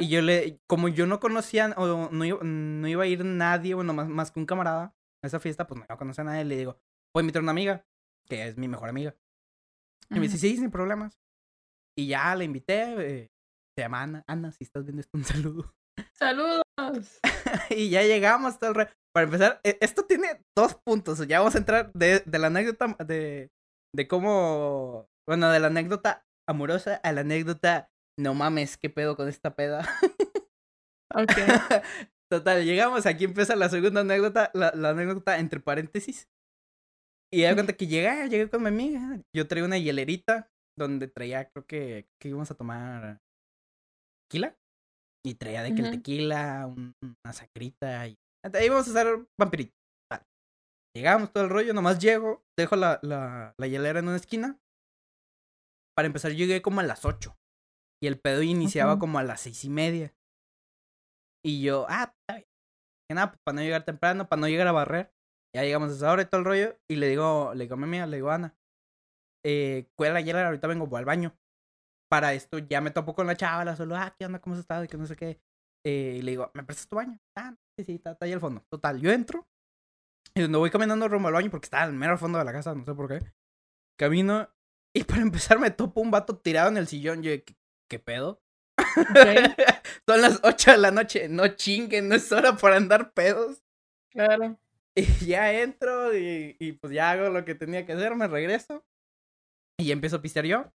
[0.00, 3.94] Y yo le, como yo no conocía, o no no iba a ir nadie, bueno,
[3.94, 6.44] más, más que un camarada a esa fiesta, pues no iba a conocer a nadie,
[6.44, 6.72] le digo,
[7.14, 7.86] voy a invitar a una amiga,
[8.28, 9.16] que es mi mejor amiga.
[10.10, 11.18] Y me dice, sí, sin problemas.
[11.96, 12.82] Y ya la invité,
[13.22, 13.30] eh,
[13.76, 14.24] se llama Ana.
[14.26, 15.74] Ana, si estás viendo esto, un saludo.
[16.12, 16.61] Saludos.
[17.70, 21.26] y ya llegamos todo el re- Para empezar, e- esto tiene dos puntos.
[21.26, 23.50] Ya vamos a entrar de, de la anécdota de,
[23.94, 25.08] de cómo.
[25.28, 27.88] Bueno, de la anécdota amorosa a la anécdota.
[28.18, 29.88] No mames, qué pedo con esta peda.
[31.14, 31.30] Ok.
[32.30, 33.04] Total, llegamos.
[33.06, 34.50] Aquí empieza la segunda anécdota.
[34.54, 36.28] La, la anécdota entre paréntesis.
[37.32, 39.20] Y da cuenta que llegué, llegué con mi amiga.
[39.34, 43.20] Yo traía una hielerita donde traía, creo que, que íbamos a tomar
[44.28, 44.56] tequila.
[45.24, 46.94] Y traía de que el tequila, un-
[47.24, 48.16] una sacrita y...
[48.54, 49.72] Ahí vamos a hacer vampirito.
[50.10, 50.24] Vale.
[50.96, 54.58] Llegamos todo el rollo, nomás llego, dejo la, la, la hielera en una esquina.
[55.96, 57.36] Para empezar, llegué como a las 8.
[58.02, 60.12] Y el pedo iniciaba como a las seis y media.
[61.44, 62.12] Y yo, ah.
[62.28, 65.12] Que nada, pues, para no llegar temprano, para no llegar a barrer.
[65.54, 66.78] Ya llegamos a esa hora y todo el rollo.
[66.90, 68.56] Y le digo, le digo a mi amiga, le digo a Ana,
[69.46, 71.36] eh, cuela la hielera, ahorita vengo, voy al baño.
[72.12, 74.38] Para esto ya me topo con la chava, la solo, ah, ¿qué onda?
[74.38, 74.84] ¿Cómo has estado?
[74.84, 75.40] Y que no sé qué.
[75.82, 77.18] Eh, y le digo, ¿me prestas tu baño?
[77.34, 78.62] Ah, sí, sí, está, está ahí al fondo.
[78.68, 79.48] Total, yo entro.
[80.34, 82.74] Y cuando voy caminando rumbo al baño, porque está al mero fondo de la casa,
[82.74, 83.32] no sé por qué.
[83.98, 84.46] Camino.
[84.94, 87.22] Y para empezar me topo un vato tirado en el sillón.
[87.22, 87.56] Yo, ¿qué,
[87.88, 88.42] qué pedo?
[88.78, 89.16] Ok,
[90.06, 91.30] Son las 8 de la noche.
[91.30, 93.62] No chinguen, no es hora para andar pedos.
[94.10, 94.58] claro.
[94.94, 98.84] Y ya entro y, y pues ya hago lo que tenía que hacer, me regreso.
[99.80, 100.70] Y empiezo a pistear yo.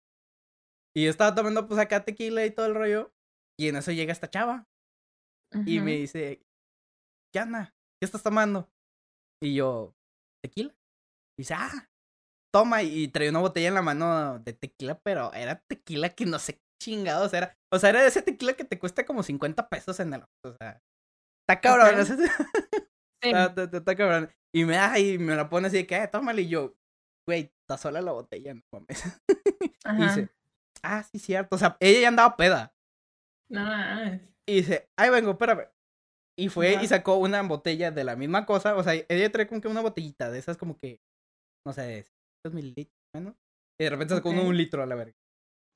[0.97, 3.13] Y yo estaba tomando pues acá tequila y todo el rollo.
[3.59, 4.67] Y en eso llega esta chava.
[5.67, 6.43] Y me dice,
[7.33, 7.75] ¿qué onda?
[8.01, 8.69] ¿Qué estás tomando?
[9.43, 9.95] Y yo,
[10.43, 10.73] tequila.
[11.39, 11.89] Y dice, ah,
[12.53, 12.83] toma.
[12.83, 16.55] Y traía una botella en la mano de tequila, pero era tequila que no sé
[16.55, 17.57] qué chingados era.
[17.73, 20.23] O sea, era de ese tequila que te cuesta como 50 pesos en el...
[20.45, 20.83] O sea,
[21.49, 21.89] está cabrón.
[23.23, 23.31] Sí.
[23.31, 24.31] Está, está- está- está cabrón.
[24.55, 26.43] Y me da y me la pone así de que, eh, tómale.
[26.43, 26.77] Y yo,
[27.27, 29.03] güey, está sola la botella, no mames.
[29.87, 30.29] Y dice,
[30.83, 31.57] ah, sí, cierto.
[31.57, 32.75] O sea, ella ya andaba peda.
[33.51, 33.63] No.
[34.47, 35.69] Y dice, ahí vengo, espérame.
[36.37, 36.83] Y fue Ajá.
[36.83, 38.77] y sacó una botella de la misma cosa.
[38.77, 41.01] O sea, ella trae como que una botellita de esas como que,
[41.67, 43.35] no sé, de 600 mililitros menos.
[43.81, 45.17] Y de repente sacó uno un litro a la verga.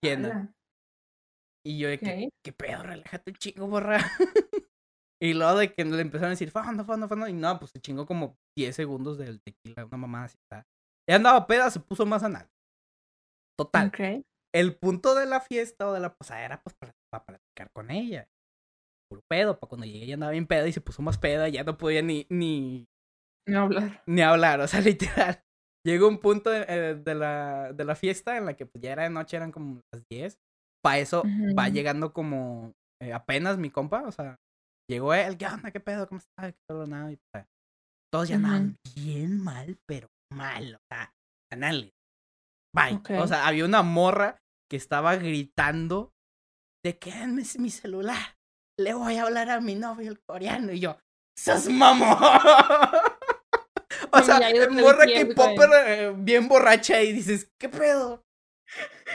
[0.03, 0.55] Llena.
[1.65, 2.31] Y yo de que.
[2.45, 2.83] ¿qué pedo?
[2.83, 3.99] Relájate chingo, borra.
[5.23, 7.29] y luego de que le empezaron a decir, fondo, fondo, fondo.
[7.29, 10.39] Y no, pues se chingó como 10 segundos del tequila, una mamá así.
[11.09, 12.49] Ella andaba peda, se puso más anal.
[13.59, 13.89] Total.
[13.89, 14.25] Ok.
[14.55, 17.91] El punto de la fiesta o de la posada era pues para, para platicar con
[17.91, 18.29] ella.
[19.11, 21.65] Puro pedo, para cuando llegué ella andaba bien peda y se puso más peda, ya
[21.65, 22.87] no podía ni, ni,
[23.47, 24.03] No hablar.
[24.07, 24.81] ni hablar, o sea,
[25.29, 25.43] literal.
[25.87, 28.93] Llegó un punto de, eh, de la, de la fiesta en la que pues, ya
[28.93, 30.39] era de noche, eran como las 10.
[30.83, 31.23] Para eso
[31.59, 32.73] va llegando como
[33.03, 34.37] eh, apenas mi compa, o sea,
[34.89, 35.71] llegó él, ¿qué onda?
[35.71, 36.07] ¿Qué pedo?
[36.07, 36.53] ¿Cómo está?
[36.53, 37.13] ¿Qué todo nada?
[37.13, 37.47] Y, pues,
[38.13, 41.13] todos ya andaban bien mal, pero mal, o sea,
[41.53, 41.98] anales.
[42.79, 43.19] Bye.
[43.19, 44.39] O sea, había una morra
[44.71, 46.13] que estaba gritando
[46.85, 48.39] de que "Denme mi celular.
[48.79, 50.73] Le voy a hablar a mi novio el coreano.
[50.73, 50.99] Y yo,
[51.39, 52.19] ¡Sos mamón!
[54.13, 54.41] o sea,
[54.71, 58.25] morra que popper eh, bien borracha y dices, ¿qué pedo?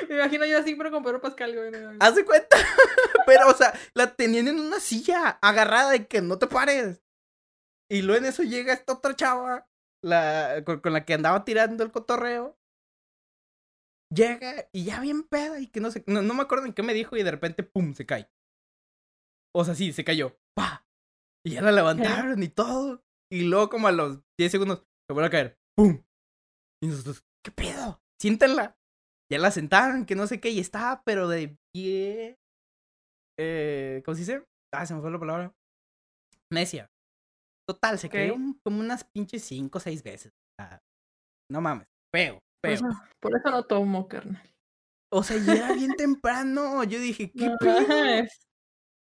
[0.10, 1.98] Me imagino yo así, pero con Pedro Pascal, güey.
[2.00, 2.58] Haz de cuenta.
[3.28, 7.04] Pero, o sea, la tenían en una silla agarrada de que no te pares.
[7.90, 9.70] Y luego en eso llega esta otra chava,
[10.04, 12.58] la, con, con la que andaba tirando el cotorreo.
[14.14, 16.84] Llega y ya bien peda y que no sé, no, no me acuerdo en qué
[16.84, 18.30] me dijo y de repente, pum, se cae.
[19.56, 20.38] O sea, sí, se cayó.
[20.56, 20.86] ¡Pa!
[21.46, 23.04] Y ya la levantaron y todo.
[23.32, 25.58] Y luego como a los 10 segundos se vuelve a caer.
[25.76, 26.04] ¡Pum!
[26.84, 28.02] Y nosotros, ¿qué pedo?
[28.22, 28.78] Siéntenla.
[29.32, 32.38] Ya la sentaron, que no sé qué, y estaba, pero de pie.
[33.40, 34.46] Eh, ¿Cómo se dice?
[34.74, 35.56] Ah, se me fue la palabra.
[36.52, 36.92] Necia.
[37.68, 38.14] Total, se Ok.
[38.14, 40.34] cayó como unas pinches cinco o seis veces.
[40.34, 40.84] O sea,
[41.52, 42.86] no mames, feo, Por eso,
[43.20, 44.42] por eso no tomo, carnal.
[45.12, 46.84] O sea, ya era bien temprano.
[46.86, 48.28] Yo dije, ¿qué No pedo?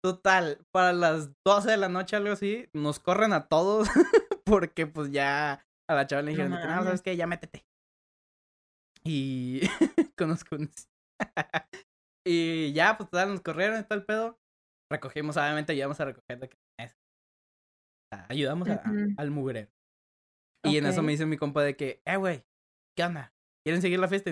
[0.03, 3.87] Total, para las 12 de la noche, algo así, nos corren a todos
[4.45, 7.15] porque pues ya a la chava le No dijeron, que, no, ¿sabes qué?
[7.17, 7.65] Ya métete.
[9.03, 9.61] Y
[10.17, 10.87] conozco unos.
[12.25, 14.39] y ya, pues total, nos corrieron y todo el pedo.
[14.91, 16.49] Recogimos, obviamente, ayudamos a recoger de
[18.13, 19.13] sea, ayudamos a- a- Ujú.
[19.17, 19.69] al mugrero.
[20.65, 22.45] Y en eso me dice mi compa de que, eh, güey,
[22.97, 23.33] ¿qué onda?
[23.67, 24.31] ¿Quieren seguir la fiesta?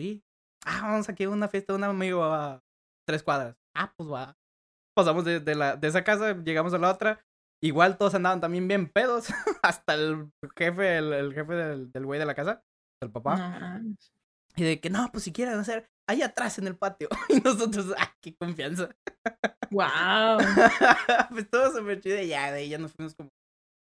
[0.00, 0.24] Sí.
[0.66, 2.60] Ah, vamos aquí a una fiesta de un amigo a
[3.06, 3.56] tres cuadras.
[3.72, 4.36] Ah, pues va.
[4.96, 7.24] Pasamos de, de la, de esa casa, llegamos a la otra.
[7.62, 9.28] Igual todos andaban también bien pedos.
[9.62, 12.64] Hasta el jefe, el, el jefe del, del güey de la casa,
[13.00, 13.36] el papá.
[13.80, 13.94] No.
[14.56, 17.08] Y de que, no, pues si quieren hacer ahí atrás en el patio.
[17.28, 18.88] Y nosotros, ah, qué confianza.
[19.70, 20.38] Wow.
[21.30, 22.20] pues todo súper chido.
[22.20, 23.30] Y ya, de ahí ya nos fuimos como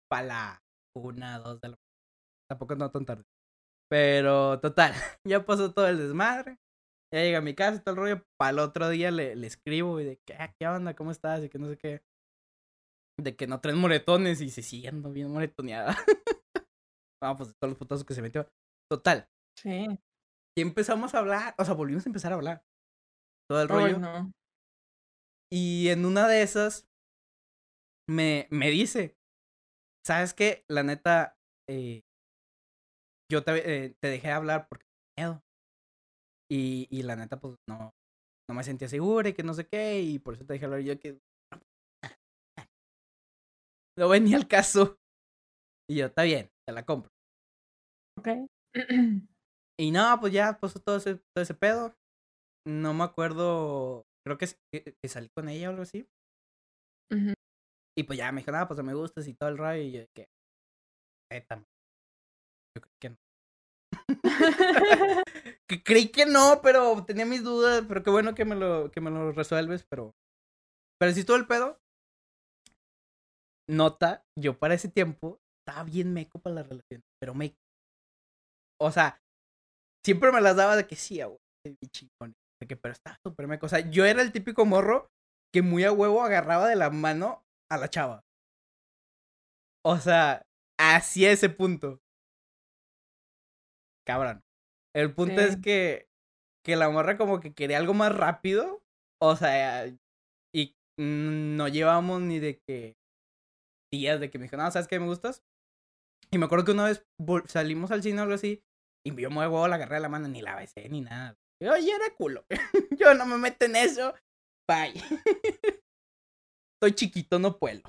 [0.09, 0.62] para la
[0.97, 1.79] una, dos de la
[2.49, 3.23] Tampoco no tan tarde.
[3.91, 4.93] Pero total,
[5.27, 6.59] ya pasó todo el desmadre.
[7.12, 8.27] Ya llega a mi casa y todo el rollo.
[8.39, 10.95] Para el otro día le, le escribo y de que, ah, ¿qué onda?
[10.95, 11.43] ¿Cómo estás?
[11.43, 12.03] Y que no sé qué.
[13.21, 15.97] De que no traen moretones y se siguiendo bien moretoneada.
[17.23, 18.49] Vamos, pues todos los putazos que se metió.
[18.89, 19.29] Total.
[19.59, 19.87] Sí.
[20.57, 21.55] Y empezamos a hablar.
[21.59, 22.62] O sea, volvimos a empezar a hablar.
[23.49, 23.99] Todo el rollo.
[23.99, 24.33] No.
[25.53, 26.89] Y en una de esas
[28.09, 29.17] me, me dice,
[30.07, 30.65] ¿sabes qué?
[30.69, 31.37] La neta,
[31.69, 32.03] eh,
[33.31, 33.52] yo te,
[33.86, 34.85] eh, te dejé hablar porque
[35.16, 35.43] tenía miedo.
[36.51, 37.94] Y, y la neta, pues no,
[38.48, 40.81] no me sentía segura y que no sé qué, y por eso te dije hablar
[40.81, 41.19] yo que...
[43.98, 44.98] No venía al caso.
[45.89, 47.11] Y yo, está bien, te la compro.
[48.19, 48.28] Ok.
[49.78, 51.94] Y no, pues ya pasó todo ese, todo ese pedo.
[52.66, 56.07] No me acuerdo, creo que, que, que salí con ella o algo así.
[57.97, 59.82] Y pues ya me dijo, nada, pues me gustas y todo el rollo.
[59.82, 60.27] Y yo, que.
[62.77, 63.17] Yo creí que no.
[65.85, 67.85] creí que no, pero tenía mis dudas.
[67.87, 69.85] Pero qué bueno que me lo, que me lo resuelves.
[69.89, 70.15] Pero.
[70.99, 71.79] Pero si todo el pedo.
[73.69, 77.03] Nota, yo para ese tiempo estaba bien meco para la relación.
[77.21, 77.57] Pero meco.
[78.81, 79.21] O sea,
[80.05, 82.35] siempre me las daba de que sí, güey, chingón.
[82.61, 83.67] De que, pero estaba súper meco.
[83.67, 85.09] O sea, yo era el típico morro
[85.53, 88.25] que muy a huevo agarraba de la mano a la chava.
[89.85, 90.43] O sea,
[90.79, 92.01] hacia ese punto.
[94.07, 94.43] Cabrón.
[94.95, 96.09] El punto es que,
[96.65, 98.83] que la morra como que quería algo más rápido.
[99.23, 99.87] O sea,
[100.55, 102.97] y mm, no llevamos ni de que
[103.93, 105.43] días de que me dijo, no, ¿sabes qué me gustas?
[106.31, 107.05] Y me acuerdo que una vez
[107.47, 108.63] salimos al cine o algo así,
[109.05, 111.37] y yo a huevo la agarré de la mano, ni la besé ni nada.
[111.63, 112.45] Yo, Oye, era culo.
[112.99, 114.15] yo no me meto en eso.
[114.69, 114.95] Bye.
[116.77, 117.83] Estoy chiquito, no puedo.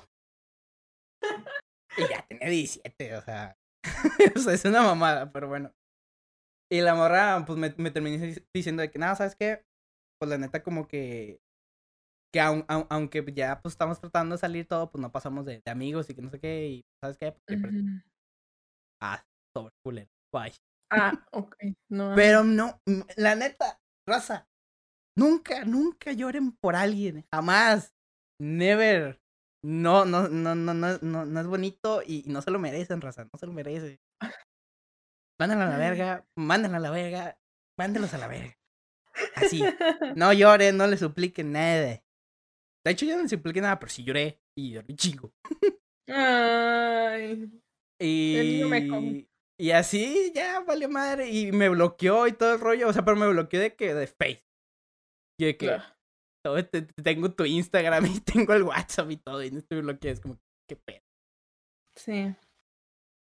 [1.96, 3.56] Y ya tenía 17, o sea.
[4.36, 5.72] o sea, es una mamada, pero bueno.
[6.72, 9.62] Y la morra, pues me, me terminé dic- diciendo de que, nada, ¿sabes qué?
[10.18, 11.38] Pues la neta, como que.
[12.32, 15.60] Que aun- aun- aunque ya pues estamos tratando de salir todo, pues no pasamos de,
[15.62, 16.66] de amigos y que no sé qué.
[16.68, 17.32] Y ¿sabes qué?
[17.46, 18.00] Pues, Ujú.
[19.02, 19.22] Ah,
[19.54, 20.08] sobre culero.
[20.32, 20.54] Bye.
[20.90, 21.56] Ah, ok.
[21.90, 22.14] No.
[22.16, 22.80] Pero no,
[23.16, 23.78] la neta,
[24.08, 24.46] raza.
[25.18, 27.26] Nunca, nunca lloren por alguien.
[27.34, 27.92] Jamás.
[28.40, 29.20] Never.
[29.62, 33.02] No, no, no, no, no, no, no es bonito y, y no se lo merecen,
[33.02, 33.24] raza.
[33.24, 34.00] No se lo merece.
[35.40, 37.38] Mándenlo a la verga, mándenlo a la verga,
[37.78, 38.56] mándenlos a la verga.
[39.36, 39.62] Así.
[40.16, 42.02] No lloren, no le supliquen nada.
[42.84, 44.40] De hecho, yo no le supliqué nada, pero sí lloré.
[44.56, 45.32] Y lloré chingo.
[46.08, 47.50] Ay.
[48.00, 49.26] Y,
[49.58, 51.28] y así ya valió madre.
[51.30, 52.88] Y me bloqueó y todo el rollo.
[52.88, 54.44] O sea, pero me bloqueó de que de Face.
[55.40, 55.78] Y de que
[56.70, 59.42] te- tengo tu Instagram y tengo el WhatsApp y todo.
[59.42, 60.14] Y no estoy bloqueado.
[60.14, 60.38] Es como,
[60.68, 61.00] qué pedo.
[61.96, 62.34] Sí.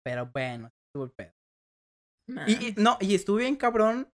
[0.04, 1.32] Pero bueno, estuvo el pedo.
[2.30, 2.46] Nah.
[2.48, 4.12] Y, y- no, y estuve bien cabrón.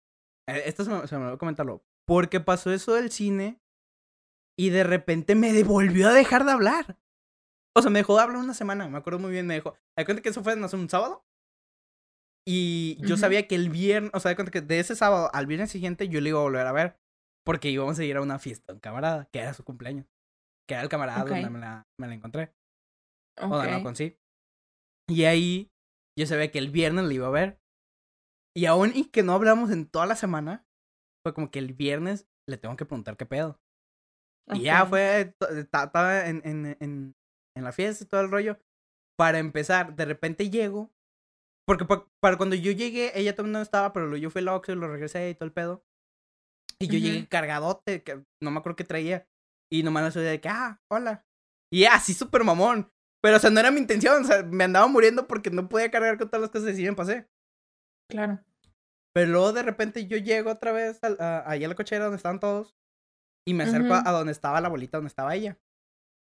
[0.48, 1.84] eh, Esto se me, se me olvidó comentarlo.
[2.06, 3.60] Porque pasó eso del cine.
[4.58, 6.98] Y de repente me devolvió a dejar de hablar.
[7.76, 8.88] O sea, me dejó de hablar una semana.
[8.88, 9.46] Me acuerdo muy bien.
[9.46, 9.76] Me dejó.
[9.98, 11.24] Di cuenta que eso fue no sé, un sábado.
[12.46, 14.10] Y yo sabía que el viernes.
[14.14, 16.42] O sea, de cuenta que de ese sábado al viernes siguiente yo le iba a
[16.42, 16.98] volver a ver.
[17.44, 20.06] Porque íbamos a ir a una fiesta, un camarada, que era su cumpleaños.
[20.68, 21.28] Que era el camarada Ok.
[21.30, 22.54] donde me la, me la encontré.
[23.40, 23.50] O Ok.
[23.52, 24.16] donde la conocí.
[25.10, 25.70] Y ahí
[26.18, 27.60] yo sabía que el viernes le iba a ver.
[28.56, 30.66] Y aún y que no hablamos en toda la semana,
[31.24, 33.60] fue como que el viernes le tengo que preguntar qué pedo.
[34.52, 37.16] Y ya fue, estaba en, en, en,
[37.56, 38.58] en la fiesta y todo el rollo.
[39.18, 40.92] Para empezar, de repente llego.
[41.66, 44.72] Porque pa- para cuando yo llegué, ella también no estaba, pero yo fui al Oxxo
[44.72, 45.84] y lo regresé y todo el pedo.
[46.80, 47.04] Y yo Ujú.
[47.06, 49.26] llegué cargadote, que no me acuerdo qué traía.
[49.72, 51.26] Y nomás le soy de que, ah, hola.
[51.72, 52.90] Y así súper mamón.
[53.22, 54.22] Pero, o sea, no era mi intención.
[54.22, 56.84] O sea, me andaba muriendo porque no podía cargar con todas las cosas y sí
[56.84, 57.28] me pasé.
[58.14, 58.38] Claro.
[59.14, 62.16] Pero luego de repente yo llego otra vez al- a, ahí a la cochera donde
[62.16, 62.74] estaban todos.
[63.46, 65.58] Y me acerco a, a donde estaba la bolita, donde estaba ella.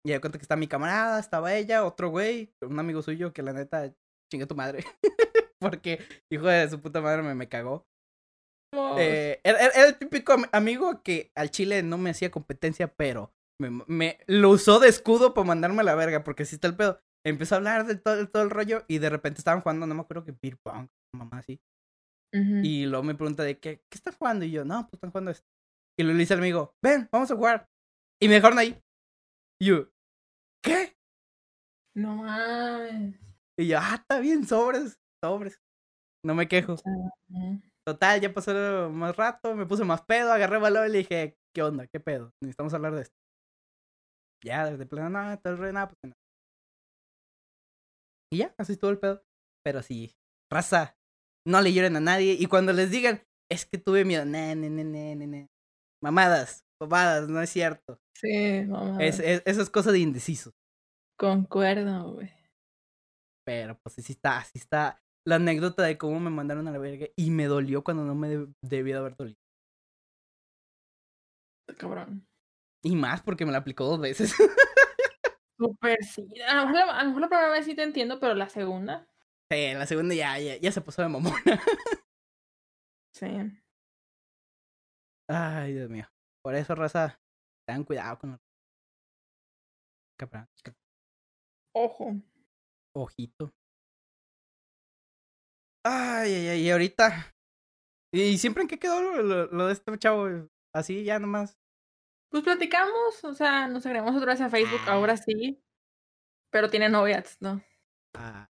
[0.06, 3.42] Y me cuenta que está mi camarada, estaba ella, otro güey, un amigo suyo que
[3.42, 3.94] la neta
[4.30, 4.84] chingue tu madre.
[5.60, 5.98] Porque
[6.30, 7.86] hijo de su puta madre me, me cagó.
[8.98, 13.70] Eh, era, el típico am- amigo que al chile no me hacía competencia, pero me,
[13.86, 17.00] me lo usó de escudo para mandarme a la verga, porque así está el pedo.
[17.24, 20.00] Empezó a hablar de todo, todo el rollo y de repente estaban jugando, no me
[20.02, 21.60] acuerdo que beer pong, mamá así.
[22.34, 24.44] Y luego me pregunta de qué, ¿qué están jugando?
[24.44, 25.46] Y yo, no, pues están jugando esto.
[25.96, 27.68] Y luego le dice al amigo, ven, vamos a jugar.
[28.20, 28.76] Y me dejaron ahí.
[29.60, 29.88] Y yo,
[30.62, 30.96] ¿qué?
[31.94, 33.14] No mames.
[33.56, 35.60] Y yo, ah, está bien, sobres, sobres.
[36.24, 36.74] No me quejo.
[37.86, 41.62] Total, ya pasó más rato, me puse más pedo, agarré valor y le dije, ¿qué
[41.62, 41.86] onda?
[41.86, 42.32] ¿Qué pedo?
[42.42, 43.16] Necesitamos hablar de esto.
[44.42, 46.12] Ya, desde plano, nada, todo el rollo, nada, pues no.
[48.32, 49.22] Y ya, así estuvo el pedo.
[49.64, 50.14] Pero sí,
[50.50, 50.96] raza,
[51.46, 52.34] no le lloren a nadie.
[52.38, 55.48] Y cuando les digan, es que tuve miedo, ne, ne, ne.
[56.02, 57.98] Mamadas, bobadas, no es cierto.
[58.14, 59.02] Sí, mamá.
[59.02, 60.52] Es, es, eso es cosa de indeciso.
[61.18, 62.32] Concuerdo, güey.
[63.46, 67.06] Pero pues sí está, así está la anécdota de cómo me mandaron a la verga
[67.16, 69.38] y me dolió cuando no me deb- debía de haber dolido.
[71.78, 72.26] Cabrón.
[72.82, 74.34] Y más porque me la aplicó dos veces.
[75.58, 76.26] Súper sí.
[76.46, 78.48] A lo, mejor la, a lo mejor la primera vez sí te entiendo, pero la
[78.48, 79.06] segunda.
[79.50, 81.34] Sí, la segunda ya, ya, ya se pasó de mamona.
[83.14, 83.26] Sí.
[85.28, 86.04] Ay, Dios mío.
[86.42, 87.20] Por eso, raza,
[87.64, 88.38] tengan cuidado con lo
[91.72, 92.14] Ojo.
[92.96, 93.52] Ojito.
[95.84, 97.34] Ay, ay, ay, y ahorita.
[98.12, 100.28] ¿Y siempre en qué quedó lo, lo de este chavo?
[100.74, 101.56] Así ya nomás.
[102.30, 105.62] Pues platicamos, o sea, nos agregamos otra vez a Facebook, ahora sí.
[106.50, 107.62] Pero tiene novias, ¿no?
[108.14, 108.48] Ah.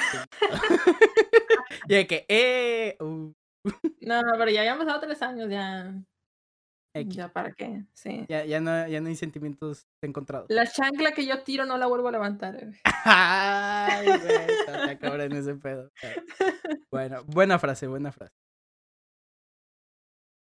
[1.88, 2.96] y que, eh.
[3.00, 3.32] Uh.
[4.00, 5.94] No, pero ya habían pasado tres años, ya.
[7.06, 8.24] Ya para qué, sí.
[8.28, 10.46] Ya, ya, no, ya no hay sentimientos encontrados.
[10.48, 12.56] La chancla que yo tiro no la vuelvo a levantar.
[13.04, 15.90] Ay, güey, está en ese pedo.
[16.92, 18.32] Bueno, buena frase, buena frase.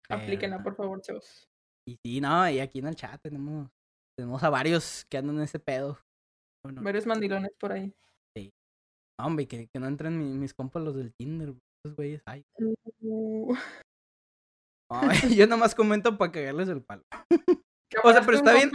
[0.10, 1.48] Aplíquenla, por favor, chavos.
[1.88, 3.70] Y sí, no, y aquí en el chat tenemos,
[4.18, 5.98] tenemos a varios que andan en ese pedo.
[6.64, 7.94] Varios mandilones por ahí.
[9.26, 11.54] Hombre, que, que no entren mis, compas los del Tinder,
[11.84, 12.22] esos güeyes.
[12.26, 12.44] Ay.
[13.02, 13.56] Uh.
[14.90, 17.04] Ay, yo nomás comento para cagarles el palo.
[18.04, 18.72] o sea, pero está bien.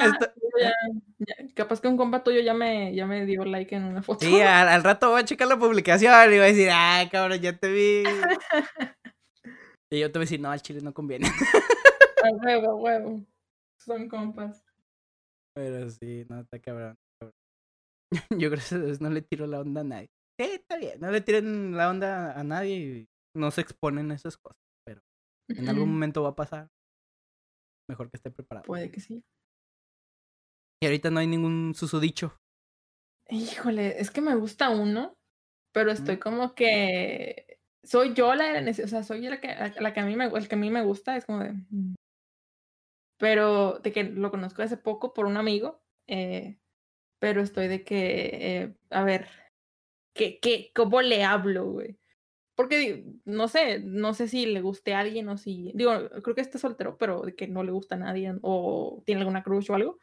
[1.55, 4.24] capaz que un compa tuyo ya me, ya me dio like en una foto.
[4.24, 7.56] Sí, al, rato voy a checar la publicación y voy a decir, ay, cabrón, ya
[7.56, 8.05] te vi.
[9.93, 11.28] y yo te voy a decir, no, al chile no conviene.
[12.24, 13.20] a huevo, a huevo.
[13.78, 14.64] Son compas.
[15.55, 16.97] Pero sí, no, está cabrón.
[18.31, 20.10] Yo creo que no le tiro la onda a nadie.
[20.39, 24.15] Sí, está bien, no le tiren la onda a nadie y no se exponen a
[24.15, 24.59] esas cosas.
[25.49, 26.69] En algún momento va a pasar.
[27.89, 28.67] Mejor que esté preparado.
[28.67, 29.25] Puede que sí.
[30.83, 32.37] Y ahorita no hay ningún susodicho.
[33.31, 35.17] Híjole, es que me gusta uno,
[35.73, 39.93] pero estoy como que soy yo la de la o sea, soy la que, la,
[39.93, 41.53] que a mí me, el que a mí me gusta, es como de...
[41.53, 41.95] Mm.
[43.19, 46.59] Pero de que lo conozco hace poco por un amigo, eh,
[47.19, 49.29] pero estoy de que, eh, a ver,
[50.16, 51.98] ¿qué, qué, ¿cómo le hablo, güey?
[52.56, 56.40] Porque, no sé, no sé si le guste a alguien o si, digo, creo que
[56.40, 59.98] está soltero, pero que no le gusta a nadie o tiene alguna crush o algo.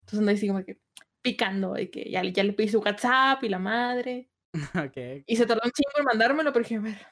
[0.00, 0.80] Entonces anda así como que
[1.22, 4.28] picando, de que ya, ya le pedí su WhatsApp y la madre.
[4.90, 5.24] Okay.
[5.26, 7.06] Y se tardó un chingo en mandármelo, pero dije, a ver,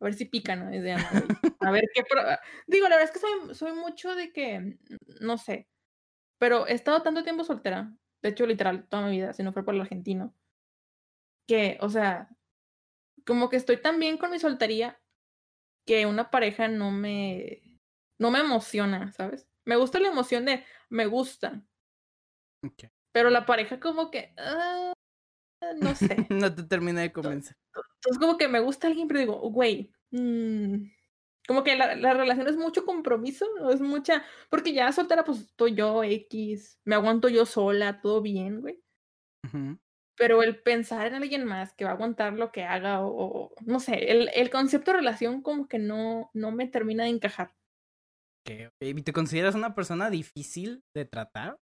[0.00, 0.66] a ver si pica, ¿no?
[1.60, 2.02] a ver qué...
[2.66, 4.76] Digo, la verdad es que soy, soy mucho de que,
[5.20, 5.68] no sé,
[6.38, 9.64] pero he estado tanto tiempo soltera, de hecho, literal, toda mi vida, si no fue
[9.64, 10.34] por el argentino,
[11.48, 12.28] que, o sea,
[13.26, 15.00] como que estoy tan bien con mi soltería
[15.86, 17.62] que una pareja no me,
[18.20, 19.48] no me emociona, ¿sabes?
[19.64, 21.64] Me gusta la emoción de me gusta.
[23.12, 24.92] Pero la pareja como que, ah,
[25.80, 26.16] no sé.
[26.30, 27.56] no te termina de convencer.
[27.74, 30.84] Entonces como que me gusta alguien, pero digo, güey, mm",
[31.46, 35.74] como que la, la, relación es mucho compromiso, es mucha, porque ya soltera pues estoy
[35.74, 38.82] yo X, me aguanto yo sola, todo bien, güey.
[40.18, 43.80] Pero el pensar en alguien más que va a aguantar lo que haga o, no
[43.80, 47.54] sé, el, el, concepto de relación como que no, no me termina de encajar.
[48.80, 51.58] ¿Y te consideras una persona difícil de tratar?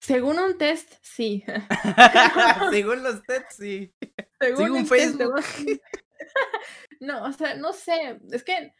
[0.00, 1.44] Según un test, sí.
[2.70, 3.92] Según los tests, sí.
[4.40, 5.34] Según, Facebook.
[7.00, 8.72] no, o sea, no sé, es que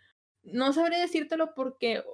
[0.42, 2.04] no sabré decírtelo porque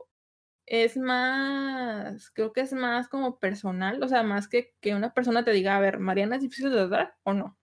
[0.67, 5.45] es más, creo que es más como personal, o sea, más que que una persona
[5.45, 7.59] te diga, a ver, Mariana es difícil de tratar o no.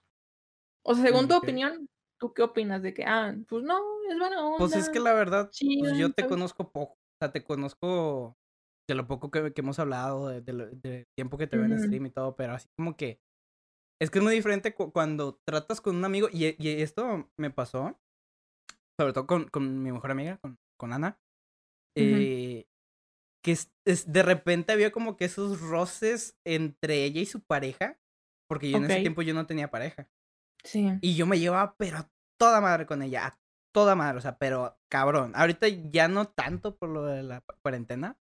[0.83, 1.87] O sea, según tu opinión,
[2.19, 3.79] ¿tú qué opinas de que, ah, pues no,
[4.09, 4.57] es buena onda?
[4.57, 8.37] Pues es que la verdad, pues yo te conozco poco, o sea, te conozco
[8.87, 12.35] de lo poco que, hemos hablado, de, tiempo que te veo en stream y todo,
[12.35, 13.21] pero así como que
[14.01, 17.99] es que es muy diferente cuando tratas con un amigo, y, y, esto me pasó,
[18.99, 21.19] sobre todo con, con mi mejor amiga, con, con Ana.
[21.95, 22.65] Eh,
[23.43, 23.71] que es,
[24.11, 27.99] de repente había como que esos roces entre ella y su pareja,
[28.47, 30.07] porque yo en ese tiempo yo no tenía pareja.
[30.63, 30.87] Sí.
[31.01, 33.39] Y yo me llevaba, pero a toda madre con ella, a
[33.73, 35.33] toda madre, o sea, pero cabrón.
[35.35, 38.17] Ahorita ya no tanto por lo de la cuarentena,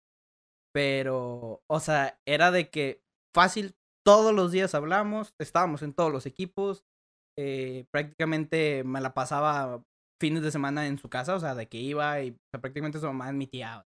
[0.74, 3.02] pero, o sea, era de que
[3.34, 3.76] fácil,
[4.06, 6.86] todos los días hablamos, estábamos en todos los equipos,
[7.38, 9.84] eh, prácticamente me la pasaba
[10.22, 13.30] fines de semana en su casa, o sea, de que iba y prácticamente su mamá
[13.30, 13.87] es mi tía.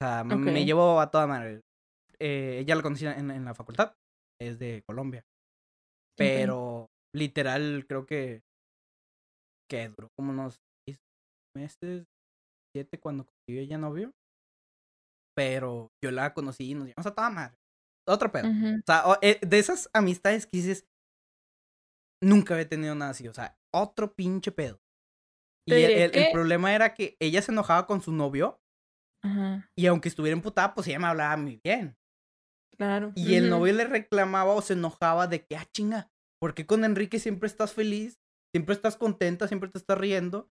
[0.00, 1.62] O sea, me llevó a toda madre.
[2.18, 3.94] Eh, ella la conocí en, en, la facultad.
[4.40, 5.24] Es de Colombia.
[6.16, 8.42] Pero literal, creo que.
[9.68, 10.98] Que duró como unos seis
[11.56, 12.04] meses,
[12.74, 14.12] siete cuando consiguió ella novio.
[15.34, 17.56] Pero yo la conocí y nos llevamos a toda madre.
[18.08, 18.48] Otro pedo.
[18.48, 20.84] O sea, eh, de esas amistades que dices.
[22.22, 23.28] Nunca había tenido nada así.
[23.28, 24.78] O sea, otro pinche pedo.
[25.68, 28.60] Y el, el, problema era que ella se enojaba con su novio
[29.76, 31.96] y aunque estuviera emputada, pues ella me hablaba muy bien.
[32.76, 33.12] Claro.
[33.14, 36.84] Y el novio le reclamaba o se enojaba de que, ah, chinga, ¿por qué con
[36.84, 38.20] Enrique siempre estás feliz?
[38.54, 40.50] Siempre estás contenta, siempre te estás riendo.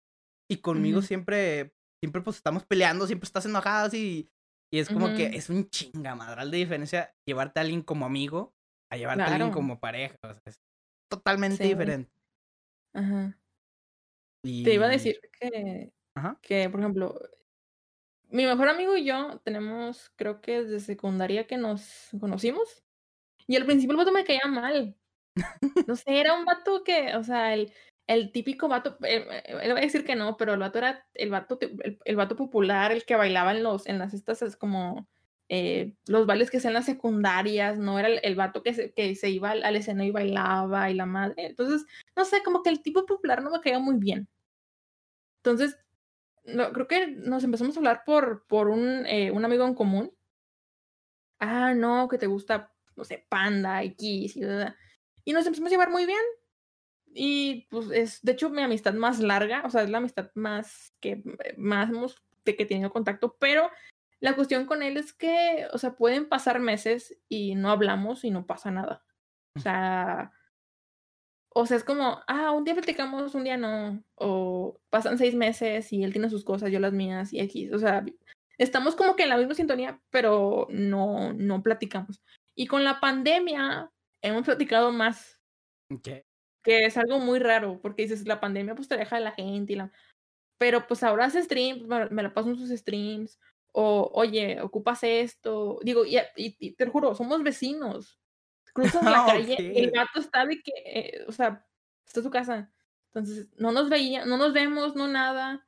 [0.51, 4.31] Y conmigo siempre, siempre pues estamos peleando, siempre estás enojada y
[4.73, 8.55] Y es como que es un chingamadral de diferencia llevarte a alguien como amigo
[8.93, 10.17] a llevarte a alguien como pareja.
[10.23, 10.61] O sea, es
[11.11, 11.71] totalmente Sí.
[11.71, 12.11] diferente.
[12.95, 13.37] Ajá.
[14.45, 14.65] Y...
[14.65, 16.39] Te iba a decir que, Ajá.
[16.43, 17.21] que, por ejemplo,
[18.31, 22.83] mi mejor amigo y yo tenemos, creo que desde secundaria que nos conocimos.
[23.47, 24.97] Y al principio el vato me caía mal.
[25.87, 27.73] No sé, era un vato que, o sea, el,
[28.07, 31.07] el típico vato, eh, eh, él va a decir que no, pero el vato era
[31.15, 35.09] el vato, el, el popular, el que bailaba en los, en las estas, es como
[35.49, 39.15] eh, los bailes que hacían las secundarias, no era el, el vato que se, que
[39.17, 41.47] se iba al, al escenario y bailaba y la madre.
[41.47, 41.85] Entonces,
[42.17, 44.29] no sé, como que el tipo popular no me caía muy bien.
[45.43, 45.77] Entonces,
[46.45, 50.13] no, creo que nos empezamos a hablar por, por un, eh, un amigo en común.
[51.39, 54.43] Ah, no, que te gusta, no sé, Panda, X y.
[55.25, 56.21] Y nos empezamos a llevar muy bien.
[57.13, 60.95] Y pues es, de hecho, mi amistad más larga, o sea, es la amistad más
[61.01, 61.23] que
[61.57, 63.69] más hemos de que he tenido contacto, pero
[64.21, 68.31] la cuestión con él es que, o sea, pueden pasar meses y no hablamos y
[68.31, 69.05] no pasa nada.
[69.57, 70.33] O sea,
[71.55, 74.03] o sea, es como, ah, un día platicamos, un día no.
[74.17, 77.73] O pasan seis meses y él tiene sus cosas, yo las mías y X.
[77.73, 78.05] O sea,
[78.59, 82.23] estamos como que en la misma sintonía, pero no, no platicamos.
[82.55, 83.91] Y con la pandemia
[84.23, 85.41] hemos platicado más,
[85.93, 86.09] Ok.
[86.63, 89.73] que es algo muy raro, porque dices, la pandemia pues te deja de la gente
[89.73, 89.93] y la...
[90.59, 93.41] Pero pues ahora hace streams, me me la paso en sus streams.
[93.73, 95.81] O, oye, ocupas esto.
[95.85, 98.20] Digo, y, y- y te lo juro, somos vecinos.
[98.73, 101.67] Cruzas la Ah, calle y el gato está de que, eh, o sea,
[102.07, 102.73] está en su casa.
[103.13, 105.67] Entonces, no nos veía, no nos vemos, no nada.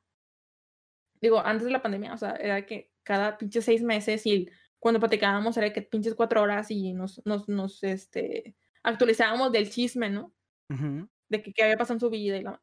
[1.21, 4.49] Digo, antes de la pandemia, o sea, era que cada pinche seis meses y
[4.79, 10.09] cuando platicábamos era que pinches cuatro horas y nos, nos, nos, este, actualizábamos del chisme,
[10.09, 10.33] ¿no?
[10.69, 11.09] Ujú.
[11.29, 12.61] De que qué había pasado en su vida y la...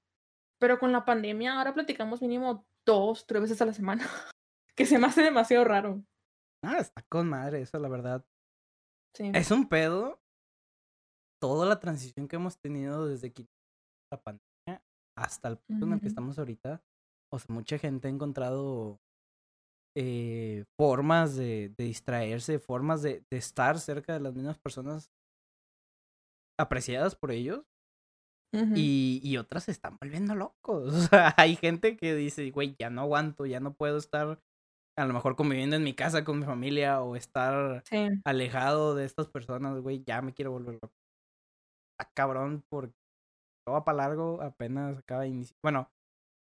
[0.59, 4.07] Pero con la pandemia ahora platicamos mínimo dos, tres veces a la semana.
[4.75, 6.03] que se me hace demasiado raro.
[6.63, 8.25] Ah, está con madre eso, la verdad.
[9.15, 9.31] Sí.
[9.35, 10.20] Es un pedo
[11.41, 13.49] toda la transición que hemos tenido desde que
[14.13, 14.85] la pandemia
[15.17, 16.83] hasta el punto en el que estamos ahorita.
[17.33, 19.01] O sea, mucha gente ha encontrado
[19.97, 25.11] eh, formas de, de distraerse, formas de, de estar cerca de las mismas personas
[26.59, 27.65] apreciadas por ellos.
[28.75, 30.95] Y, y otras se están volviendo locos.
[30.95, 34.41] O sea, hay gente que dice, güey, ya no aguanto, ya no puedo estar
[34.99, 38.23] a lo mejor conviviendo en mi casa con mi familia o estar Sí.
[38.25, 40.95] alejado de estas personas, güey, ya me quiero volver loco.
[42.01, 42.95] Está cabrón porque
[43.67, 45.57] todo va para largo, apenas acaba de iniciar.
[45.63, 45.91] Bueno,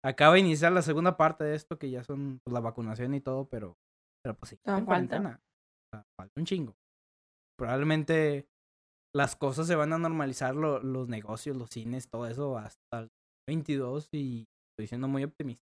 [0.04, 3.22] acaba de iniciar la segunda parte de esto, que ya son pues, la vacunación y
[3.22, 3.78] todo, pero,
[4.24, 5.18] pero pues sí, Aún en falta.
[5.20, 5.42] cuarentena.
[6.38, 6.76] Un chingo.
[7.58, 8.48] Probablemente
[9.16, 13.10] las cosas se van a normalizar, lo- los negocios, los cines, todo eso, hasta el
[13.48, 15.64] 22 y estoy siendo muy optimista.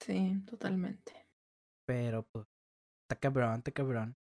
[0.00, 1.26] Sí, totalmente.
[1.86, 2.46] Pero pues,
[3.04, 4.14] está cabrón, está cabrón.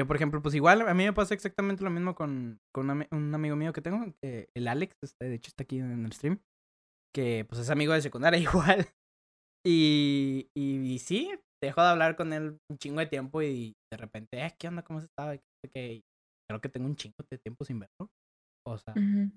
[0.00, 3.02] Yo, por ejemplo, pues igual a mí me pasa exactamente lo mismo con, con un,
[3.02, 6.06] ami- un amigo mío que tengo, que el Alex, este, de hecho está aquí en
[6.06, 6.40] el stream,
[7.14, 8.38] que pues es amigo de secundaria
[8.78, 8.88] igual.
[9.66, 11.30] Y, y, sí,
[11.62, 14.82] dejo de hablar con él un chingo de tiempo y de repente, eh, ¿qué onda?
[14.82, 15.36] ¿Cómo se estaba?
[15.36, 16.00] Que
[16.48, 18.08] creo que tengo un chingo de tiempo sin verlo.
[18.66, 19.30] O sea, Ujú.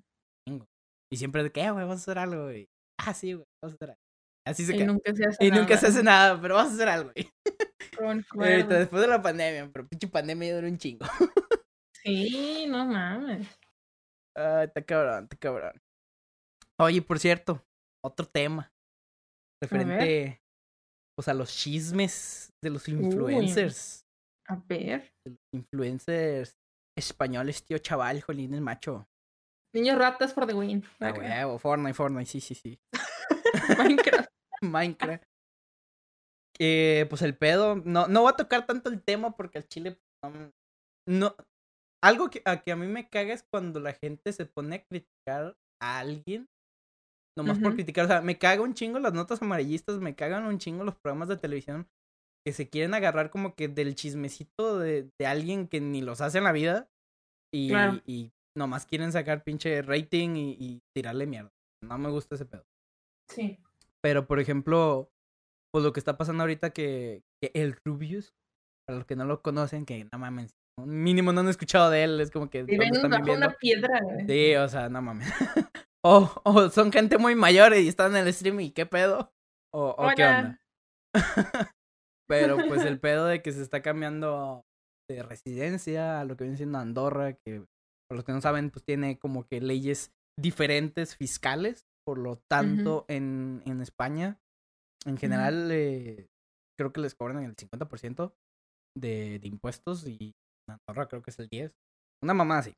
[0.48, 0.66] chingo.
[1.12, 2.70] Y siempre de que, eh, güey, vamos a hacer algo, güey.
[3.02, 4.02] Ah, sí, güey, vamos a hacer algo.
[4.48, 4.88] Así se Y queda.
[4.94, 5.88] nunca se hace Y nunca se nada.
[5.90, 7.28] hace nada, pero vamos a hacer algo, güey.
[8.00, 11.06] Ahorita, después de la pandemia, pero pinche pandemia duró un chingo.
[12.06, 13.48] Sí, no mames.
[14.36, 15.82] Ah, está cabrón, está cabrón.
[16.78, 17.66] Oye, por cierto,
[18.04, 18.74] otro tema.
[19.62, 20.42] Referente,
[21.16, 24.06] pues, a los chismes de los influencers.
[24.50, 25.14] A ver.
[25.26, 26.58] De los influencers
[26.98, 29.08] españoles, tío chaval, jolín, el macho.
[29.74, 30.84] Niños ratas for the win.
[31.00, 32.80] Ah, huevo, Fortnite, Fortnite, sí, sí, sí.
[33.78, 34.30] Minecraft.
[34.62, 35.24] Minecraft.
[36.60, 39.98] Eh, pues el pedo, no, no voy a tocar tanto el tema porque al chile
[40.24, 40.52] no, me-
[41.08, 41.36] no-
[42.04, 44.84] algo que, a que a mí me caga es cuando la gente se pone a
[44.84, 46.48] criticar a alguien
[47.38, 47.76] nomás por Ujú.
[47.78, 50.96] criticar, o sea, me caga un chingo las notas amarillistas, me cagan un chingo los
[50.96, 51.88] programas de televisión
[52.46, 56.38] que se quieren agarrar como que del chismecito de, de alguien que ni los hace
[56.38, 56.90] en la vida
[57.52, 58.02] y, Claro.
[58.06, 61.50] y nomás quieren sacar pinche rating y, y tirarle mierda.
[61.84, 62.66] No me gusta ese pedo.
[63.30, 63.58] Sí.
[64.04, 65.10] Pero, por ejemplo,
[65.74, 68.34] pues lo que está pasando ahorita que, que el Rubius,
[68.88, 72.22] para los que no lo conocen, que no mames, mínimo no han escuchado de él,
[72.22, 74.28] es como que ¿dónde Viven bajo una piedra, güey.
[74.28, 75.28] Sí, o sea, no mames.
[76.06, 79.32] o, o son gente muy mayor y están en el stream y qué pedo.
[79.74, 80.60] O, o qué onda.
[82.30, 84.64] Pero pues el pedo de que se está cambiando
[85.10, 87.66] de residencia a lo que viene siendo Andorra, que
[88.10, 91.86] por los que no saben, pues tiene como que leyes diferentes fiscales.
[92.06, 94.38] Por lo tanto, en, en España,
[95.06, 96.28] en general, eh,
[96.78, 98.34] creo que les cobran el 50%
[98.98, 100.34] de, de impuestos y
[100.68, 101.72] en Andorra creo que es el 10%.
[102.24, 102.74] Una mamá así.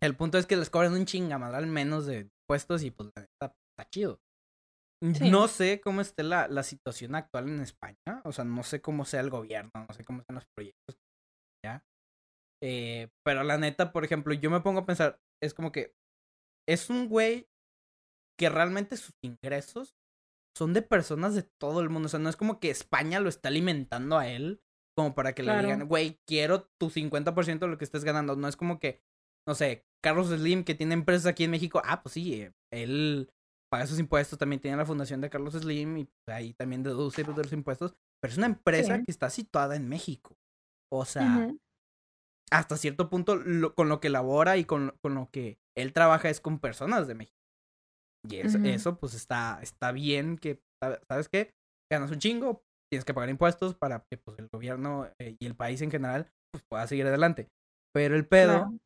[0.00, 3.54] El punto es que les cobran un chingamadral menos de impuestos y pues la neta
[3.72, 4.20] está chido.
[5.02, 5.30] Sí.
[5.30, 8.22] No sé cómo esté la, la situación actual en España.
[8.24, 10.96] O sea, no sé cómo sea el gobierno, no sé cómo están los proyectos.
[11.64, 11.82] ¿Ya?
[12.62, 15.92] Eh, pero la neta, por ejemplo, yo me pongo a pensar, es como que
[16.68, 17.46] es un güey
[18.38, 19.94] que realmente sus ingresos
[20.56, 22.06] son de personas de todo el mundo.
[22.06, 24.60] O sea, no es como que España lo está alimentando a él
[24.96, 28.36] como para que le digan, güey, quiero tu 50% de lo que estés ganando.
[28.36, 29.00] No es como que,
[29.48, 33.28] no sé, Carlos Slim, que tiene empresas aquí en México, ah, pues sí, eh, él
[33.72, 37.32] paga sus impuestos, también tiene la fundación de Carlos Slim y ahí también deduce de
[37.42, 39.04] los impuestos, pero es una empresa Sí.
[39.04, 40.36] que está situada en México.
[40.92, 41.50] O sea,
[42.52, 46.28] hasta cierto punto lo- con lo que labora y con, con lo que él trabaja
[46.30, 47.36] es con personas de México.
[48.28, 48.66] Y es- Ujú.
[48.66, 51.50] eso pues está, está bien que, ¿sabe- ¿sabes qué?
[51.92, 55.54] Ganas un chingo, tienes que pagar impuestos para que pues el gobierno eh, y el
[55.54, 57.48] país en general pues pueda seguir adelante.
[57.94, 58.78] Pero el pedo Claro.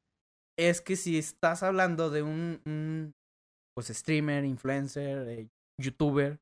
[0.59, 3.12] es que si estás hablando de un, un,
[3.77, 5.48] pues streamer, influencer, eh,
[5.81, 6.40] youtuber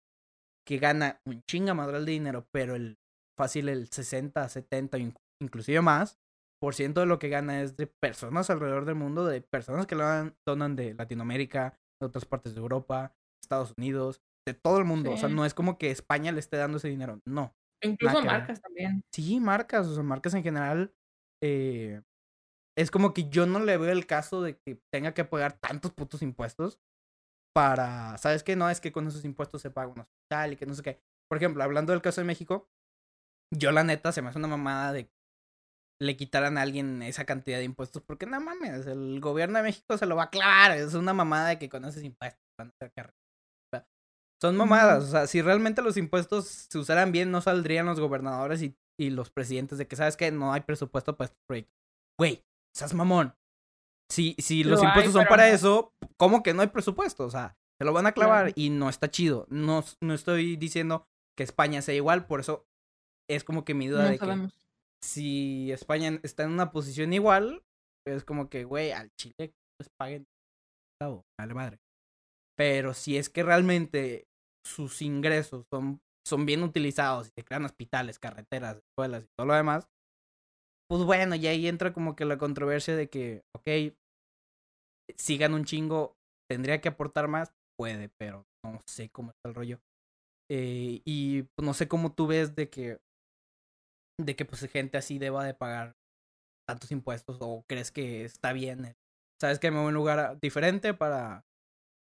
[0.67, 2.97] que gana un chingamadral de dinero, pero el
[3.39, 6.17] fácil el 60, 70, inc- inclusive más,
[6.61, 9.95] por ciento de lo que gana es de personas alrededor del mundo, de personas que
[9.95, 10.05] lo
[10.49, 15.13] donan de Latinoamérica, de otras partes de Europa, Estados Unidos, de todo el mundo.
[15.13, 17.55] O sea, no es como que España le esté dando ese dinero, no.
[17.83, 19.03] Incluso marcas también.
[19.13, 20.95] Sí, marcas, o sea, marcas en general.
[21.43, 22.03] eh,
[22.79, 25.93] es como que yo no le veo el caso de que tenga que pagar tantos
[25.93, 26.79] putos impuestos
[27.55, 28.55] para, ¿sabes qué?
[28.55, 31.01] No, es que con esos impuestos se paga un hospital y que no sé qué.
[31.29, 32.69] Por ejemplo, hablando del caso de México,
[33.51, 35.09] yo la neta se me hace una mamada de
[36.01, 39.97] le quitaran a alguien esa cantidad de impuestos porque no mames, el gobierno de México
[39.97, 42.71] se lo va a clavar, es una mamada de que con esos impuestos van a
[42.71, 43.17] hacer carrera.
[43.17, 43.89] O sea,
[44.43, 48.63] son mamadas, o sea, si realmente los impuestos se usaran bien, no saldrían los gobernadores
[48.63, 50.31] y, y los presidentes de que, ¿sabes qué?
[50.31, 51.73] No hay presupuesto para este proyecto.
[52.19, 52.45] Güey,
[52.75, 53.35] seas mamón.
[54.11, 55.55] Si, si los Lo hay, impuestos son para no.
[55.55, 57.25] eso, ¿cómo que no hay presupuesto?
[57.25, 58.53] O sea, se lo van a clavar Claro.
[58.57, 59.47] y no está chido.
[59.51, 62.67] No, no estoy diciendo que España sea igual, por eso
[63.29, 64.25] es como que mi duda No de que.
[65.03, 67.63] Si España está en una posición igual,
[68.07, 70.27] es como que, güey, al Chile pues paguen
[71.39, 71.79] vale madre.
[72.57, 74.25] Pero si es que realmente
[74.67, 79.55] sus ingresos son, son bien utilizados y se crean hospitales, carreteras, escuelas y todo lo
[79.55, 79.87] demás,
[80.89, 83.95] pues bueno, y ahí entra como que la controversia de que, ok,
[85.17, 86.17] si gana un chingo,
[86.51, 89.81] tendría que aportar más, puede, pero no sé cómo está el rollo.
[90.51, 92.99] Eh, y pues, no sé cómo tú ves de que
[94.19, 95.97] de que pues gente así deba de pagar
[96.69, 98.97] tantos impuestos o crees que está bien
[99.41, 101.45] sabes que me voy a un lugar diferente para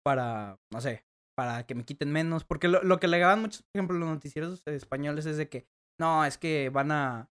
[0.06, 1.06] para no sé
[1.38, 4.62] para que me quiten menos porque lo, lo que alegaban muchos por ejemplo los noticieros
[4.68, 5.66] españoles es de que
[6.00, 7.30] no es que van a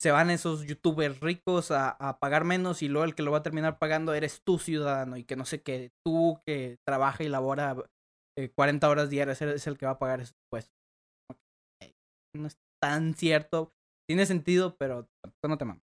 [0.00, 3.38] se van esos youtubers ricos a, a pagar menos y luego el que lo va
[3.38, 7.28] a terminar pagando eres tú ciudadano y que no sé qué tú que trabaja y
[7.28, 7.76] labora
[8.36, 10.74] eh, 40 horas diarias eres el que va a pagar esos impuestos
[12.36, 13.72] no es tan cierto
[14.08, 15.82] tiene sentido, pero tampoco no te mames.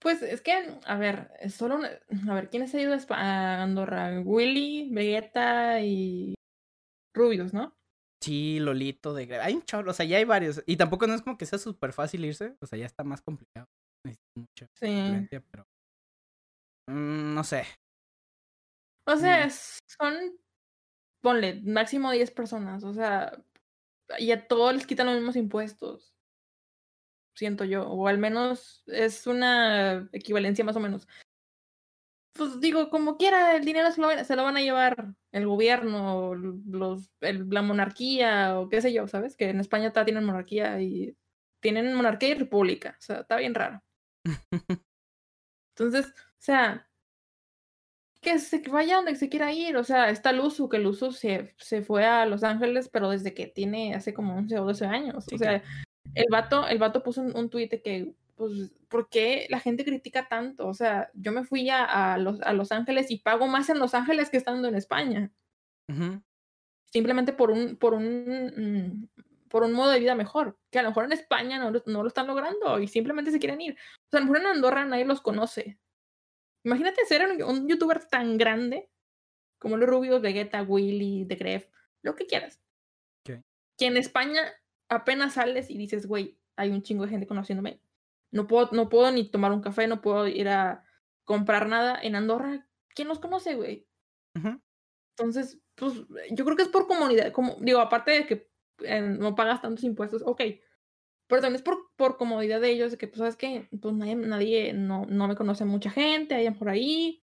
[0.00, 0.52] Pues es que,
[0.84, 1.90] a ver, solo una-
[2.30, 4.20] A ver, ¿quiénes ha ido a Andorra?
[4.20, 6.34] Willy, Vegeta y
[7.14, 7.74] Rubius, ¿no?
[8.22, 10.62] Sí, Lolito de Hay un chorro, o sea, ya hay varios.
[10.66, 12.56] Y tampoco no es como que sea súper fácil irse.
[12.60, 13.66] O sea, ya está más complicado.
[14.04, 15.28] Necesitas mucha Sí.
[15.50, 15.64] pero.
[16.88, 17.64] mm, no sé.
[19.06, 19.50] O sea, Mm.
[19.50, 20.14] son,
[21.22, 23.32] ponle, máximo 10 personas, o sea,
[24.18, 26.14] y a todos les quitan los mismos impuestos,
[27.38, 31.06] siento yo, o al menos es una equivalencia más o menos.
[32.34, 36.34] Pues digo, como quiera, el dinero se lo, se lo van a llevar el gobierno,
[36.34, 39.36] los, el- la monarquía, o qué sé yo, ¿sabes?
[39.36, 41.16] Que en España todavía tienen monarquía y
[41.60, 43.82] tienen monarquía y república, o sea, está bien raro.
[45.76, 46.88] Entonces, o sea,
[48.20, 49.76] que se vaya donde se quiera ir.
[49.76, 53.46] O sea, está Luzu, que Luzu se, se fue a Los Ángeles, pero desde que
[53.46, 55.24] tiene hace como 11 o 12 años.
[55.24, 55.62] Sí, o sea,
[56.14, 60.28] el vato, el vato puso un, un tuit que, pues, ¿por qué la gente critica
[60.28, 60.66] tanto?
[60.66, 63.78] O sea, yo me fui a, a los, a Los Ángeles y pago más en
[63.78, 65.30] Los Ángeles que estando en España.
[66.92, 70.58] Simplemente por un, por un, mm, por un modo de vida mejor.
[70.70, 73.38] Que a lo mejor en España no, lo- no lo están logrando y simplemente se
[73.38, 73.74] quieren ir.
[73.74, 75.78] O sea, a lo mejor en Andorra nadie los conoce.
[76.64, 78.90] Imagínate ser un, un youtuber tan grande
[79.58, 81.66] como los Rubios, Vegeta, Willy, The Gref,
[82.02, 82.60] lo que quieras.
[83.76, 84.42] Que en España
[84.88, 87.80] apenas sales y dices, güey, hay un chingo de gente conociéndome.
[88.30, 90.84] No puedo, no puedo ni tomar un café, no puedo ir a
[91.24, 91.98] comprar nada.
[92.02, 93.86] En Andorra, ¿quién los conoce, güey?
[95.16, 95.94] Entonces, pues
[96.30, 98.50] yo creo que es por comunidad, como digo, aparte de que
[99.18, 100.42] no pagas tantos impuestos, ok.
[101.26, 103.68] Pero también es por, por comodidad de ellos, de que, pues, ¿sabes qué?
[103.80, 107.22] Pues nadie, nadie no, no me conoce mucha gente, allá por ahí.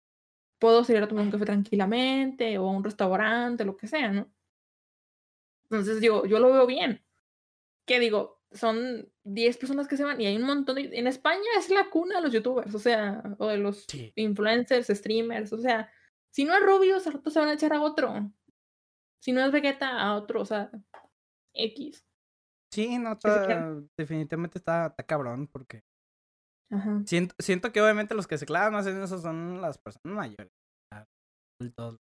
[0.58, 4.32] Puedo salir a tomar un café tranquilamente, o a un restaurante, lo que sea, ¿no?
[5.64, 7.04] Entonces, digo, yo lo veo bien.
[7.86, 8.40] ¿Qué digo?
[8.52, 10.90] Son 10 personas que se van y hay un montón de...
[10.98, 15.52] En España es la cuna de los youtubers, o sea, o de los influencers, streamers,
[15.52, 15.90] o sea,
[16.30, 18.30] si no es Rubio, se van a echar a otro.
[19.22, 20.70] Si no es Vegeta, a otro, o sea,
[21.54, 22.04] X.
[22.72, 23.18] Sí, no,
[23.96, 25.84] definitivamente está, está, cabrón porque
[27.04, 30.50] Siento, siento que obviamente los que se clavan más en eso son las personas mayores.
[31.60, 31.98] Adultos,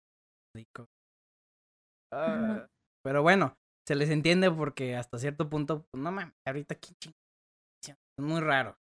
[2.13, 2.67] ah,
[3.03, 3.57] pero bueno,
[3.89, 8.77] se les entiende porque hasta cierto punto, pues no mames, ahorita aquí es muy raro.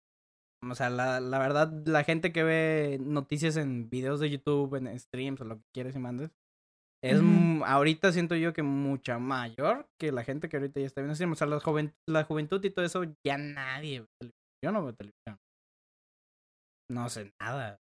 [0.63, 4.99] O sea, la, la verdad, la gente que ve noticias en videos de YouTube, en
[4.99, 6.31] streams o lo que quieres y mandes,
[7.03, 7.23] es
[7.65, 11.41] ahorita siento yo que mucha mayor que la gente que ahorita ya está viendo streams.
[11.41, 14.33] O sea, la, la juventud y todo eso, ya nadie ve televisión.
[14.63, 15.39] Yo no veo televisión.
[16.91, 17.79] No sé nada.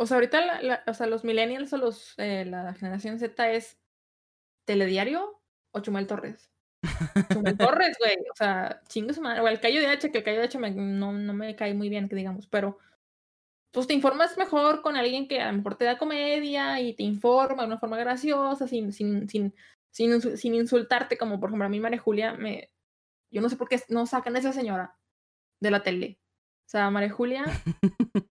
[0.00, 3.81] O sea, ahorita o sea, los millennials o los, eh, la generación Z es
[4.64, 5.40] Telediario
[5.72, 6.50] o Chumel Torres.
[7.32, 8.16] Chumel Torres, güey.
[8.32, 9.40] O sea, chingo su madre.
[9.40, 11.88] O el Cayo de H, que el Cayo de H no, no me cae muy
[11.88, 12.78] bien, que digamos, pero
[13.72, 17.02] pues te informas mejor con alguien que a lo mejor te da comedia y te
[17.02, 19.54] informa de una forma graciosa, sin, sin, sin,
[19.90, 22.70] sin, sin insultarte, como por ejemplo a mí María Julia, me,
[23.30, 24.98] yo no sé por qué no sacan a esa señora
[25.60, 26.18] de la tele.
[26.66, 27.44] O sea, María Julia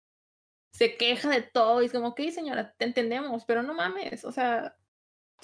[0.72, 4.30] se queja de todo y es como, ok, señora, te entendemos, pero no mames, o
[4.30, 4.76] sea,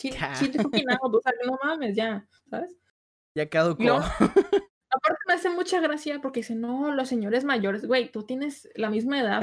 [0.01, 0.19] chiste
[1.03, 2.77] o sea, no mames, ya, ¿sabes?
[3.37, 3.83] Ya caducó.
[4.93, 8.91] Aparte me hace mucha gracia porque dice, no, los señores mayores, güey, tú tienes la
[8.91, 9.43] misma edad.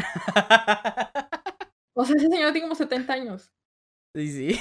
[1.94, 3.54] o sea, ese señor tiene como 70 años.
[4.14, 4.60] Sí, sí.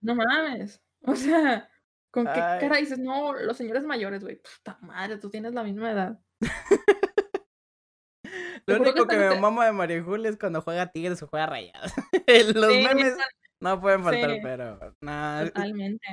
[0.00, 0.82] no mames.
[1.02, 1.70] O sea,
[2.10, 4.40] ¿con qué cara dices, no, los señores mayores, güey?
[4.42, 6.20] Puta madre, tú tienes la misma edad.
[8.66, 11.92] Lo único que me mamo de Julia es cuando juega Tigres o juega Rayados.
[12.52, 13.16] Los memes
[13.74, 15.46] no pueden faltar, pero nada.
[15.46, 16.06] Totalmente.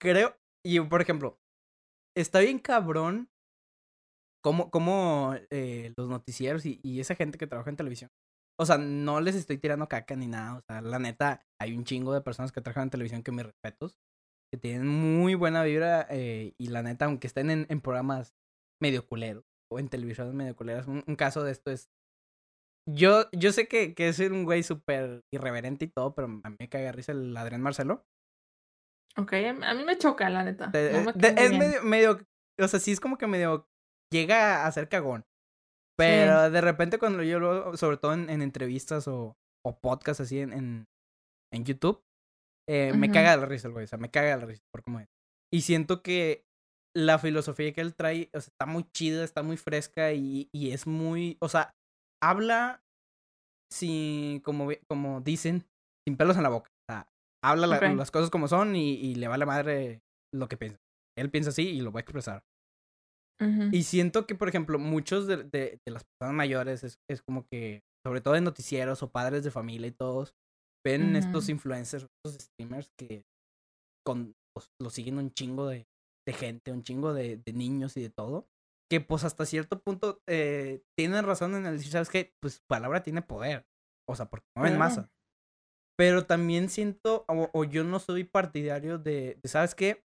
[0.00, 1.38] Creo, y por ejemplo,
[2.16, 3.28] está bien cabrón
[4.42, 8.10] cómo, cómo eh, los noticieros y, y, esa gente que trabaja en televisión.
[8.60, 10.56] O sea, no les estoy tirando caca ni nada.
[10.56, 13.44] O sea, la neta, hay un chingo de personas que trabajan en televisión que me
[13.44, 13.98] respetos.
[14.52, 16.06] Que tienen muy buena vibra.
[16.10, 18.34] Eh, y la neta, aunque estén en, en programas
[18.80, 20.86] medio culeros o en televisiones medio culeras.
[20.88, 21.88] Un, caso de esto es.
[22.90, 26.56] Yo, yo sé que, que es un güey súper irreverente y todo, pero a mí
[26.58, 28.04] me caga risa el Adrián Marcelo.
[29.16, 30.70] Ok, a mí me choca, la neta.
[30.72, 32.20] es medio, medio,
[32.60, 33.66] o sea, sí es como que medio
[34.12, 35.24] llega a ser cagón.
[35.98, 39.36] Pero de repente cuando yo lo, sobre todo en, entrevistas o,
[39.66, 40.84] o podcasts así en, en,
[41.52, 42.00] en YouTube,
[42.68, 45.00] eh, me caga la risa el güey, o sea, me caga la risa por cómo
[45.00, 45.08] es.
[45.52, 46.44] Y siento que
[46.96, 50.70] la filosofía que él trae, o sea, está muy chida, está muy fresca y, y
[50.70, 51.74] es muy, o sea,
[52.22, 52.82] habla
[53.72, 55.66] sin, como, como dicen,
[56.06, 56.70] sin pelos en la boca.
[56.70, 57.08] O sea,
[57.44, 60.02] habla las cosas como son y, y, le vale madre
[60.34, 60.78] lo que piensa.
[61.16, 62.44] Él piensa así y lo va a expresar.
[63.70, 67.84] Y siento que, por ejemplo, muchos de, de, las personas mayores es, es, como que,
[68.04, 70.34] sobre todo en noticieros o padres de familia y todos,
[70.84, 73.22] ven estos influencers, estos streamers que
[74.04, 74.34] con,
[74.80, 75.86] lo siguen un chingo de,
[76.26, 78.48] de gente, un chingo de, de, niños y de todo,
[78.90, 82.34] que pues hasta cierto punto eh, tienen razón en el decir, ¿sabes qué?
[82.40, 83.66] Pues palabra tiene poder,
[84.08, 85.10] o sea, porque no en masa.
[85.96, 90.04] Pero también siento, o, yo no soy partidario de, ¿sabes qué?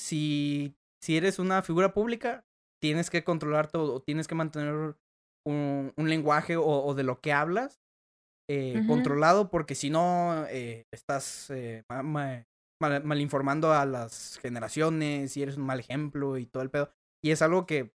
[0.00, 2.46] Si, si eres una figura pública,
[2.80, 4.96] tienes que controlar todo, tienes que mantener
[5.44, 7.80] un, un lenguaje o, o, de lo que hablas
[8.50, 12.46] eh, controlado, porque si no, eh, estás eh, mal,
[13.20, 16.90] informando a las generaciones y eres un mal ejemplo y todo el pedo.
[17.22, 17.92] Y es algo que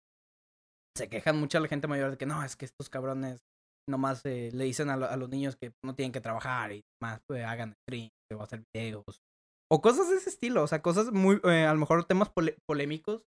[0.97, 3.43] se quejan mucho a la gente mayor de que no, es que estos cabrones
[3.89, 7.21] nomás eh, le dicen a, a, los niños que no tienen que trabajar y más
[7.27, 9.23] pues, hagan streams o hacer videos.
[9.71, 12.31] O cosas de ese estilo, o sea, cosas muy, eh, a lo mejor temas
[12.67, 13.25] polémicos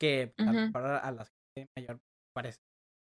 [0.00, 0.34] que
[0.72, 2.00] para a, la gente mayor
[2.34, 2.60] parece,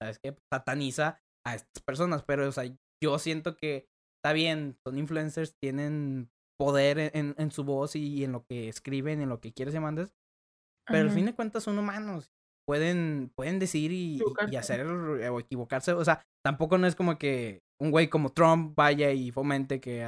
[0.01, 0.35] ¿sabes qué?
[0.53, 2.63] Sataniza a estas personas, pero, o sea,
[3.03, 8.31] yo siento que está bien, son influencers, tienen poder en, en, su voz y, en
[8.31, 10.15] lo que escriben, en lo que quieres y mandes.
[10.87, 12.31] Pero al fin de cuentas son humanos.
[12.67, 14.19] Pueden, pueden decir y,
[14.51, 15.93] y, hacer o equivocarse.
[15.93, 20.03] O sea, tampoco no es como que un güey como Trump vaya y fomente que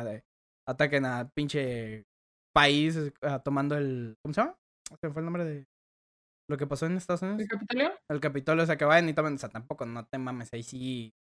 [0.67, 2.05] ataquen a pinche
[2.53, 2.99] país
[3.45, 4.17] tomando el.
[4.21, 4.57] ¿Cómo se llama?
[5.01, 5.67] ¿Qué fue el nombre de
[6.49, 7.41] lo que pasó en Estados Unidos?
[7.41, 7.91] ¿El Capitolio?
[8.09, 9.35] El Capitolio, o sea, que vayan y tomen.
[9.35, 11.13] O sea, tampoco no te mames ahí sí.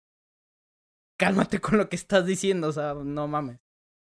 [1.20, 3.60] Cálmate con lo que estás diciendo, o sea, no mames.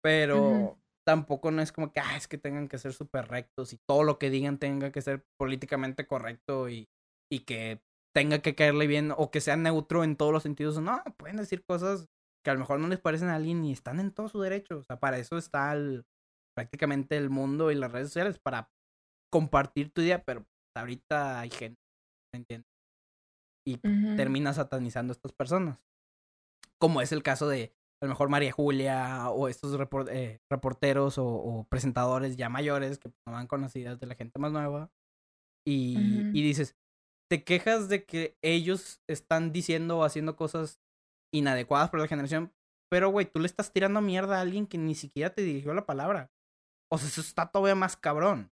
[0.02, 3.78] Pero tampoco no es como que, ah, es que tengan que ser súper rectos y
[3.88, 6.88] todo lo que digan tenga que ser políticamente correcto y,
[7.30, 7.80] y que
[8.14, 10.80] tenga que caerle bien o que sea neutro en todos los sentidos.
[10.80, 12.08] No, pueden decir cosas
[12.44, 14.78] que a lo mejor no les parecen a alguien y están en todo su derecho.
[14.78, 16.04] O sea, para eso está el,
[16.56, 18.70] prácticamente el mundo y las redes sociales, para
[19.32, 20.46] compartir tu idea, pero
[20.76, 21.80] ahorita hay gente,
[22.32, 22.70] ¿me entiendes?
[23.66, 23.76] Y
[24.16, 25.78] termina satanizando a estas personas.
[26.80, 29.78] Como es el caso de a lo mejor María Julia o estos
[30.10, 34.38] eh, reporteros o, presentadores ya mayores que no van con las ideas de la gente
[34.38, 34.90] más nueva.
[35.66, 35.98] Y,
[36.32, 36.76] y dices,
[37.30, 40.80] te quejas de que ellos están diciendo o haciendo cosas
[41.32, 42.52] inadecuadas para la generación,
[42.90, 45.86] pero güey, tú le estás tirando mierda a alguien que ni siquiera te dirigió la
[45.86, 46.32] palabra.
[46.90, 48.50] O sea, eso está todavía más cabrón.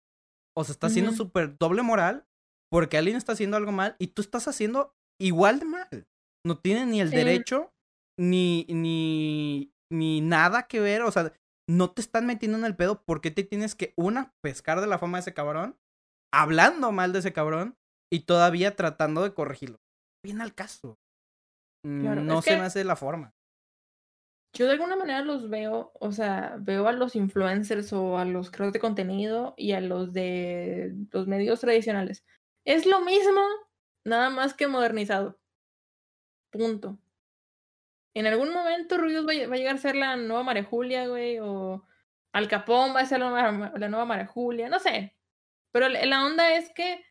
[0.55, 2.27] O sea, está haciendo súper doble moral
[2.71, 6.09] porque alguien está haciendo algo mal y tú estás haciendo igual de mal.
[6.45, 7.73] No tiene ni el derecho
[8.19, 11.03] ni, ni, ni nada que ver.
[11.03, 11.33] O sea,
[11.69, 14.99] no te están metiendo en el pedo porque te tienes que, una, pescar de la
[14.99, 15.79] fama de ese cabrón,
[16.33, 17.77] hablando mal de ese cabrón
[18.11, 19.81] y todavía tratando de corregirlo.
[20.23, 20.99] Bien al caso.
[21.83, 23.35] no se me hace la forma.
[24.53, 28.51] Yo de alguna manera los veo, o sea, veo a los influencers o a los
[28.51, 32.25] creadores de contenido y a los de los medios tradicionales.
[32.65, 33.43] Es lo mismo,
[34.05, 35.39] nada más que modernizado.
[36.51, 36.99] Punto.
[38.15, 41.87] En algún momento Ruidos va, a llegar a ser la nueva María Julia, güey, o
[42.33, 45.15] Al Capón va a ser la nueva, la nueva María Julia, no sé.
[45.71, 47.05] Pero la onda es que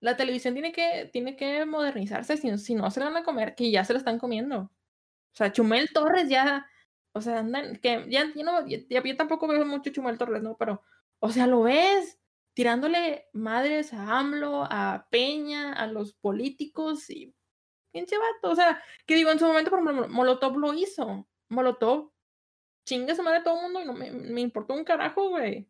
[0.00, 3.54] la televisión tiene que, tiene que modernizarse, si, si no se la van a comer,
[3.54, 4.60] que ya se la están comiendo.
[4.60, 6.66] O sea, Chumel Torres ya,
[7.12, 10.56] o sea, andan, que ya, yo, no, yo tampoco veo mucho Chumel Torres, ¿no?
[10.56, 10.82] Pero,
[11.20, 12.18] o sea, lo ves
[12.54, 17.34] tirándole madres a AMLO, a Peña, a los políticos y
[17.92, 18.50] pinche vato.
[18.52, 21.28] O sea, que digo, en su momento, por Molotov lo hizo.
[21.48, 22.10] Molotov,
[22.84, 25.68] chingue su madre todo el mundo y no me, me importó un carajo, güey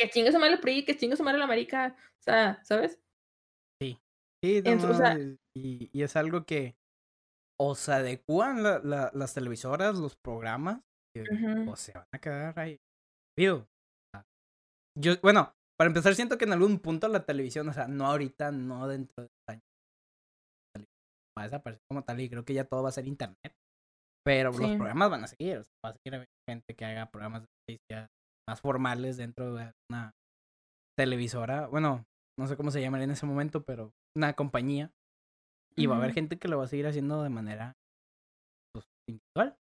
[0.00, 2.98] que chingue su madre el PRI, que chingue su madre la América, o sea, ¿sabes?
[3.80, 3.98] Sí.
[4.42, 4.62] Sí,
[5.54, 6.74] y, y, es algo que
[7.60, 10.80] o se adecuan la, las televisoras, los programas,
[11.68, 12.78] o se van a quedar ahí.
[13.38, 13.66] Yo,
[15.22, 18.88] bueno, para empezar, siento que en algún punto la televisión, o sea, no ahorita, no
[18.88, 19.62] dentro de años,
[21.38, 23.54] va a desaparecer como tal y creo que ya todo va a ser internet.
[24.24, 27.42] Pero los programas van a seguir, o sea, va a seguir gente que haga programas
[27.42, 28.08] de noticias,
[28.50, 30.10] más formales dentro de una
[30.98, 31.68] televisora.
[31.68, 32.04] Bueno,
[32.36, 34.90] no sé cómo se llamaría en ese momento, pero una compañía.
[35.76, 37.76] Y va a haber gente que lo va a seguir haciendo de manera
[38.74, 39.56] pues, individual.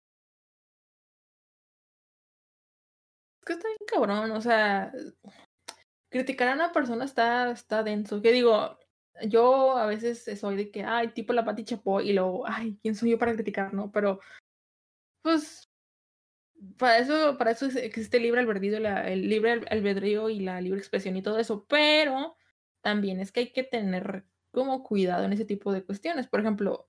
[3.40, 4.92] Es que está bien cabrón, o sea,
[6.12, 8.20] criticar a una persona está, está denso.
[8.20, 8.78] Que digo,
[9.26, 12.94] yo a veces soy de que, ay, tipo la Pati Chapo, y luego, ay, ¿quién
[12.94, 13.90] soy yo para criticar, no?
[13.90, 14.20] Pero,
[15.22, 15.63] pues,
[16.78, 21.16] para eso, para eso existe el libre albedrío, el libre albedrío y la libre expresión
[21.16, 22.36] y todo eso, pero
[22.80, 26.28] también es que hay que tener como cuidado en ese tipo de cuestiones.
[26.28, 26.86] Por ejemplo,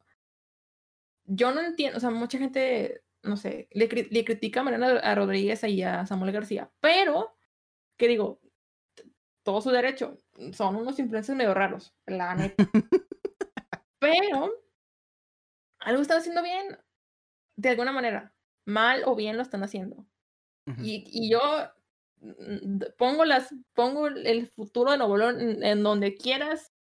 [1.26, 5.16] yo no entiendo, o sea, mucha gente, no sé, le, le critica a Mariana a
[5.16, 7.36] Rodríguez y a Samuel García, pero,
[7.98, 8.42] ¿qué digo?
[9.44, 10.20] Todo su derecho,
[10.54, 12.56] son unos influencers medio raros, la neta.
[14.00, 14.52] pero,
[15.80, 16.78] algo están haciendo bien,
[17.56, 18.35] de alguna manera
[18.66, 20.06] mal o bien lo están haciendo.
[20.82, 21.40] y, y, yo
[22.22, 26.74] mm, pongo las pongo el futuro de Nuevo León en, donde quieras,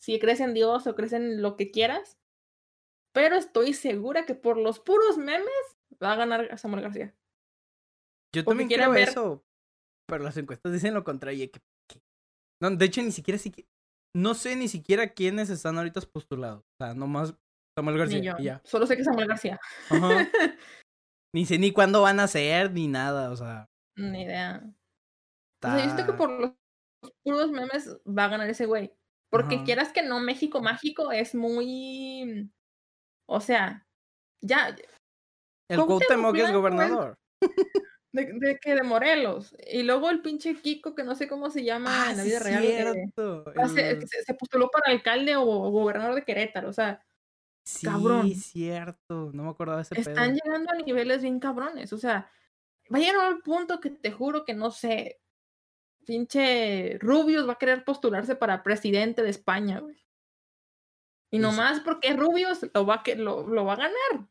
[0.00, 2.16] si crees en Dios o crees en lo que quieras,
[3.12, 5.48] pero estoy segura que por los puros memes
[6.02, 7.14] va a ganar Samuel García.
[8.34, 9.08] Yo también quiero ver...
[9.08, 9.44] eso,
[10.08, 11.50] pero las encuestas dicen lo contrario.
[11.50, 11.60] Que,
[12.60, 13.40] No, de hecho, ni siquiera,
[14.16, 16.62] no sé ni siquiera quiénes están ahorita postulados.
[16.62, 17.34] O sea, nomás
[17.76, 18.36] Samuel García.
[18.40, 18.60] Ya.
[18.64, 19.60] Solo sé que Samuel García.
[19.90, 20.28] Ajá.
[21.34, 23.68] Ni sé ni cuándo van a ser, ni nada, o sea.
[23.96, 24.62] Ni idea.
[25.60, 26.52] O sea, yo siento que por los
[27.24, 28.92] puros memes va a ganar ese güey.
[29.30, 32.52] Porque quieras que no, México Mágico es muy.
[33.26, 33.84] O sea,
[34.42, 34.76] ya.
[35.68, 37.18] El Cuauhtémoc es gobernador.
[38.12, 39.56] De, de, que de Morelos.
[39.66, 42.38] Y luego el pinche Kiko, que no sé cómo se llama ah, en la vida
[42.38, 43.12] real.
[43.56, 46.68] Ah, se, se, postuló para alcalde o gobernador de Querétaro.
[46.68, 47.04] O sea,
[47.64, 48.30] Sí, cabrón.
[48.34, 49.30] cierto.
[49.32, 51.92] No me acordaba de ese Están llegando a niveles bien cabrones.
[51.92, 52.30] O sea,
[52.92, 55.20] va a llegar al punto que te juro que no sé.
[56.04, 60.04] Pinche Rubius va a querer postularse para presidente de España, güey.
[61.30, 64.28] Y nomás porque Rubius lo va, a, lo, lo va a ganar.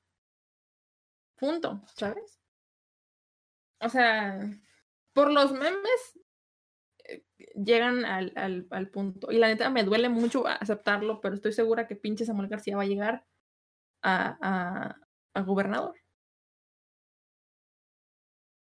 [1.36, 2.40] Punto, ¿sabes?
[3.82, 4.40] O sea,
[5.12, 6.20] por los memes
[7.56, 9.32] llegan al, al, al, punto.
[9.32, 12.84] Y la neta me duele mucho aceptarlo, pero estoy segura que pinche Samuel García va
[12.84, 13.26] a llegar
[14.04, 14.98] a, a,
[15.34, 15.96] a gobernador.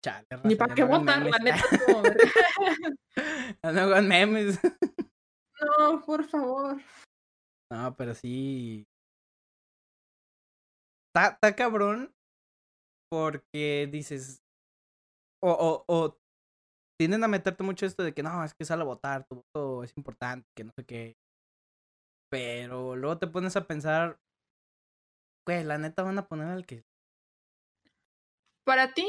[0.04, 1.62] Chale, Ni para qué votar, la neta.
[3.64, 4.60] no hagan memes.
[5.80, 6.82] no, por favor.
[7.72, 8.88] No, pero sí.
[11.08, 12.14] Está, está cabrón
[13.10, 14.42] porque dices.
[15.42, 16.18] O, o, o
[16.98, 19.84] tienden a meterte mucho esto de que no, es que sale a votar, tu voto
[19.84, 21.18] es importante, que no sé qué.
[22.30, 24.20] Pero luego te pones a pensar,
[25.46, 26.84] güey, la neta van a poner al que.
[28.66, 29.08] Para ti,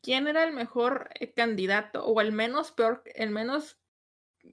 [0.00, 3.80] ¿quién era el mejor eh, candidato o el menos peor, el menos,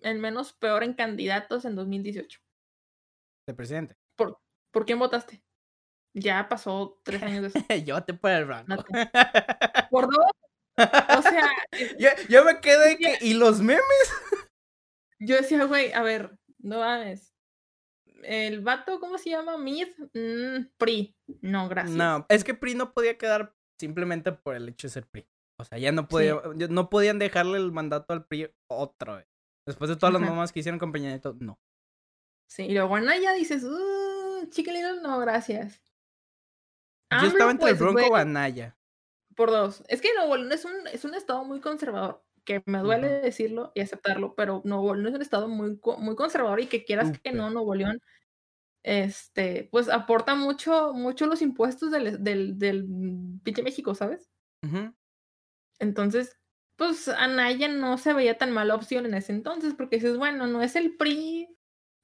[0.01, 2.39] el menos peor en candidatos en 2018?
[3.45, 3.97] de presidente.
[4.15, 4.39] ¿Por,
[4.71, 5.43] ¿por quién votaste?
[6.15, 7.59] Ya pasó tres años de eso.
[7.85, 8.83] yo te por el blanco.
[9.89, 10.31] ¿Por dos?
[10.77, 11.49] O sea,
[11.99, 13.17] yo, yo me quedé que.
[13.21, 13.83] ¿Y los memes?
[15.19, 17.33] yo decía, güey, a ver, no mames.
[18.23, 19.57] El vato, ¿cómo se llama?
[19.57, 21.15] Mid, Mm, PRI.
[21.41, 21.95] No, gracias.
[21.95, 25.27] No, es que PRI no podía quedar simplemente por el hecho de ser PRI.
[25.59, 29.27] O sea, ya no podía, no podían dejarle el mandato al PRI otra vez.
[29.65, 31.59] Después de todas las mamás que hicieron con Peña Nieto, no.
[32.49, 35.81] Sí, y luego Anaya dices, uh, chiquilino, no, gracias.
[37.21, 38.77] Yo estaba entre el pues, Bronco o Anaya.
[39.35, 39.83] Por dos.
[39.87, 43.71] Es que Nuevo León es un, es un estado muy conservador, que me duele decirlo
[43.75, 47.31] y aceptarlo, pero Nuevo León es un estado muy, muy conservador y que quieras que
[47.31, 48.01] no, Nuevo León,
[48.83, 52.85] este, pues aporta mucho, mucho los impuestos del, del, del
[53.43, 54.29] pinche México, ¿sabes?
[55.79, 56.37] Entonces,
[56.75, 60.61] pues Anaya no se veía tan mala opción en ese entonces, porque dices, bueno, no
[60.61, 61.47] es el PRI,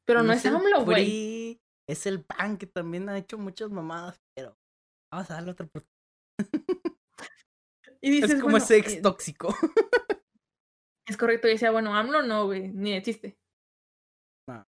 [0.05, 1.61] pero no, es el AMLO, güey.
[1.87, 4.55] Es el PAN que también ha hecho muchas mamadas, pero
[5.11, 5.98] vamos a darle otra oportunidad.
[8.01, 9.53] Y dices, Es como bueno, ese ex eh, tóxico.
[11.07, 13.35] Es correcto, y decía, bueno, AMLO no, güey, ni existe.
[14.47, 14.63] No.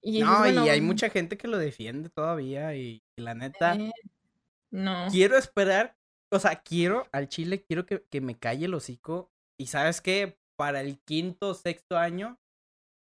[0.00, 3.34] Y dices, No, bueno, y hay mm, mucha gente que lo defiende todavía y la
[3.34, 3.90] neta, eh,
[4.70, 5.08] no.
[5.10, 5.96] quiero esperar,
[6.32, 9.32] o sea, quiero al Chile, quiero que, que me calle el hocico.
[9.58, 12.38] Y sabes qué, para el quinto, sexto año,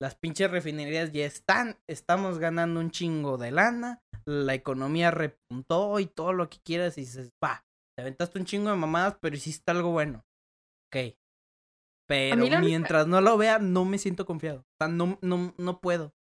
[0.01, 6.07] las pinches refinerías ya están, estamos ganando un chingo de lana, la economía repuntó y
[6.07, 7.67] todo lo que quieras y dices, va,
[7.99, 10.25] te aventaste un chingo de mamadas, pero hiciste algo bueno.
[10.87, 11.17] Ok.
[12.07, 14.61] Pero única- mientras no lo vea, no me siento confiado.
[14.61, 16.15] O sea, no, no, no puedo.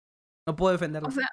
[0.48, 1.10] No puedo defenderlo.
[1.10, 1.28] O sea,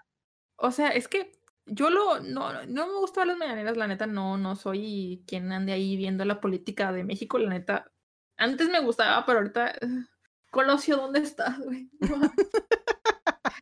[0.58, 1.32] o sea, es que
[1.66, 5.72] yo lo, no, no me gustan las mañaneras, la neta, no, no soy quien ande
[5.72, 7.94] ahí viendo la política de México, la neta.
[8.38, 9.76] Antes me gustaba, pero ahorita,
[10.52, 11.90] Colosio, ¿dónde estás, güey?
[12.02, 12.18] No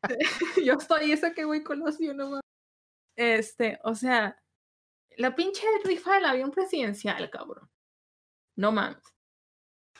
[0.66, 2.42] yo estoy esa que güey, Colosio, no mames.
[3.16, 4.41] Este, o sea,
[5.22, 7.70] la pinche rifa del avión presidencial, cabrón.
[8.56, 9.04] No mames.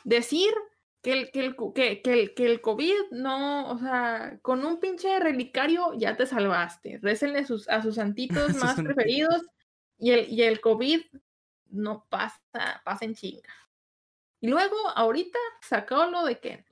[0.04, 0.52] Decir
[1.00, 4.78] que el, que el, que, que el, que el COVID no, o sea, con un
[4.78, 6.98] pinche relicario ya te salvaste.
[7.02, 9.42] Récenle sus, a sus santitos más preferidos
[9.98, 11.00] y el, y el COVID
[11.70, 12.40] no pasa,
[12.84, 13.54] pasa en chinga.
[14.40, 16.64] Y luego, ahorita, sacó lo de que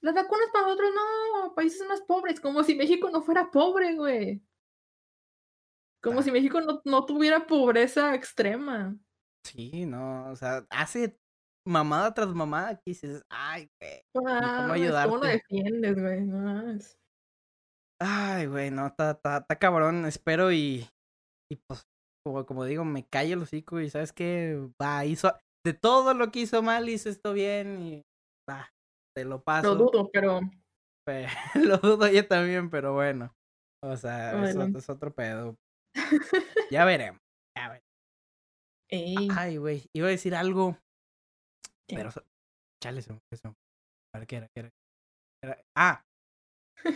[0.00, 4.42] las vacunas para nosotros no, países más pobres, como si México no fuera pobre, güey.
[6.02, 6.22] Como Ah.
[6.22, 8.96] si México no, no tuviera pobreza extrema.
[9.44, 11.16] Sí, no, o sea, hace
[11.66, 14.00] mamada tras mamada que dices, ay, güey.
[14.26, 15.26] Ah, cómo ¿Cómo lo ayudarte?
[15.28, 16.20] defiendes, güey?
[16.22, 16.78] No.
[18.00, 20.88] Ay, güey, no, está, está, está cabrón, espero y,
[21.50, 21.82] y pues,
[22.24, 25.32] como, como digo, me callo el hocico y sabes qué, va, hizo,
[25.66, 28.02] de todo lo que hizo mal, hizo esto bien y
[28.48, 28.70] va,
[29.16, 29.74] te lo paso.
[29.74, 30.40] Lo dudo, pero
[31.06, 31.26] pe-
[31.76, 33.34] lo dudo yo también, pero bueno,
[33.84, 34.68] o sea, es, Bueno.
[34.68, 35.56] otro- es otro pedo.
[36.70, 37.20] Ya veremos,
[37.56, 37.88] ya veremos.
[38.90, 40.76] ey, Ay, güey, iba a decir algo,
[41.86, 41.96] ¿Qué?
[41.96, 42.10] pero,
[42.82, 43.20] chale, se me.
[44.14, 44.48] A ver, ¿qué era?
[44.48, 44.70] ¿Qué era?
[45.42, 46.04] Era- Ah,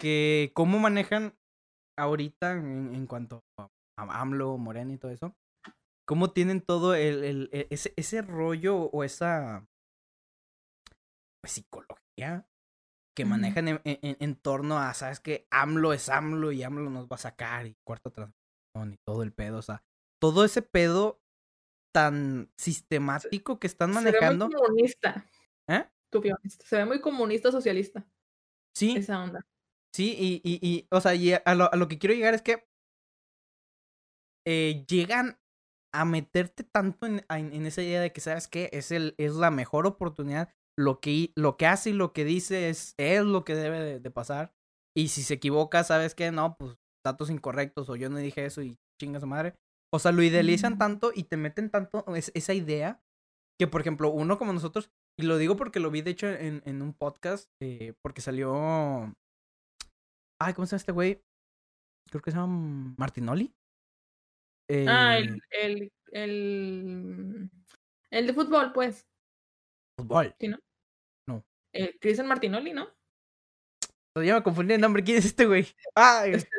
[0.01, 1.35] que cómo manejan
[1.99, 5.35] ahorita en, en cuanto a AMLO, Morena y todo eso,
[6.07, 9.67] cómo tienen todo el, el- e- ese, ese rollo o esa
[11.43, 12.47] pues, psicología
[13.15, 15.47] que manejan en, en- en torno a, ¿sabes qué?
[15.51, 18.11] AMLO es AMLO y AMLO nos va a sacar y cuarta
[18.75, 19.85] y todo el pedo, o sea,
[20.21, 21.21] todo ese pedo
[21.95, 24.47] tan sistemático que están se ve manejando.
[24.47, 25.27] muy comunista.
[25.69, 25.85] ¿Eh?
[26.65, 28.07] Se ve muy comunista socialista.
[28.77, 29.41] Sí, Esa onda.
[29.95, 32.41] Sí, y, y, y o sea, y a lo, a lo que quiero llegar es
[32.43, 32.67] que
[34.47, 35.39] eh, llegan
[35.95, 38.71] a meterte tanto en, en, en esa idea de que, ¿sabes qué?
[38.73, 40.49] Es, el, es la mejor oportunidad.
[40.79, 44.01] Lo que, lo que hace y lo que dice es, es lo que debe de,
[44.01, 44.55] de pasar.
[44.97, 46.33] Y si se equivoca, ¿sabes qué?
[46.33, 49.55] No, pues datos incorrectos o yo no dije eso y chinga su madre.
[49.95, 53.01] O sea, lo idealizan tanto y te meten tanto es- esa idea
[53.61, 56.63] que, por ejemplo, uno como nosotros, y lo digo porque lo vi de hecho en,
[56.65, 59.15] en un podcast, eh, porque salió
[60.41, 61.23] Ay, ¿cómo se llama este güey?
[62.11, 63.55] Creo que se llama Martinoli.
[64.89, 67.51] Ah, Eh, el, el, el,
[68.11, 69.07] el de fútbol, pues.
[69.99, 70.35] Fútbol.
[70.41, 70.59] ¿Sí, no?
[71.29, 71.45] No.
[71.75, 72.89] Eh, Cristian Martinoli, ¿no?
[74.17, 75.05] Ya me confundí el nombre.
[75.05, 75.67] ¿Quién es este güey?
[76.47, 76.51] Este,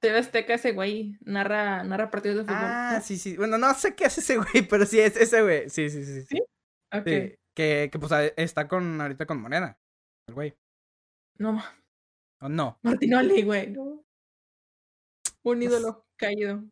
[0.00, 2.58] TV Azteca, ese güey, narra, narra partidos de fútbol.
[2.60, 3.00] Ah, ¿no?
[3.04, 3.36] sí, sí.
[3.36, 5.68] Bueno, no sé qué hace ese güey, pero sí es ese güey.
[5.68, 6.22] Sí, sí, sí.
[6.22, 6.26] sí.
[6.26, 6.42] ¿Sí?
[6.92, 7.06] Ok.
[7.06, 9.78] Sí, Que, que pues está con ahorita con Morena.
[10.28, 10.56] El güey.
[11.38, 11.62] No,
[12.40, 12.78] ¿O no?
[12.82, 14.04] Martinoli, güey, no.
[15.42, 16.62] Un ídolo caído.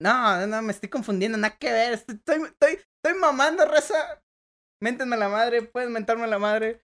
[0.00, 1.92] No, no, me estoy confundiendo, nada que ver.
[1.92, 4.22] Estoy, estoy, estoy, estoy mamando, raza.
[4.80, 6.82] Méntenme la madre, pueden mentarme la madre.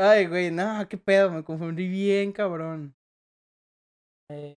[0.00, 2.94] Ay, güey, no, qué pedo, me confundí bien, cabrón.
[4.30, 4.54] Eh,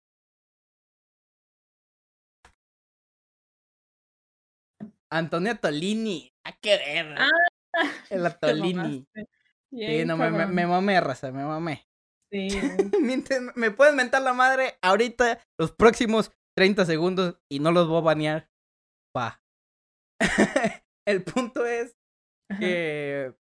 [5.09, 7.15] Antonio Tolini, nada que ver.
[7.17, 7.29] Ah,
[8.11, 8.75] el Te Tolini.
[8.75, 9.27] mamaste.
[9.71, 11.89] Sí, Bien, no, me, me, mamé, raza, me mamé.
[12.31, 12.49] Sí,
[13.57, 18.05] me pueden mentar la madre ahorita, los próximos 30 segundos, y no los voy a
[18.05, 18.51] banear.
[19.17, 19.43] Va.
[21.07, 21.97] El punto es
[22.51, 22.61] Ajá.
[22.61, 23.35] que,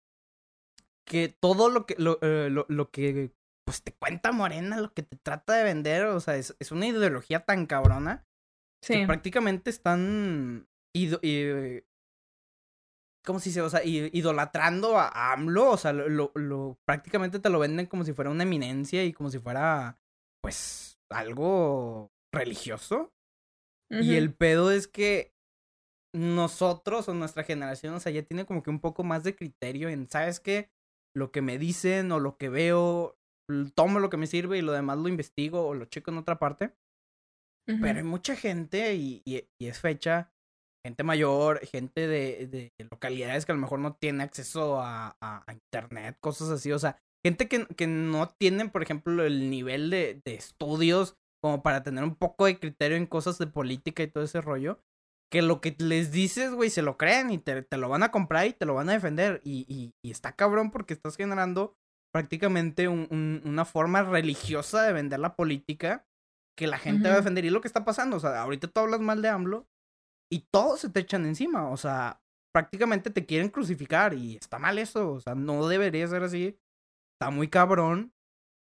[1.10, 3.32] que todo lo que, lo, eh, lo, lo que
[3.66, 6.86] pues te cuenta Morena, lo que te trata de vender, o sea, es, es una
[6.86, 8.24] ideología tan cabrona
[8.82, 8.94] Sí.
[8.94, 11.82] que prácticamente están ido- y-
[13.26, 13.60] ¿cómo se dice?
[13.60, 18.12] O sea, idolatrando a AMLO, o sea, lo, lo, prácticamente te lo venden como si
[18.12, 20.00] fuera una eminencia y como si fuera,
[20.42, 23.12] pues, algo religioso.
[23.92, 25.32] Y el pedo es que
[26.14, 29.88] nosotros o nuestra generación, o sea, ya tiene como que un poco más de criterio
[29.88, 30.70] en, ¿sabes qué?
[31.16, 33.16] Lo que me dicen o lo que veo,
[33.74, 36.38] tomo lo que me sirve y lo demás lo investigo o lo checo en otra
[36.38, 36.74] parte.
[37.80, 40.32] Pero hay mucha gente y, y- y es fecha,
[40.84, 45.44] gente mayor, gente de, de localidades que a lo mejor no tiene acceso a, a-
[45.46, 46.72] a internet, cosas así.
[46.72, 51.62] O sea, gente que, que no tienen, por ejemplo, el nivel de, de estudios como
[51.62, 54.80] para tener un poco de criterio en cosas de política y todo ese rollo.
[55.30, 58.10] Que lo que les dices, güey, se lo creen y te, te lo van a
[58.10, 59.40] comprar y te lo van a defender.
[59.44, 61.76] Y, y- y está cabrón porque estás generando
[62.12, 66.04] prácticamente un- un- una forma religiosa de vender la política
[66.58, 67.44] que la gente va a defender.
[67.44, 69.68] Y lo que está pasando, o sea, ahorita tú hablas mal de AMLO
[70.32, 71.70] y todos se te echan encima.
[71.70, 72.20] O sea,
[72.52, 75.12] prácticamente te quieren crucificar y está mal eso.
[75.12, 76.58] O sea, no debería ser así.
[77.14, 78.12] Está muy cabrón.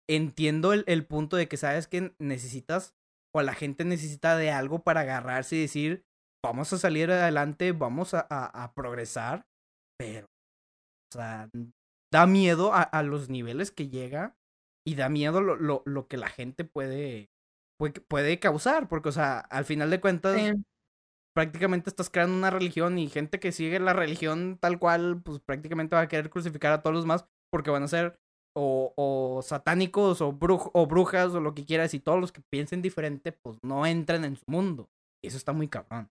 [0.09, 2.95] Entiendo el, el punto de que sabes que necesitas
[3.35, 6.05] o la gente necesita de algo para agarrarse y decir,
[6.45, 9.45] vamos a salir adelante, vamos a, a- a progresar.
[9.97, 11.49] Pero, o sea,
[12.13, 14.35] da miedo a, a los niveles que llega
[14.87, 17.29] y da miedo lo, lo, lo que la gente puede,
[17.79, 18.87] puede, puede causar.
[18.89, 20.53] Porque, o sea, al final de cuentas, Sí.
[21.35, 25.95] prácticamente estás creando una religión y gente que sigue la religión tal cual, pues prácticamente
[25.95, 28.17] va a querer crucificar a todos los más porque van a ser
[28.57, 32.41] o, o satánicos o, bruj- o brujas o lo que quieras y todos los que
[32.49, 34.89] piensen diferente pues no entran en su mundo.
[35.23, 36.09] Y eso está muy cabrón.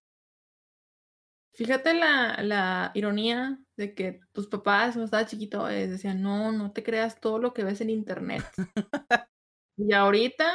[1.55, 6.71] Fíjate la, la ironía de que tus papás, cuando estaba chiquito, eh, decían, no, no
[6.73, 8.43] te creas todo lo que ves en internet.
[9.77, 10.51] y ahorita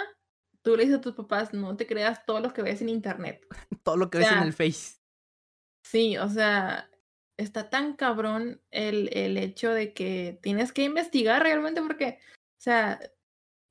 [0.63, 3.47] tú le dices a tus papás, no te creas todo lo que ves en internet.
[3.83, 4.99] Todo lo que ves en el Face.
[5.83, 6.91] Sí, o sea,
[7.39, 13.01] está tan cabrón el, el hecho de que tienes que investigar realmente porque, o sea,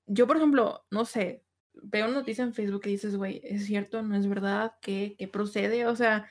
[0.08, 4.02] yo por ejemplo, no sé, veo una noticia en Facebook y dices, güey, ¿es cierto?
[4.02, 4.74] ¿No es verdad?
[4.82, 5.86] ¿Qué, qué procede?
[5.86, 6.28] O sea,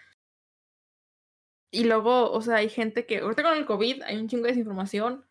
[1.71, 4.51] y luego, o sea, hay gente que, ahorita con el COVID hay un chingo de
[4.51, 5.25] desinformación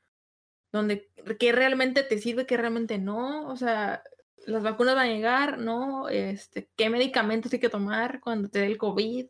[0.72, 1.10] donde
[1.40, 4.04] que realmente te sirve, que realmente no, o sea,
[4.46, 6.10] las vacunas van a llegar, ¿no?
[6.10, 9.28] Este, ¿qué medicamentos hay que tomar cuando te dé el COVID?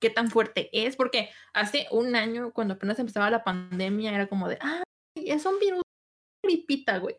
[0.00, 0.96] ¿Qué tan fuerte es?
[0.96, 4.82] Porque hace un año, cuando apenas empezaba la pandemia, era como de, ah,
[5.14, 5.82] es un virus,
[6.44, 7.16] gripita, güey.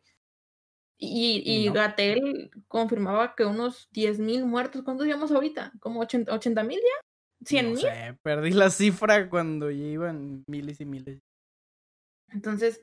[0.97, 1.73] Y, Y no.
[1.73, 5.73] Gatel confirmaba que unos 10 mil muertos, ¿cuántos llevamos ahorita?
[5.79, 7.12] ¿Como 80 mil ya?
[7.45, 7.79] ¿100 no mil?
[7.79, 11.19] sé, perdí la cifra cuando ya iban miles y miles.
[12.29, 12.81] Entonces,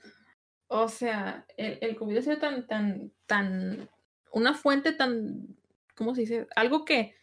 [0.69, 3.91] o sea, el, el COVID ha sido tan, tan, tan,
[4.32, 5.57] una fuente tan,
[5.97, 6.47] ¿cómo se dice?
[6.57, 7.15] Algo que,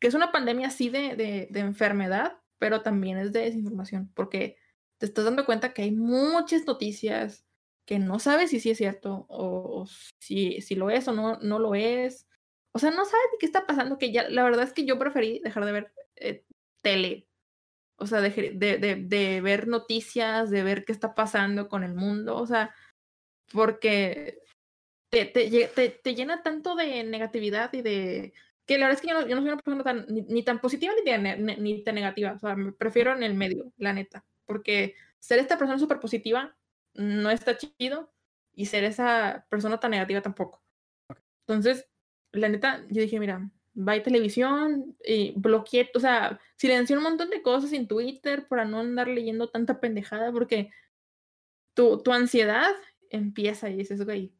[0.00, 4.56] que es una pandemia así de, de, de enfermedad, pero también es de desinformación, porque
[4.98, 7.44] te estás dando cuenta que hay muchas noticias
[7.86, 9.86] que no sabes si sí es cierto o, o
[10.20, 12.26] si, si lo es o no, no lo es.
[12.72, 14.98] O sea, no sabes ni qué está pasando, que ya, la verdad es que yo
[14.98, 16.44] preferí dejar de ver eh,
[16.86, 17.26] tele
[17.98, 21.94] o sea, de, de, de, de, ver noticias, de ver qué está pasando con el
[21.94, 22.74] mundo, o sea,
[23.52, 24.38] porque
[25.10, 28.34] te, te, te, te llena tanto de negatividad y de...
[28.66, 30.42] Que la verdad es que yo no, yo no soy una persona tan, ni, ni
[30.42, 33.92] tan positiva ni, de, ni tan negativa, o sea, me prefiero en el medio, la
[33.92, 36.56] neta, porque ser esta persona súper positiva
[36.94, 38.12] no está chido
[38.52, 40.62] y ser esa persona tan negativa tampoco.
[41.46, 41.88] Entonces,
[42.32, 47.42] la neta, yo dije, mira, bye televisión, y bloqueé, o sea, silencié un montón de
[47.42, 50.70] cosas en Twitter para no andar leyendo tanta pendejada, porque
[51.74, 52.72] tu, tu ansiedad
[53.10, 54.32] empieza y dices, güey,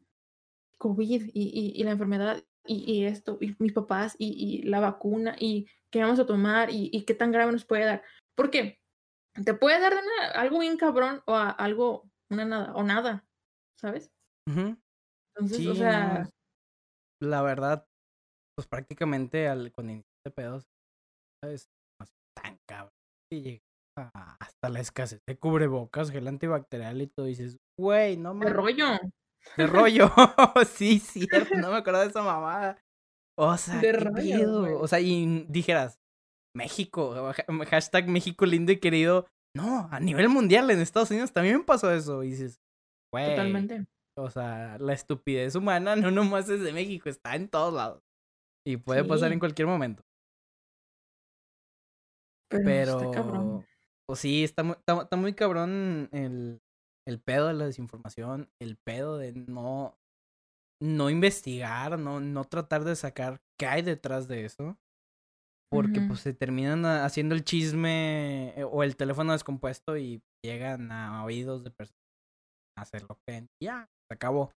[0.78, 5.36] COVID y, y, la enfermedad y, y, esto, y mis papás y, y, la vacuna
[5.38, 8.02] y qué vamos a tomar y, qué tan grave nos puede dar.
[8.34, 8.80] Porque
[9.44, 9.94] te puede dar
[10.34, 13.26] algo bien cabrón o algo, una nada, o nada,
[13.76, 14.10] ¿sabes?
[14.46, 16.28] Entonces, o sea...
[17.20, 17.86] la verdad,
[18.56, 20.64] pues prácticamente al, cuando iniciaste pedos,
[21.42, 21.68] ¿sabes?
[22.34, 22.92] Tan cabrón.
[23.32, 23.60] Y llega
[24.40, 28.46] hasta la escasez de cubrebocas, gel antibacterial y todo, y dices, güey, no me...
[28.46, 28.86] De rollo.
[29.56, 30.10] De rollo.
[30.66, 32.78] sí, cierto, no me acuerdo de esa mamada.
[33.38, 35.98] O sea, de rollo, O sea, y dijeras,
[36.56, 37.32] México,
[37.68, 39.26] hashtag México lindo y querido.
[39.54, 42.22] No, a nivel mundial en Estados Unidos también pasó eso.
[42.22, 42.60] Y dices,
[43.12, 43.30] güey.
[43.30, 43.86] Totalmente.
[44.18, 48.05] O sea, la estupidez humana no nomás es de México, está en todos lados.
[48.66, 50.02] Y puede pasar en cualquier momento.
[52.50, 53.64] Pero, Pero
[54.06, 56.60] pues sí, está muy, está muy cabrón el,
[57.06, 59.98] el pedo de la desinformación, el pedo de no,
[60.82, 64.76] no investigar, no, no tratar de sacar qué hay detrás de eso.
[65.68, 71.24] Porque pues se terminan haciendo el chisme eh, o el teléfono descompuesto y llegan a
[71.24, 71.98] oídos de personas
[72.78, 74.52] a hacer lo que ya, se acabó.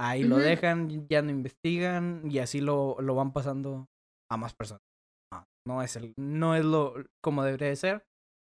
[0.00, 3.86] Ahí lo dejan, ya no investigan y así lo, lo van pasando
[4.30, 4.82] a más personas.
[5.32, 8.02] No, no es el, no es lo como debería de ser.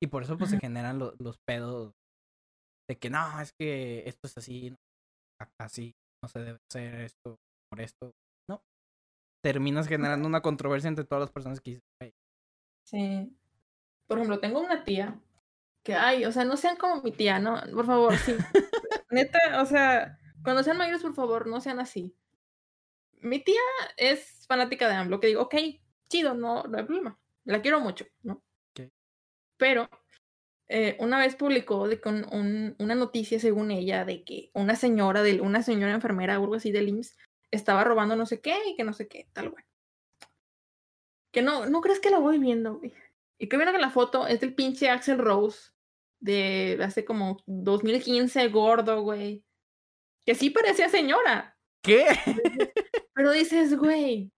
[0.02, 1.94] Y por eso pues se generan los pedos
[2.90, 4.76] de que no, es que esto es así,
[5.60, 5.94] así,
[6.24, 7.38] no se debe hacer esto
[7.70, 8.12] por esto.
[8.50, 8.62] No.
[9.44, 12.14] Terminas generando una controversia entre todas las personas que dicen,
[12.88, 13.38] Sí.
[14.08, 15.20] Por ejemplo, tengo una tía
[15.86, 17.62] que, ay, o sea, no sean como mi tía, ¿no?
[17.74, 18.36] Por favor, sí.
[19.12, 22.16] Neta, o sea, cuando sean mayores, por favor, no sean así.
[23.22, 23.60] Mi tía
[23.98, 25.56] es fanática de AMLO, que digo, ok,
[26.08, 27.20] chido, no, no hay problema.
[27.44, 28.42] La quiero mucho, ¿no?
[28.72, 28.92] Okay.
[29.58, 29.90] Pero
[30.68, 35.24] eh, una vez publicó de con un, una noticia, según ella, de que una señora,
[35.24, 37.18] de, una señora enfermera o algo así del IMSS
[37.52, 39.64] estaba robando no sé qué y que no sé qué, tal, güey.
[41.32, 42.94] Que no, no crees que la voy viendo, güey.
[43.40, 45.72] Y que viene que la foto es del pinche Axel Rose
[46.20, 49.44] de hace como 2015, gordo, güey.
[50.30, 51.58] Que sí parecía señora.
[51.82, 52.06] ¿Qué?
[53.16, 54.32] Pero dices, güey,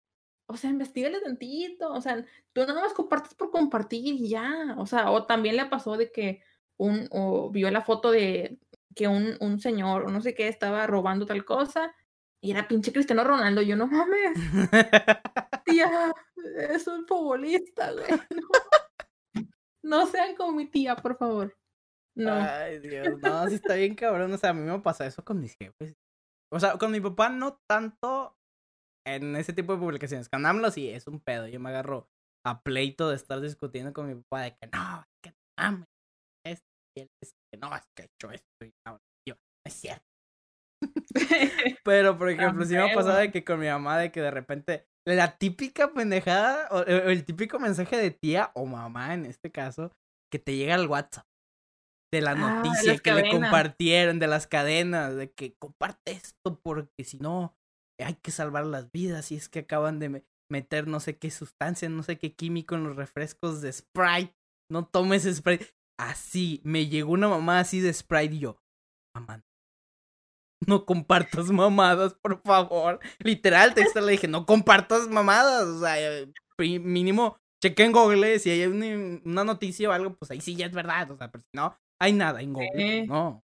[0.45, 4.85] o sea, investigale tantito, o sea, tú no más compartes por compartir y ya, o
[4.85, 6.41] sea, o también le pasó de que
[6.77, 8.57] un, o vio la foto de
[8.95, 11.93] que un, un señor, o no sé qué, estaba robando tal cosa,
[12.39, 14.31] y era pinche Cristiano Ronaldo, yo no mames,
[15.65, 16.13] tía,
[16.69, 18.47] es un futbolista, güey, no,
[19.83, 21.57] no sean como mi tía, por favor,
[22.17, 22.33] no.
[22.33, 25.39] Ay, Dios, no, sí está bien cabrón, o sea, a mí me pasa eso con
[25.39, 25.95] mis jefes,
[26.53, 28.35] o sea, con mi papá no tanto
[29.05, 30.29] en ese tipo de publicaciones.
[30.29, 31.47] Con AMLO sí es un pedo.
[31.47, 32.07] Yo me agarro
[32.45, 35.85] a pleito de estar discutiendo con mi papá de que no, es que no
[36.45, 36.63] es,
[36.97, 38.97] es que no, es que he hecho esto y no,
[39.27, 40.05] yo, no es cierto.
[41.85, 44.31] Pero, por ejemplo, sí me ha pasado de que con mi mamá, de que de
[44.31, 49.91] repente la típica pendejada, o, el típico mensaje de tía o mamá en este caso,
[50.31, 51.25] que te llega al WhatsApp.
[52.11, 57.05] De la ah, noticia que le compartieron, de las cadenas, de que comparte esto porque
[57.05, 57.55] si no,
[57.99, 61.87] hay que salvar las vidas y es que acaban de meter no sé qué sustancia,
[61.87, 64.35] no sé qué químico en los refrescos de Sprite.
[64.69, 65.73] No tomes Sprite.
[65.97, 68.61] Así, me llegó una mamá así de Sprite y yo,
[69.15, 69.43] mamá,
[70.67, 72.99] no compartas mamadas, por favor.
[73.19, 75.67] Literal, texto le dije, no compartas mamadas.
[75.67, 75.95] O sea,
[76.57, 80.71] mínimo, cheque en Google si hay una, noticia o algo, pues ahí sí ya es
[80.71, 81.09] verdad.
[81.11, 83.05] O sea, pero si no, hay nada en Google.
[83.05, 83.43] No,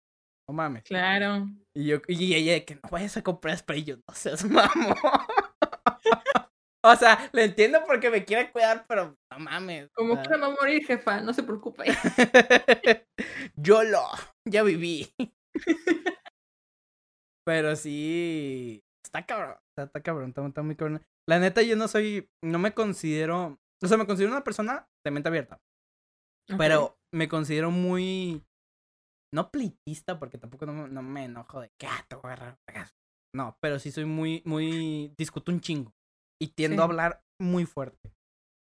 [0.48, 0.82] no mames.
[0.84, 1.46] Claro.
[1.74, 4.96] Y yo, y ella, que no vayas a comprar spray, yo no seas mamón.
[6.82, 9.90] o sea, le entiendo porque me quiere cuidar, pero no mames.
[9.92, 11.84] Como que no morir, jefa, no se preocupe.
[13.56, 14.02] yo lo,
[14.48, 15.12] ya viví.
[17.44, 21.02] pero sí, está cabrón, está, cabrón, está, muy cabrón.
[21.28, 25.10] La neta, yo no soy, no me considero, o sea, me considero una persona de
[25.10, 25.58] mente abierta.
[26.58, 28.44] Pero me considero muy
[29.34, 32.58] no pleitista, porque tampoco no, me enojo de que, ah, te voy a agarrar
[33.34, 35.92] No, pero sí soy muy, muy, discuto un chingo.
[36.40, 38.12] Y tiendo a hablar muy fuerte.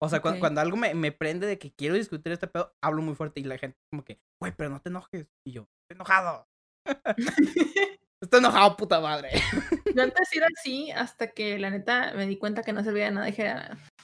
[0.01, 3.15] O sea, cuando, algo me, me, prende de que quiero discutir este pedo, hablo muy
[3.15, 5.27] fuerte y la gente como que, güey, pero no te enojes.
[5.47, 6.47] Y yo, estoy enojado.
[8.23, 9.31] estoy enojado, puta madre.
[9.95, 13.11] yo antes era así hasta que la neta me di cuenta que no servía de
[13.11, 13.27] nada.
[13.27, 13.53] Dije,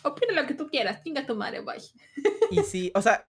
[0.03, 1.79] opina lo que tú quieras, chinga tu madre, bye.
[2.51, 3.25] y sí, o sea,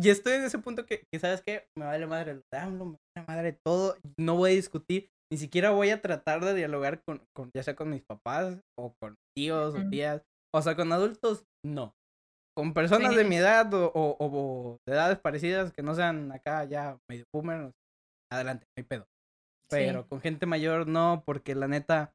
[0.00, 1.66] y estoy en ese punto que, ¿sabes qué?
[1.76, 3.96] Me vale madre el AMLO, me vale madre todo.
[4.18, 7.74] No voy a discutir, ni siquiera voy a tratar de dialogar con, con ya sea
[7.74, 10.22] con mis papás o con tíos o tías.
[10.54, 11.94] O sea, con adultos, no.
[12.56, 16.98] Con personas de mi edad o, o, de edades parecidas que no sean acá ya
[17.08, 17.72] medio boomer,
[18.32, 19.06] adelante, no hay pedo.
[19.70, 22.14] Pero con gente mayor no, porque la neta,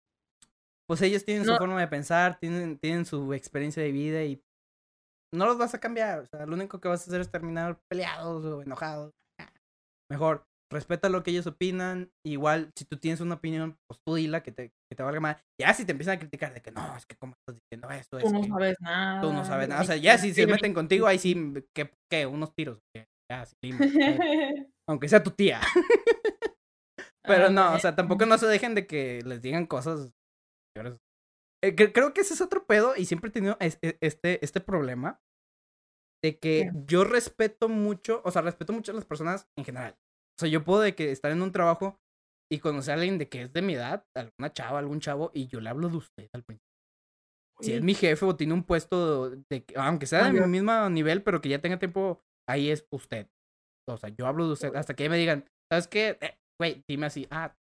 [0.88, 4.41] pues ellos tienen su forma de pensar, tienen, tienen su experiencia de vida y
[5.34, 6.19] no los vas a cambiar.
[6.19, 9.11] O sea, lo único que vas a hacer es terminar peleados o enojados.
[10.11, 12.10] Mejor, respeta lo que ellos opinan.
[12.26, 15.38] Igual, si tú tienes una opinión, pues tú dila que te, que te valga mal.
[15.60, 18.19] Ya si te empiezan a criticar de que no, es que cómo estás diciendo esto.
[18.19, 19.22] Tú no sabes nada.
[19.22, 19.81] Tú no sabes nada.
[19.81, 21.35] O sea, ya si se meten contigo, ahí sí,
[21.76, 22.80] que, que unos tiros.
[23.31, 23.72] Ya, sí,
[24.88, 25.61] aunque sea tu tía.
[27.26, 30.11] Pero no, o sea, tampoco no se dejen de que les digan cosas.
[31.64, 35.22] Eh, creo que ese es otro pedo y siempre he tenido e, este, este problema
[36.22, 39.95] de que yo respeto mucho, o sea, respeto mucho a las personas en general.
[40.38, 41.99] O sea, yo puedo de que estar en un trabajo
[42.52, 45.48] y conocer a alguien de que es de mi edad, alguna chava, algún chavo, y
[45.48, 46.68] yo le hablo de usted al principio.
[47.61, 50.90] Si es mi jefe o tiene un puesto de que, aunque sea de mi mismo
[50.90, 53.30] nivel, pero que ya tenga tiempo, ahí es usted.
[53.88, 56.18] O sea, yo hablo de usted hasta que me digan, ¿sabes qué?
[56.19, 57.56] Eh, güey, dime así, ah,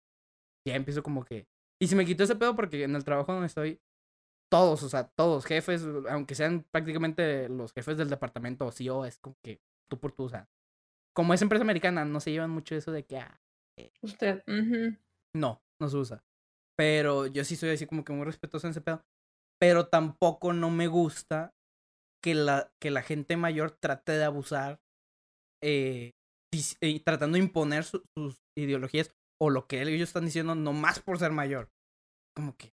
[0.66, 1.46] ya empiezo como que...
[1.82, 3.80] Y se me quitó ese pedo porque en el trabajo donde estoy,
[4.50, 9.18] todos, o sea, todos, jefes, aunque sean prácticamente los jefes del departamento o CEO, es
[9.18, 10.48] como que tú por tú, o sea,
[11.14, 13.40] como es empresa americana, no se llevan mucho eso de que, ah,
[13.78, 14.42] eh, usted,
[15.34, 16.24] no, no se usa.
[16.76, 19.04] Pero yo sí soy así como que muy respetuoso en ese pedo.
[19.60, 21.52] Pero tampoco no me gusta
[22.22, 24.80] que la, que la gente mayor trate de abusar
[25.62, 26.12] eh,
[26.80, 31.32] y tratando de imponer sus ideologías o lo que ellos están diciendo nomás por ser
[31.32, 31.70] mayor.
[32.34, 32.72] Como que,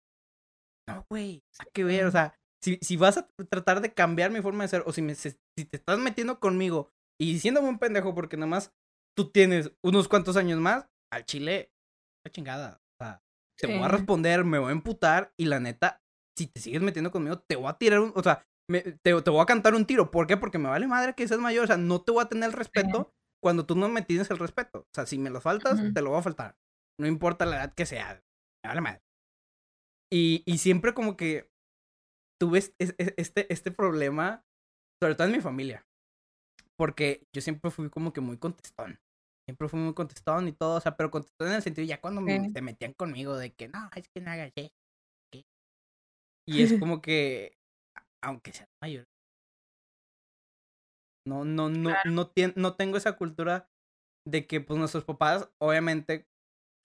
[0.89, 4.41] no, güey, hay que ver, o sea, si, si vas a tratar de cambiar mi
[4.41, 6.91] forma de ser o si, me, si te estás metiendo conmigo
[7.21, 8.73] y diciéndome un pendejo porque nomás
[9.17, 11.71] tú tienes unos cuantos años más, al chile,
[12.25, 12.81] la chingada.
[13.01, 13.23] O sea,
[13.59, 16.01] te voy a responder, me voy a emputar y la neta,
[16.37, 19.31] si te sigues metiendo conmigo, te voy a tirar un, o sea, me, te, te,
[19.31, 20.11] voy a cantar un tiro.
[20.11, 20.37] ¿Por qué?
[20.37, 21.65] Porque me vale madre que seas mayor.
[21.65, 23.13] O sea, no te voy a tener el respeto
[23.43, 24.81] cuando tú no me tienes el respeto.
[24.81, 26.57] O sea, si me lo faltas, te lo voy a faltar.
[26.99, 28.23] No importa la edad que sea.
[28.65, 29.04] Me vale madre.
[30.15, 31.51] Y, y siempre como que
[32.41, 34.45] tuve este, este problema,
[35.03, 35.85] sobre todo en mi familia.
[36.79, 39.01] Porque yo siempre fui como que muy contestón.
[39.49, 42.21] Siempre fui muy contestón y todo, o sea, pero contestón en el sentido ya cuando
[42.21, 44.73] me, se metían conmigo de que no, es que no hagas eso.
[46.47, 47.59] Y es como que,
[48.23, 49.07] aunque sea mayor,
[51.27, 53.69] no, no, no, no, no tengo esa cultura
[54.29, 56.29] de que pues nuestros papás, obviamente,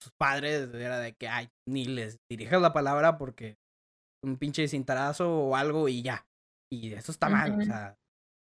[0.02, 3.58] sus padres era de que, ay, ni les dirijas la palabra porque
[4.24, 6.26] un pinche cintarazo o algo y ya.
[6.72, 7.96] Y eso está mal, o sea,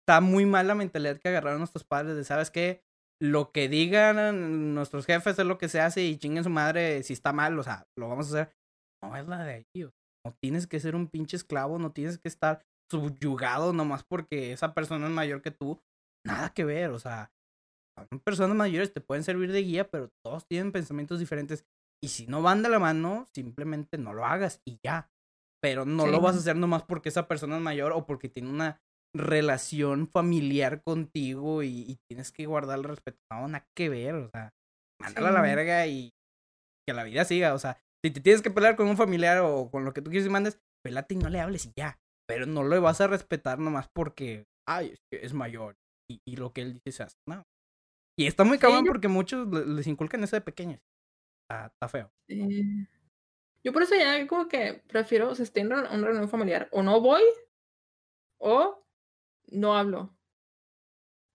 [0.02, 2.82] está muy mal la mentalidad que agarraron nuestros padres de, ¿sabes qué?
[3.20, 7.12] Lo que digan nuestros jefes es lo que se hace y chinguen su madre si
[7.12, 8.54] está mal, o sea, lo vamos a hacer.
[9.02, 9.90] No es la de ahí,
[10.24, 14.74] no tienes que ser un pinche esclavo, no tienes que estar subyugado nomás porque esa
[14.74, 15.80] persona es mayor que tú.
[16.26, 17.32] Nada que ver, o sea,
[18.24, 21.64] personas mayores te pueden servir de guía, pero todos tienen pensamientos diferentes.
[22.02, 25.10] Y si no van de la mano, simplemente no lo hagas y ya.
[25.62, 28.50] Pero no lo vas a hacer nomás porque esa persona es mayor o porque tiene
[28.50, 28.80] una
[29.14, 33.18] relación familiar contigo y, tienes que guardar el respeto.
[33.30, 34.50] No, nada que ver, o sea,
[35.00, 36.12] mándala a la verga y
[36.86, 37.54] que la vida siga.
[37.54, 40.10] O sea, si te tienes que pelear con un familiar o con lo que tú
[40.10, 41.98] quieres y mandes, pelate y no le hables y ya.
[42.28, 45.76] Pero no lo vas a respetar nomás porque, ay, es, mayor
[46.10, 47.16] y, lo que él dice se hace.
[47.28, 47.44] No.
[48.16, 50.80] Y está muy cabrón porque muchos les inculcan eso de pequeños.
[51.48, 52.10] Está, feo.
[53.64, 56.82] Yo por eso ya como que prefiero, o sea, estoy en una reunión familiar, o
[56.82, 57.22] no voy,
[58.38, 58.84] o
[59.48, 60.16] no hablo.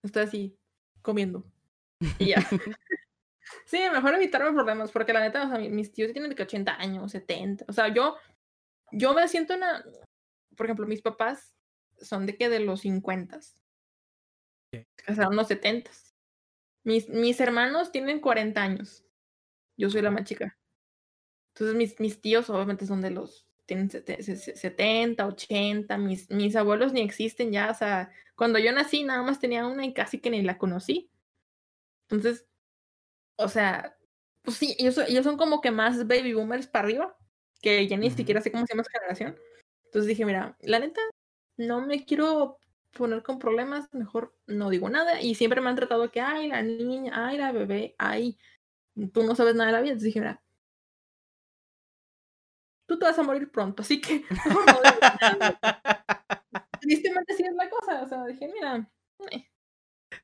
[0.02, 0.58] Estoy así,
[1.02, 1.44] comiendo.
[2.18, 2.36] Y ya.
[3.64, 6.80] sí, mejor evitarme problemas, porque la neta, o sea, mis tíos tienen de que 80
[6.80, 7.64] años, 70.
[7.68, 8.16] O sea, yo,
[8.92, 9.84] yo me siento una.
[10.56, 11.54] Por ejemplo, mis papás
[12.00, 13.40] son de que de los 50.
[15.08, 15.90] O sea, unos 70.
[16.88, 19.04] Mis, mis hermanos tienen 40 años.
[19.76, 20.56] Yo soy la más chica.
[21.52, 27.02] Entonces, mis, mis tíos obviamente son de los tienen 70, 80, mis, mis abuelos ni
[27.02, 30.40] existen ya, o sea, cuando yo nací nada más tenía una y casi que ni
[30.40, 31.10] la conocí.
[32.08, 32.46] Entonces,
[33.36, 33.98] o sea,
[34.40, 37.18] pues sí, ellos, ellos son como que más baby boomers para arriba,
[37.60, 39.38] que ya ni siquiera sé cómo se llama esa generación.
[39.84, 41.02] Entonces dije, mira, la neta,
[41.58, 42.58] no me quiero
[42.92, 45.20] poner con problemas, mejor no digo nada.
[45.20, 48.38] Y siempre me han tratado que, ay, la niña, ay, la bebé, ay,
[49.12, 49.92] tú no sabes nada de la vida.
[49.92, 50.42] Entonces dije, mira,
[52.88, 54.24] tú te vas a morir pronto, así que
[56.80, 58.90] tristemente sí es la cosa, o sea, dije, mira.
[59.30, 59.46] Eh".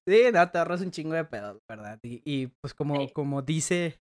[0.06, 1.98] Sí, no, te ahorras un chingo de pedo, ¿verdad?
[2.02, 4.00] Y, y pues como, como dice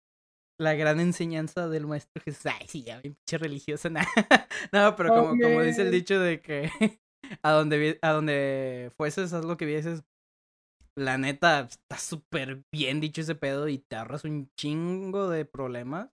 [0.58, 2.46] la gran enseñanza del maestro Jesús.
[2.46, 3.88] Ay, sí, ya, pinche religiosa.
[4.72, 6.70] no, pero como, como dice el dicho de que
[7.42, 10.04] a donde, a donde fueses, haz lo que vieses.
[10.96, 16.10] La neta, está súper bien dicho ese pedo y te ahorras un chingo de problemas.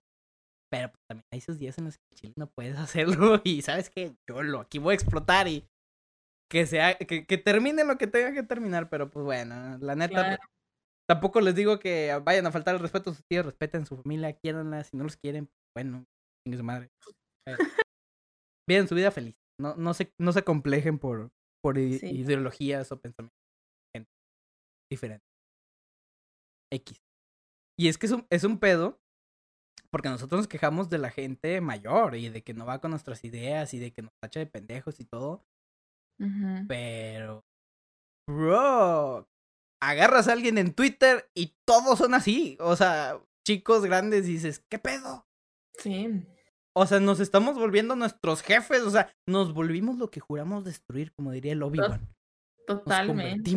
[0.70, 3.90] Pero pues, también hay esos días en los que Chile no puedes hacerlo y sabes
[3.90, 5.66] que yo lo aquí voy a explotar y
[6.50, 10.38] que sea que, que termine lo que tenga que terminar, pero pues bueno, la neta
[11.08, 13.96] tampoco les digo que vayan a faltar el respeto a sus tíos, respeten a su
[13.96, 16.04] familia, quieranla, si no los quieren, pues, bueno,
[16.46, 16.90] su madre.
[18.68, 19.41] Viven su vida feliz.
[19.60, 21.30] No, no se, no se complejen por,
[21.62, 23.36] por ideologías o pensamientos
[24.90, 25.28] diferentes.
[26.72, 26.98] X.
[27.78, 29.00] Y es que es un, es un pedo
[29.90, 33.24] porque nosotros nos quejamos de la gente mayor y de que no va con nuestras
[33.24, 35.44] ideas y de que nos tacha de pendejos y todo.
[36.68, 37.44] Pero,
[38.28, 39.28] bro,
[39.82, 42.56] agarras a alguien en Twitter y todos son así.
[42.60, 45.26] O sea, chicos grandes dices, ¿qué pedo?
[45.78, 46.24] Sí.
[46.74, 48.82] O sea, nos estamos volviendo nuestros jefes.
[48.82, 52.08] O sea, nos volvimos lo que juramos destruir, como diría el Obi-Wan.
[52.66, 53.50] Totalmente.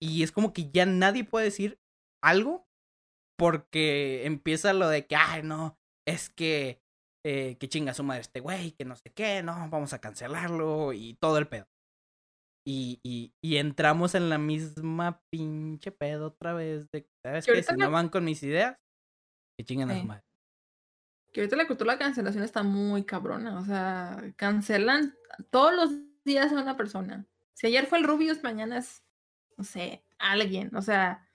[0.00, 1.78] Y es como que ya nadie puede decir
[2.22, 2.66] algo
[3.38, 6.80] porque empieza lo de que, ay, no, es que,
[7.24, 10.92] eh, que chinga su madre este güey, que no sé qué, no, vamos a cancelarlo
[10.92, 11.66] y todo el pedo.
[12.66, 17.62] Y, y, y entramos en la misma pinche pedo otra vez de, ¿sabes qué?
[17.62, 18.78] Si no van con mis ideas,
[19.58, 20.24] que chingan a su madre.
[21.34, 25.16] Que ahorita la cultura de cancelación está muy cabrona, o sea, cancelan
[25.50, 25.90] todos los
[26.24, 27.26] días a una persona.
[27.54, 29.02] Si ayer fue el Rubius, mañana es,
[29.56, 31.28] no sé, alguien, o sea,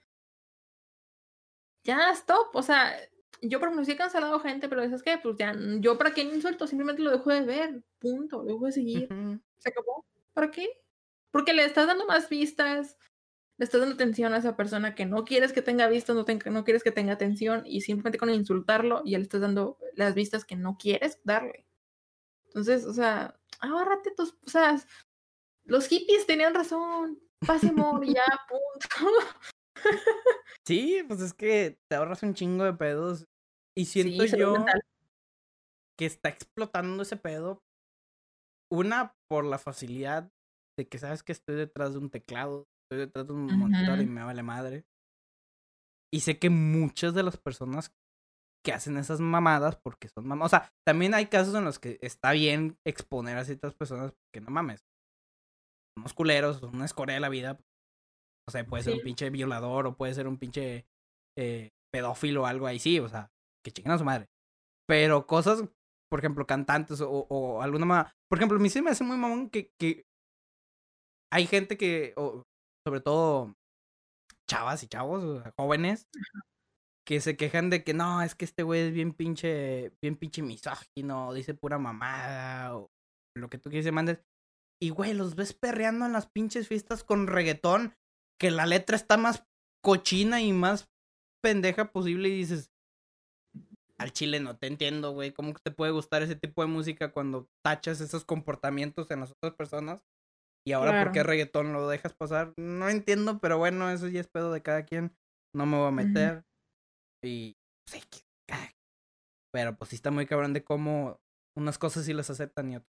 [1.84, 2.56] ya, stop.
[2.56, 2.96] O sea,
[3.42, 6.22] yo por ejemplo sí he cancelado gente, pero dices que, pues ya, yo para qué
[6.22, 9.08] insulto, simplemente lo dejo de ver, punto, lo dejo de seguir,
[9.58, 10.06] se acabó.
[10.32, 10.66] ¿Para qué?
[11.30, 12.96] Porque le estás dando más vistas,
[13.60, 16.64] le estás dando atención a esa persona que no quieres que tenga vistas, no, no
[16.64, 20.56] quieres que tenga atención, y simplemente con insultarlo, ya le estás dando las vistas que
[20.56, 21.66] no quieres darle.
[22.46, 24.82] Entonces, o sea, ahórrate tus, o sea,
[25.64, 29.26] los hippies tenían razón, paz amor, ya, punto.
[30.66, 33.26] Sí, pues es que te ahorras un chingo de pedos.
[33.76, 34.54] Y siento yo
[35.98, 37.62] que está explotando ese pedo.
[38.72, 40.32] Una, por la facilidad
[40.78, 44.06] de que sabes que estoy detrás de un teclado, estoy detrás de un monitor y
[44.06, 44.84] me vale madre.
[46.12, 47.94] Y sé que muchas de las personas
[48.64, 50.52] que hacen esas mamadas porque son mamadas.
[50.52, 54.44] O sea, también hay casos en los que está bien exponer a ciertas personas porque
[54.44, 54.84] no mames.
[55.96, 57.60] Somos culeros, son una escoria de la vida.
[58.48, 60.86] O sea, puede ser un pinche violador o puede ser un pinche
[61.38, 63.30] eh, pedófilo o algo ahí, sí, o sea,
[63.64, 64.28] que chinguen a su madre.
[64.88, 65.62] Pero cosas,
[66.10, 68.12] por ejemplo, cantantes o, o alguna más.
[68.28, 70.04] Por ejemplo, a mí sí me hace muy mamón que, que
[71.32, 72.42] hay gente que, o,
[72.90, 73.54] sobre todo
[74.48, 76.08] chavas y chavos, jóvenes,
[77.06, 80.42] que se quejan de que no, es que este güey es bien pinche, bien pinche
[80.42, 82.90] misógino, dice pura mamada, o
[83.36, 84.24] lo que tú quieres que mandes.
[84.82, 87.94] Y güey, los ves perreando en las pinches fiestas con reggaetón
[88.40, 89.46] que la letra está más
[89.84, 90.90] cochina y más
[91.40, 92.72] pendeja posible y dices,
[93.98, 97.48] al chile no te entiendo, güey, ¿cómo te puede gustar ese tipo de música cuando
[97.64, 100.02] tachas esos comportamientos en las otras personas?
[100.66, 102.52] Y ahora, ¿por qué reggaetón lo dejas pasar?
[102.56, 105.16] No entiendo, pero bueno, eso ya es pedo de cada quien.
[105.54, 106.44] No me voy a meter.
[107.24, 107.56] Y.
[107.90, 108.06] Pues,
[109.52, 111.18] pero pues sí está muy cabrón de cómo
[111.56, 112.90] unas cosas sí las aceptan y otras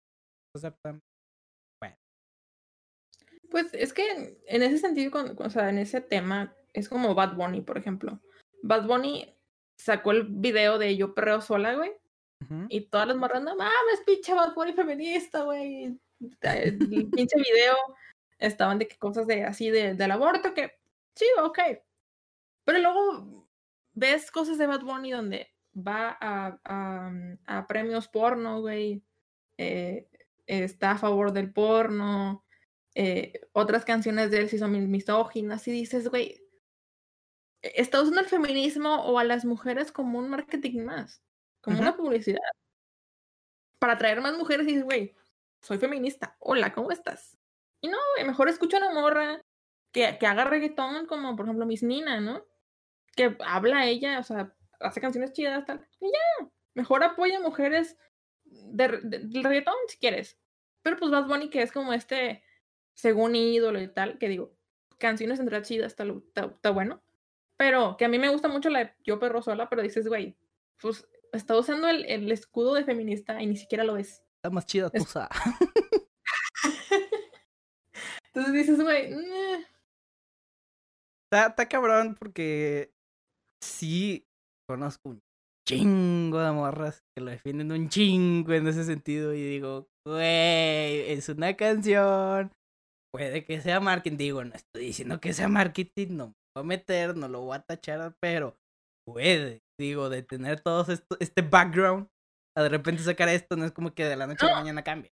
[0.54, 1.02] no aceptan.
[3.50, 7.60] Pues es que en ese sentido, o sea, en ese tema, es como Bad Bunny,
[7.60, 8.20] por ejemplo.
[8.62, 9.34] Bad Bunny
[9.80, 11.92] sacó el video de Yo perreo sola, güey.
[12.68, 15.98] Y todas las morras, no mames, pinche Bad Bunny feminista, güey.
[16.42, 17.76] El pinche video
[18.38, 20.72] estaban de que cosas de así de, del aborto, que
[21.14, 21.58] sí, ok.
[22.64, 23.48] Pero luego
[23.94, 27.12] ves cosas de Bad Bunny donde va a, a,
[27.46, 29.02] a premios porno, güey.
[29.58, 30.08] Eh,
[30.46, 32.44] está a favor del porno
[32.98, 36.42] eh, otras canciones de él sí son misóginas y dices, güey,
[37.62, 41.22] e-, está usando el feminismo o a las mujeres como un marketing más,
[41.60, 42.40] como una publicidad.
[43.78, 45.14] Para atraer más mujeres y dices, güey,
[45.62, 47.36] soy feminista, hola, ¿cómo estás?
[47.80, 49.42] Y no, mejor escucha a una morra
[49.92, 52.44] que, que haga reggaetón como por ejemplo Miss Nina, ¿no?
[53.14, 55.86] Que habla ella, o sea, hace canciones chidas, tal.
[56.00, 57.96] Y ya, mejor apoya mujeres
[58.44, 60.38] de, del reggaetón si quieres.
[60.82, 62.42] Pero pues Bad Bunny que es como este
[62.94, 64.56] según ídolo y tal, que digo,
[64.98, 66.04] canciones entre chidas, está,
[66.34, 67.02] está, bueno.
[67.56, 70.36] Pero que a mí me gusta mucho la de Yo Perro Sola, pero dices, güey,
[70.80, 74.22] pues está usando el, el, escudo de feminista y ni siquiera lo es.
[74.36, 74.98] Está más chida tu
[78.34, 79.14] Entonces dices, güey,
[81.24, 82.92] está, está cabrón porque
[83.62, 84.26] sí,
[84.68, 85.20] conozco un
[85.66, 91.28] chingo de morras que lo defienden un chingo en ese sentido y digo, güey, es
[91.28, 92.52] una canción,
[93.12, 96.62] puede que sea marketing, digo, no estoy diciendo que sea marketing, no me voy a
[96.62, 98.56] meter, no lo voy a tachar, pero
[99.06, 102.08] puede, digo, de tener todo esto, este background,
[102.56, 104.82] a de repente sacar esto, no es como que de la noche a la mañana
[104.82, 105.12] cambie.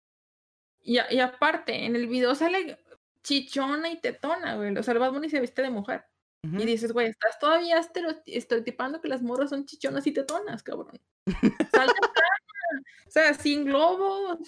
[0.79, 2.77] Y, y aparte, en el video sale
[3.23, 6.05] chichona y tetona, güey, o sea, el Bad Bunny se viste de mujer.
[6.43, 7.79] Y dices, güey, estás todavía
[8.25, 10.99] estereotipando que las morras son chichonas y tetonas, cabrón.
[11.71, 11.93] Salta
[13.07, 14.39] O sea, sin globos,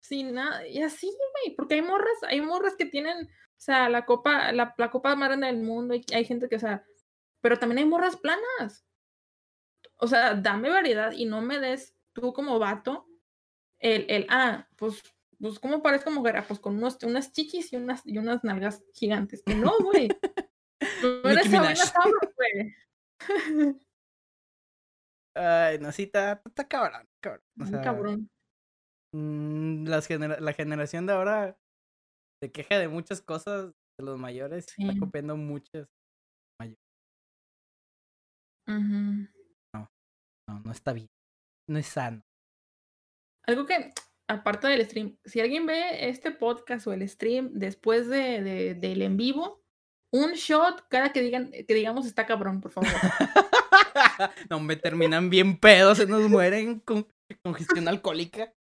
[0.00, 0.66] sin nada.
[0.66, 4.74] Y así, güey, porque hay morras, hay morras que tienen, o sea, la copa, la,
[4.76, 6.84] la copa más grande del mundo, y hay gente que, o sea,
[7.40, 8.84] pero también hay morras planas.
[9.96, 13.06] O sea, dame variedad y no me des tú como vato
[13.78, 15.02] el, el ah, pues,
[15.38, 16.38] pues, ¿cómo parezco mujer?
[16.38, 19.42] Ah, pues con unos, unas chichis y unas, y unas nalgas gigantes.
[19.44, 20.08] Que no, güey.
[21.02, 22.74] No eres güey.
[25.34, 27.42] Ay, no, sí, está, está cabrón, cabrón.
[27.60, 28.30] O sea, cabrón.
[29.14, 31.58] Mmm, las la generación de ahora
[32.42, 34.86] se queja de muchas cosas de los mayores, sí.
[34.86, 35.88] está copiando muchas
[36.60, 36.78] mayores.
[38.66, 39.90] No,
[40.48, 41.08] no, no está bien.
[41.68, 42.22] No es sano.
[43.46, 43.92] Algo que,
[44.28, 49.02] aparte del stream, si alguien ve este podcast o el stream después de, de del
[49.02, 49.62] en vivo,
[50.12, 52.90] un shot cada que digan que digamos está cabrón, por favor.
[54.50, 57.06] no, me terminan bien pedos, se nos mueren con
[57.42, 58.52] congestión alcohólica.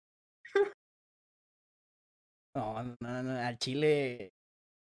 [2.54, 4.32] No, no, no, al chile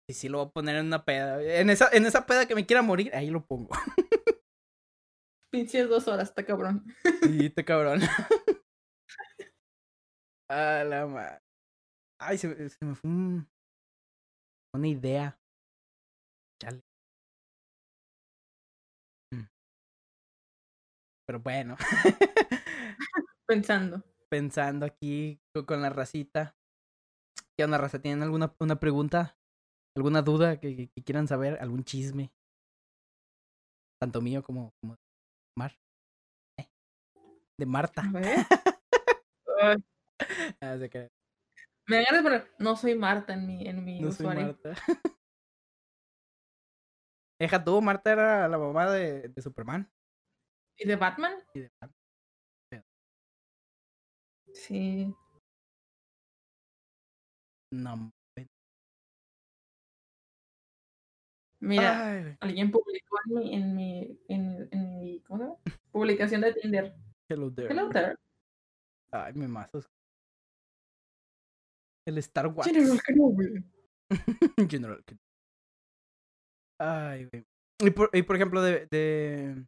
[0.07, 1.41] sí, sí lo voy a poner en una peda.
[1.41, 3.75] En esa, en esa peda que me quiera morir, ahí lo pongo.
[5.55, 6.83] Pinches dos horas, está cabrón.
[7.23, 8.01] Sí, está cabrón.
[10.49, 11.39] A la madre.
[12.19, 13.49] Ay, se, se, me fue un,
[14.73, 15.39] una idea.
[16.61, 16.81] Chale.
[19.31, 19.47] Mm.
[21.25, 21.77] Pero bueno.
[23.47, 24.03] Pensando.
[24.29, 26.53] Pensando aquí con la racita.
[27.57, 28.01] ¿Qué onda, raza?
[28.01, 29.37] ¿Tienen alguna una pregunta?
[29.95, 31.57] ¿Alguna duda que, que, quieran saber?
[31.61, 32.33] ¿Algún chisme?
[34.01, 34.97] Tanto mío como, como
[35.57, 35.77] Mar.
[36.57, 36.67] ¿Eh?
[37.57, 38.03] De Marta.
[40.61, 41.09] ah, se cree.
[41.87, 44.57] Me agarras por no soy Marta en mi, en mi no usuario.
[44.61, 44.81] Soy Marta.
[47.39, 49.91] Deja tú, Marta era la mamá de, de Superman.
[50.77, 51.33] ¿Y de Batman?
[51.53, 52.05] Y de Batman.
[54.53, 55.13] Sí.
[57.71, 58.13] No.
[61.65, 62.37] Mira, Ay.
[62.41, 65.59] alguien publicó en mi, en mi, en, en mi ¿cómo se llama?
[65.91, 66.95] Publicación de Tinder.
[67.27, 67.69] Hello there.
[67.69, 68.15] Hello there.
[69.11, 69.89] Ay, me mazos.
[72.07, 72.69] El Star Wars.
[72.69, 73.65] General Kenobi.
[74.69, 75.23] General Kenobi.
[76.79, 77.45] Ay, güey.
[77.79, 79.65] Y por, y por ejemplo, de, de,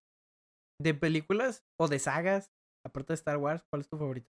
[0.80, 2.52] de películas o de sagas,
[2.86, 4.30] aparte de Star Wars, ¿cuál es tu favorito?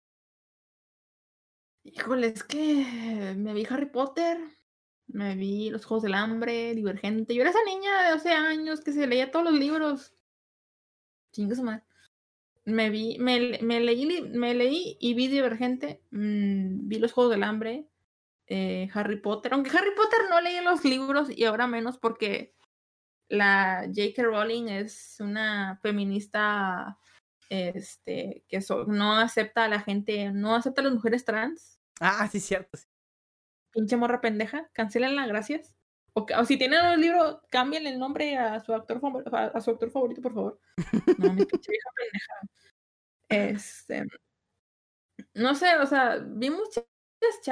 [1.85, 4.39] Híjole, es que me vi Harry Potter,
[5.09, 7.35] me vi Los Juegos del Hambre, Divergente.
[7.35, 10.15] Yo era esa niña de 12 años que se leía todos los libros.
[11.33, 11.83] Chingue su madre.
[12.65, 17.43] Me vi, me, me, leí, me leí y vi Divergente, mmm, vi Los Juegos del
[17.43, 17.89] Hambre,
[18.47, 19.55] eh, Harry Potter.
[19.55, 22.55] Aunque Harry Potter no leí los libros y ahora menos porque
[23.29, 24.23] la J.K.
[24.23, 26.99] Rowling es una feminista
[27.49, 31.81] este, que no acepta a la gente, no acepta a las mujeres trans.
[32.01, 32.77] Ah, sí, cierto.
[32.77, 32.92] Sí.
[33.73, 35.75] Pinche morra pendeja, cancelenla, gracias.
[36.15, 39.61] O, o si tienen el libro, cambien el nombre a su actor favorito, a, a
[39.61, 40.61] su actor favorito, por favor.
[41.19, 42.35] No, mi pinche vieja pendeja.
[43.29, 44.07] Este,
[45.35, 46.85] no sé, o sea, vi muchas,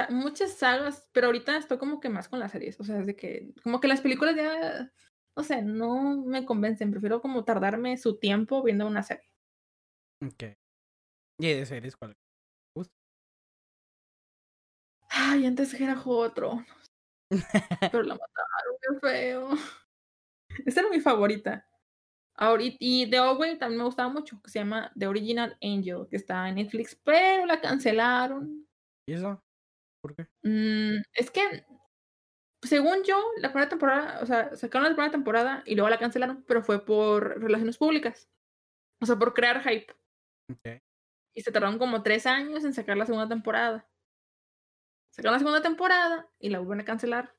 [0.09, 2.79] muchas sagas, pero ahorita estoy como que más con las series.
[2.79, 4.91] O sea, es de que, como que las películas ya
[5.35, 6.91] no sé, no me convencen.
[6.91, 9.29] Prefiero como tardarme su tiempo viendo una serie.
[10.25, 10.55] Ok.
[11.39, 12.15] ¿Y de series cuál?
[15.23, 16.65] Ay, antes era otro.
[17.91, 19.49] Pero la mataron, qué feo.
[20.65, 21.67] Esa era mi favorita.
[22.35, 26.15] Ahorita, y The Away también me gustaba mucho, que se llama The Original Angel, que
[26.15, 28.67] está en Netflix, pero la cancelaron.
[29.07, 29.39] ¿Y eso?
[30.01, 30.27] ¿Por qué?
[30.43, 31.65] Mm, es que
[32.63, 36.43] según yo, la primera temporada, o sea, sacaron la primera temporada y luego la cancelaron,
[36.47, 38.27] pero fue por relaciones públicas.
[39.01, 39.93] O sea, por crear hype.
[40.51, 40.81] Okay.
[41.35, 43.87] Y se tardaron como tres años en sacar la segunda temporada.
[45.11, 47.35] Sacaron la segunda temporada y la vuelven a cancelar.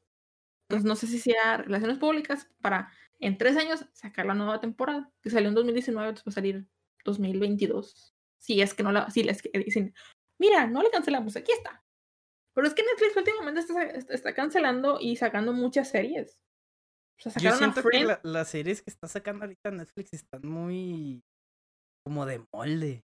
[0.68, 5.10] Entonces no sé si sea relaciones públicas para en tres años sacar la nueva temporada,
[5.22, 6.68] que salió en 2019, después va a salir
[7.04, 8.14] 2022.
[8.38, 9.94] Si es que no la, si les dicen,
[10.38, 11.84] mira, no le cancelamos, aquí está.
[12.54, 16.40] Pero es que Netflix últimamente está, está cancelando y sacando muchas series.
[17.24, 21.22] O sea, Yo siento que la, las series que está sacando ahorita Netflix están muy
[22.04, 23.04] como de molde.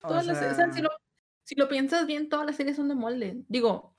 [0.00, 0.90] Todas las, o sea, si, sea, lo,
[1.50, 3.42] si lo piensas bien, todas las series son de molde.
[3.48, 3.96] Digo,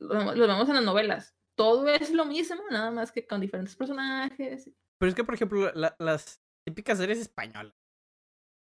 [0.00, 1.36] lo, lo vemos en las novelas.
[1.56, 4.68] Todo es lo mismo, nada más que con diferentes personajes.
[4.98, 7.72] Pero es que, por ejemplo, la- las típicas series españolas.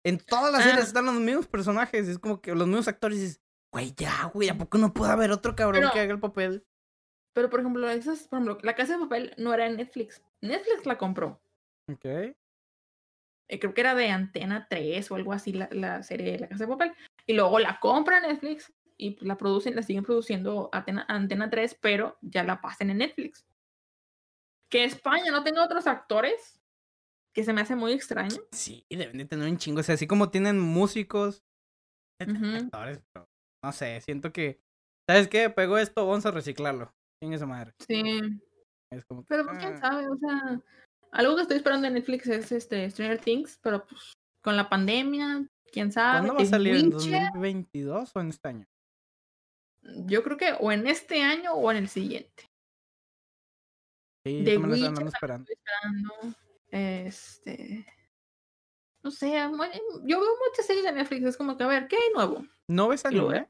[0.06, 0.70] En todas las Ah.
[0.70, 2.10] series están los mismos personajes.
[2.10, 3.20] Es como que los mismos actores.
[3.22, 3.42] dices,
[3.74, 6.68] güey, ya, güey, ¿a poco no puede haber otro cabrón Pero- que haga el papel?
[7.34, 10.22] Pero, por ejemplo, esas, por ejemplo, La Casa de Papel no era en Netflix.
[10.42, 11.42] Netflix la compró.
[11.90, 12.06] Ok.
[12.06, 16.48] Eh, creo que era de Antena 3 o algo así la, la serie de La
[16.50, 16.94] Casa de Papel.
[17.26, 21.78] Y luego la compra Netflix y pues, la producen, la siguen produciendo Antena, Antena 3,
[21.82, 23.46] pero ya la pasan en Netflix.
[24.70, 26.62] Que España no tenga otros actores,
[27.34, 28.38] que se me hace muy extraño.
[28.52, 29.80] Sí, deben de tener un chingo.
[29.80, 31.44] O sea, así como tienen músicos,
[32.20, 33.30] actores, pero
[33.64, 34.62] no sé, siento que.
[35.08, 35.50] ¿Sabes qué?
[35.50, 36.94] Pegó esto, vamos a reciclarlo.
[37.22, 37.74] Chingue su madre.
[37.88, 38.22] Sí,
[38.90, 40.62] Es como que, pero pues, quién ah, sabe, o sea,
[41.12, 45.48] algo que estoy esperando en Netflix es este Stranger Things, pero pues con la pandemia,
[45.72, 46.20] quién sabe.
[46.28, 46.76] ¿Cuándo va a salir?
[46.76, 48.66] ¿En Witcher, 2022 o en este año?
[50.06, 52.50] Yo creo que o en este año o en el siguiente.
[54.26, 55.52] Sí, The Witcher esperando.
[56.72, 57.86] Este.
[59.04, 61.26] No sé, yo veo muchas series de Netflix.
[61.26, 62.46] Es como que, a ver, ¿qué hay nuevo?
[62.70, 63.28] ¿No ves anime?
[63.28, 63.50] veo.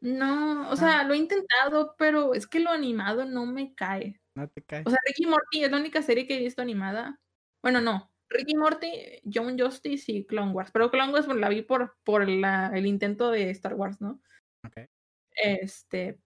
[0.00, 0.76] No, o Ah.
[0.76, 4.20] sea, lo he intentado, pero es que lo animado no me cae.
[4.34, 4.82] No te cae.
[4.86, 7.20] O sea, Ricky Morty es la única serie que he visto animada.
[7.62, 8.10] Bueno, no.
[8.28, 10.70] Ricky Morty, John Justice y Clone Wars.
[10.72, 14.20] Pero Clone Wars la vi por, por la- el intento de Star Wars, ¿no?
[14.64, 14.88] Ok.
[15.32, 16.18] Este.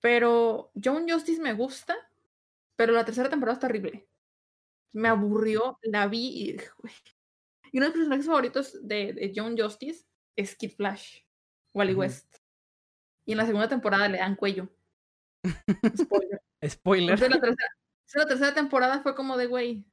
[0.00, 1.96] Pero John Justice me gusta,
[2.76, 4.08] pero la tercera temporada está horrible.
[4.92, 6.56] Me aburrió, la vi y.
[7.70, 10.04] Y uno de mis personajes favoritos de, de John Justice
[10.36, 11.20] es Kid Flash,
[11.74, 12.00] Wally Ujú.
[12.00, 12.36] West.
[13.24, 14.68] Y en la segunda temporada le dan cuello.
[15.96, 16.40] Spoiler.
[16.68, 17.14] Spoiler.
[17.14, 17.68] Entonces la tercera,
[18.14, 19.84] la tercera temporada fue como de, güey,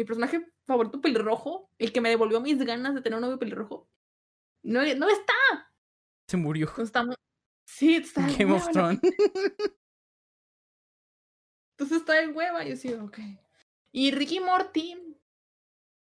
[0.00, 3.88] mi personaje favorito pelirrojo, el que me devolvió mis ganas de tener un novio pelirrojo,
[4.62, 5.34] no, no está.
[6.26, 6.68] Se murió.
[6.68, 7.16] Entonces
[7.66, 9.00] Sí, está Game of hueva Thrones.
[11.78, 12.64] Entonces está de hueva.
[12.64, 13.18] Yo sí, ok.
[13.92, 15.16] Y Ricky Morty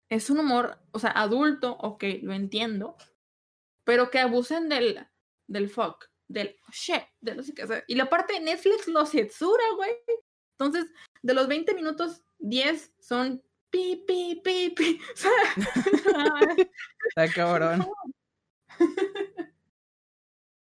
[0.10, 2.96] es un humor, o sea, adulto, ok, lo entiendo.
[3.84, 5.08] Pero que abusen del,
[5.48, 7.84] del fuck, del shit, de no sé qué.
[7.88, 9.92] y la parte de Netflix lo censura, güey.
[10.58, 10.86] Entonces,
[11.22, 15.00] de los 20 minutos, 10 son pi, pi, pi, pi.
[15.14, 16.56] O sea,
[17.10, 17.86] Está cabrón.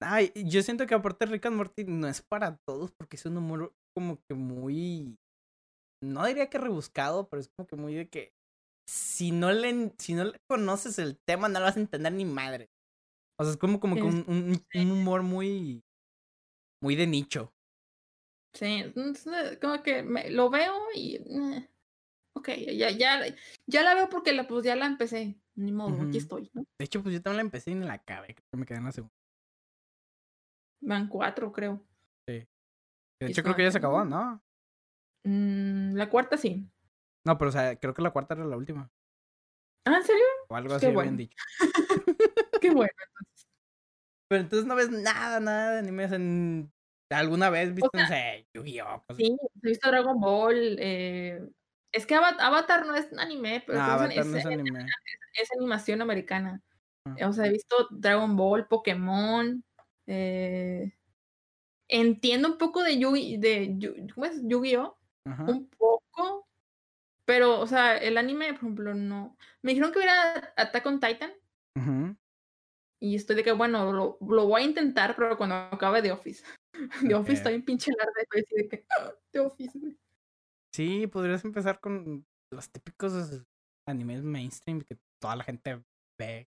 [0.01, 3.37] Ay, yo siento que aparte Rick and Morty no es para todos porque es un
[3.37, 5.17] humor como que muy.
[6.03, 8.33] No diría que rebuscado, pero es como que muy de que.
[8.89, 12.25] Si no le, si no le conoces el tema, no lo vas a entender ni
[12.25, 12.69] madre.
[13.39, 15.85] O sea, es como, como que un, un- un humor muy.
[16.83, 17.53] Muy de nicho.
[18.55, 18.93] sí,
[19.61, 21.15] como que me- lo veo y.
[21.17, 21.69] eh,
[22.35, 23.21] ok, ya, ya,
[23.67, 25.39] ya la veo porque la, pues ya la empecé.
[25.55, 26.65] Ni modo, aquí estoy, ¿no?
[26.79, 28.35] De hecho, pues yo también la empecé y ni la acabé.
[28.35, 29.15] Creo que me quedé en la segunda.
[30.81, 31.85] Van cuatro, creo.
[32.27, 34.43] De Y hecho, creo que ya se acabó, ¿no?
[35.25, 36.69] Mm, la cuarta sí.
[37.25, 38.91] No, pero o sea, creo que la cuarta era la última.
[39.85, 40.25] Ah, ¿en serio?
[40.49, 41.17] O algo Qué así habían bueno.
[41.19, 41.37] dicho.
[42.61, 42.91] Qué bueno.
[44.29, 46.07] Pero entonces no ves nada, nada de anime.
[46.07, 46.69] o sea, n-
[47.11, 49.05] ¿Alguna vez viste, no sea, sé, Yu-Gi-Oh!
[49.17, 50.77] Sí, he visto Dragon Ball.
[50.81, 51.47] eh,
[51.93, 54.87] Es que Ava- Avatar no es anime, pero No, es, no es- es anime.
[55.41, 56.63] es animación americana.
[57.07, 57.29] Ah.
[57.29, 59.63] O sea, he visto Dragon Ball, Pokémon.
[60.07, 60.93] eh,
[61.89, 64.41] Entiendo un poco de Yu de Yu- ¿cómo es?
[64.43, 64.97] Yu-Gi-Oh!
[65.27, 65.45] Ajá.
[65.45, 66.47] Un poco.
[67.27, 69.37] Pero, o sea, el anime, por ejemplo, no.
[69.63, 71.33] Me dijeron que hubiera Attack on Titan.
[71.77, 72.17] Ujú.
[73.01, 76.45] Y estoy de que, bueno, lo, lo voy a intentar, pero cuando acabe The Office.
[77.15, 78.13] The Office está bien pinche larga.
[78.21, 79.97] y estoy así de que, "Ah, The Office, güey".
[80.75, 83.45] Sí, podrías empezar con los típicos
[83.89, 85.83] animes mainstream que toda la gente
[86.21, 86.49] ve.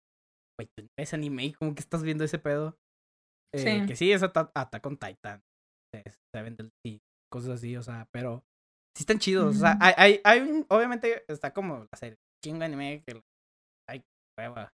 [0.59, 2.77] Güey, tú ves anime y como que estás viendo ese pedo.
[3.53, 3.85] Eh, Sí.
[3.87, 5.41] Que sí, es Attack on Titan.
[5.93, 6.99] es Seven Deadly
[7.31, 8.43] cosas así, o sea, pero
[8.95, 9.55] sí están chidos.
[9.57, 13.21] O sea, hay, hay, hay un- obviamente está como la serie, chingo anime que
[13.89, 14.03] hay
[14.39, 14.69] hueva.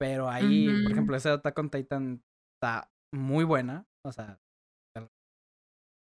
[0.00, 2.22] Pero ahí, por ejemplo, ese Attack on Titan
[2.56, 3.84] está muy buena.
[4.04, 4.38] O sea,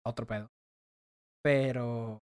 [0.06, 0.48] otro pedo.
[1.44, 2.18] Pero,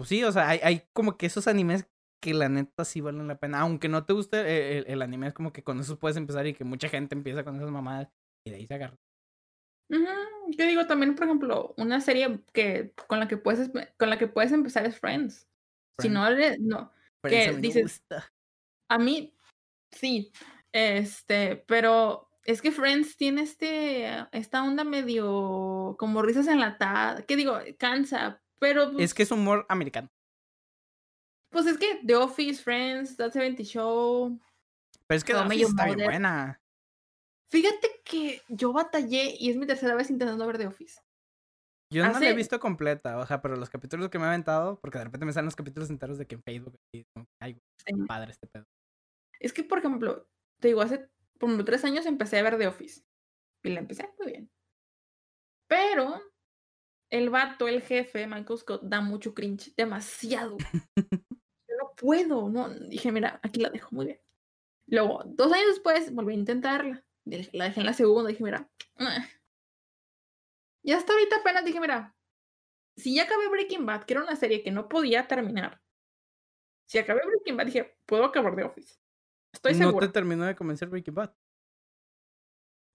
[0.00, 1.86] pues sí, o sea, hay, hay como que esos animes
[2.22, 3.60] que la neta sí valen la pena.
[3.60, 6.46] Aunque no te guste eh, el, el anime, es como que con eso puedes empezar
[6.46, 8.08] y que mucha gente empieza con esas mamadas
[8.46, 8.96] y de ahí se agarra.
[9.90, 10.06] Ujú,
[10.56, 14.26] Yo digo también, por ejemplo, una serie que con la que puedes con la que
[14.26, 15.46] puedes empezar es Friends.
[15.98, 16.90] Si no eres, no.
[17.22, 18.32] Que a mí dices- gusta.
[18.88, 19.36] A mí,
[19.90, 20.32] sí.
[20.72, 27.26] Este, pero es que Friends tiene este, esta onda medio como risas enlatadas.
[27.26, 27.58] ¿Qué digo?
[27.78, 28.42] Cansa.
[28.60, 30.08] Pero pues, Es que es humor americano.
[31.50, 34.38] Pues es que The Office, Friends, That 70 Show.
[35.06, 36.60] Pero es que The Office está bien buena.
[37.48, 41.00] Fíjate que yo batallé y es mi tercera vez intentando ver The Office.
[41.92, 44.78] Yo no la he visto completa, o sea, pero los capítulos que me he aventado,
[44.78, 47.04] porque de repente me salen los capítulos enteros de que en Facebook, y
[47.40, 48.64] ay, güey, padre este pedo.
[49.40, 50.28] Es que, por ejemplo,
[50.60, 53.02] te digo, hace como tres años empecé a ver The Office.
[53.64, 54.50] Y la empecé muy bien.
[55.66, 56.20] Pero
[57.10, 59.72] el vato, el jefe, Michael Scott, da mucho cringe.
[59.76, 60.56] Demasiado.
[61.68, 62.48] Yo no puedo.
[62.48, 62.68] No.
[62.68, 64.20] Dije, mira, aquí la dejo muy bien.
[64.86, 67.04] Luego, dos años después, volví a intentarla.
[67.52, 68.30] La dejé en la segunda.
[68.30, 68.68] Dije, mira.
[68.96, 69.24] "Ah".
[70.82, 72.16] Y hasta ahorita apenas dije, mira.
[72.96, 75.80] Si ya acabé Breaking Bad, que era una serie que no podía terminar.
[76.88, 78.98] Si acabé Breaking Bad, dije, puedo acabar The Office.
[79.54, 80.06] Estoy no segura.
[80.06, 81.34] te terminó de convencer Breaking Bad.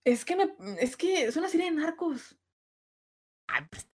[0.06, 2.38] Es que me, es que es una serie de narcos.
[3.48, 3.88] Ay, pues.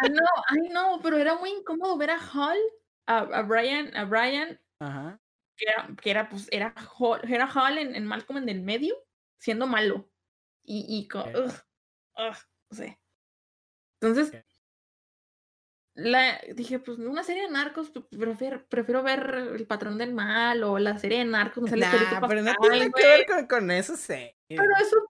[0.00, 2.58] Ay, no, ay, no, pero era muy incómodo ver a Hall,
[3.06, 5.20] a, a Brian, a Brian, Ajá.
[5.56, 8.94] que era, que era pues, era Hall, era Hall en, en Malcolm en el medio,
[9.38, 10.10] siendo malo.
[10.62, 11.36] Y, y con, Ok.
[11.36, 11.52] ugh,
[12.16, 12.36] ugh,
[12.70, 13.00] no sé.
[14.00, 14.44] Entonces, Ok.
[15.94, 20.62] la, dije, pues una serie de narcos, pues, prefiero, prefiero ver El Patrón del Mal
[20.62, 23.70] o la serie de narcos, no sé, Nah, pero no tiene que ver con, con
[23.72, 24.32] eso, sí.
[24.46, 25.06] Pero es un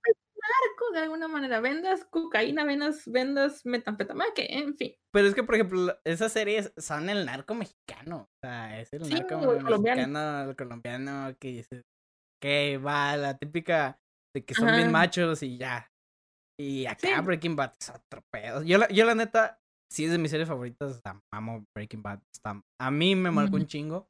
[0.93, 1.61] de alguna manera.
[1.61, 4.95] Vendas cocaína, vendas, vendas metanfetamina, que en fin.
[5.13, 8.23] Pero es que, por ejemplo, esas series son el narco mexicano.
[8.23, 10.01] O sea, es el Sí, narco el colombiano.
[10.03, 11.83] mexicano, el colombiano, que dice
[12.43, 13.99] que va la típica
[14.35, 14.91] de que son bien Ajá.
[14.91, 15.91] machos y ya.
[16.61, 17.23] Y acá Sí.
[17.25, 18.63] Breaking Bad es otro pedo.
[18.63, 19.61] Yo la, yo la neta,
[19.93, 21.01] sí es de mis series favoritas.
[21.33, 22.21] Amo Breaking Bad.
[22.35, 23.63] está- a mí me marcó Ujú.
[23.63, 24.09] un chingo.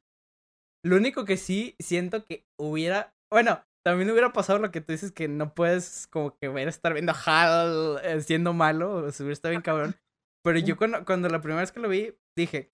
[0.85, 3.11] Lo único que sí siento que hubiera.
[3.31, 6.93] Bueno, también hubiera pasado lo que tú dices, que no puedes como que ver estar
[6.93, 8.97] viendo a Hal eh, siendo malo.
[8.97, 9.95] O sea, hubiera estado bien cabrón.
[10.43, 12.69] Pero yo cuando, cuando la primera vez que lo vi, dije,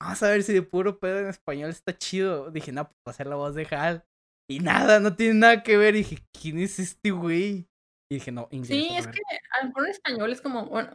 [0.00, 2.50] vamos a ver si de puro pedo en español está chido.
[2.50, 4.04] Dije, no, pues va a ser la voz de Hal.
[4.50, 5.94] Y nada, no tiene nada que ver.
[5.94, 7.68] Y dije, ¿quién es este güey?
[8.10, 8.68] Y dije, no, inglés.
[8.68, 9.20] Sí, es que
[9.52, 10.92] a lo mejor en español es como, bueno,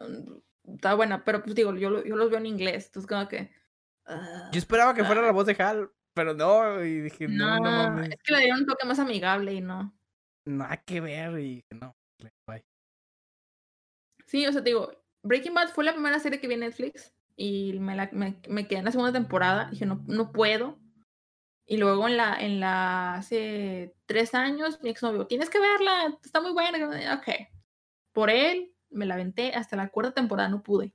[0.67, 3.51] está buena, pero pues digo, yo, yo los veo en inglés, entonces como que...
[4.05, 6.83] ah, Yo esperaba que fuera ah, la voz de Hal, pero no.
[6.83, 8.09] Y dije, no, no, no, mames.
[8.09, 9.97] es que le dieron un toque más amigable y no.
[10.43, 11.39] Nada que ver.
[11.39, 11.95] Y no,
[12.45, 12.65] bye.
[14.25, 14.91] Sí, o sea, te digo,
[15.23, 18.67] Breaking Bad fue la primera serie que vi en Netflix y me, la, me, me
[18.67, 19.69] quedé en la segunda temporada.
[19.69, 20.77] Dije, no, no puedo.
[21.65, 26.41] Y luego en la, en la, hace tres años, mi exnovio, tienes que verla, está
[26.41, 27.15] muy buena.
[27.15, 27.29] Ok.
[28.11, 30.93] Por él, me la aventé hasta la cuarta temporada, no pude.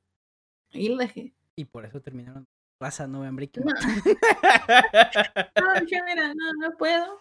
[0.70, 1.33] Y lo dejé.
[1.57, 2.47] Y por eso terminaron
[2.81, 3.83] Raza Nueva en Breaking No, Bad.
[5.62, 7.20] no, dije, mira, no, no puedo.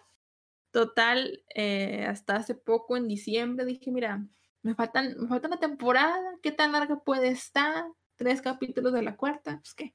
[0.72, 4.26] Total, eh, hasta hace poco, en diciembre, dije, mira,
[4.64, 7.86] me faltan, me falta una temporada, ¿qué tan larga puede estar?
[8.16, 9.94] Tres capítulos de la cuarta, pues qué.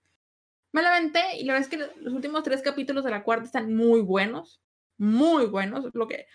[0.72, 3.46] Me la aventé y la verdad es que los últimos tres capítulos de la cuarta
[3.46, 4.60] están muy buenos,
[4.98, 5.88] muy buenos.
[5.94, 6.26] Lo que,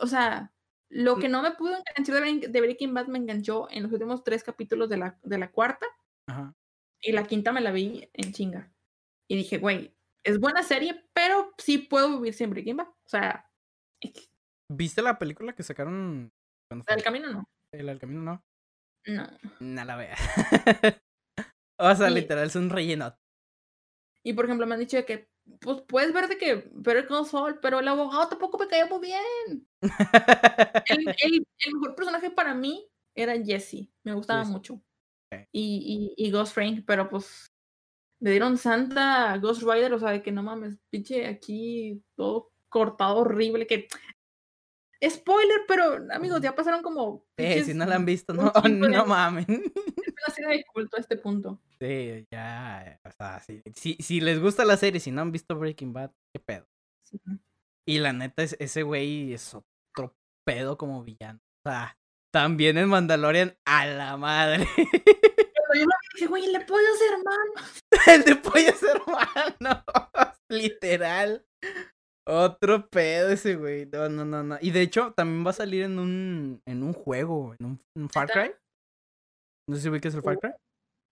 [0.00, 0.52] o sea,
[0.88, 3.92] lo que no me pudo enganchar de Breaking- de Breaking Bad me enganchó en los
[3.92, 5.86] últimos tres capítulos de la, de la cuarta
[6.28, 6.54] Ajá.
[7.06, 8.72] Y la quinta me la vi en chinga.
[9.28, 9.94] Y dije, güey,
[10.24, 12.88] es buena serie, pero sí puedo vivir sin Breaking Bad.
[12.88, 13.48] O sea.
[14.70, 16.32] ¿Viste la película que sacaron
[16.70, 17.44] el camino no.
[17.72, 18.42] El, el camino no.
[19.06, 19.26] No.
[19.60, 20.16] No la vea.
[21.78, 23.16] o sea, Y- literal es un relleno.
[24.24, 25.28] Y por ejemplo, me han dicho de que,
[25.60, 28.98] pues puedes ver de que Better Call Saul, pero el abogado tampoco me caía muy
[29.00, 29.68] bien.
[30.90, 33.88] El, el- el mejor personaje para mí era Jesse.
[34.04, 34.82] Me gustaba mucho.
[35.52, 37.46] Y, y, y Ghost Frank, pero pues
[38.20, 42.52] le dieron santa a Ghost Rider, o sea, de que no mames, pinche aquí todo
[42.68, 43.88] cortado horrible, que
[45.08, 49.06] spoiler, pero amigos, ya pasaron como Eh, si no la han visto, no, de- no
[49.06, 49.44] mamen.
[49.48, 51.60] es una serie de culto a este punto.
[51.78, 53.40] Sí, ya, o sea.
[53.74, 56.66] Si, si les gusta la serie, si no han visto Breaking Bad, qué pedo.
[57.02, 57.20] Sí.
[57.86, 61.40] Y la neta, es, ese güey es otro pedo como villano.
[61.64, 61.98] O sea,
[62.36, 64.68] también en Mandalorian, a la madre.
[64.76, 67.52] Pero yo y dije, güey, le puedo hacer hermano.
[68.08, 69.82] El de pollos hermano.
[70.50, 71.46] Literal.
[72.28, 73.86] Otro pedo ese güey.
[73.86, 74.58] No, no, no, no.
[74.60, 78.28] Y de hecho, también va a salir en un, en un juego, en un, Far.
[78.30, 78.50] Cry.
[79.66, 80.50] No sé si ubicas el Far Cry.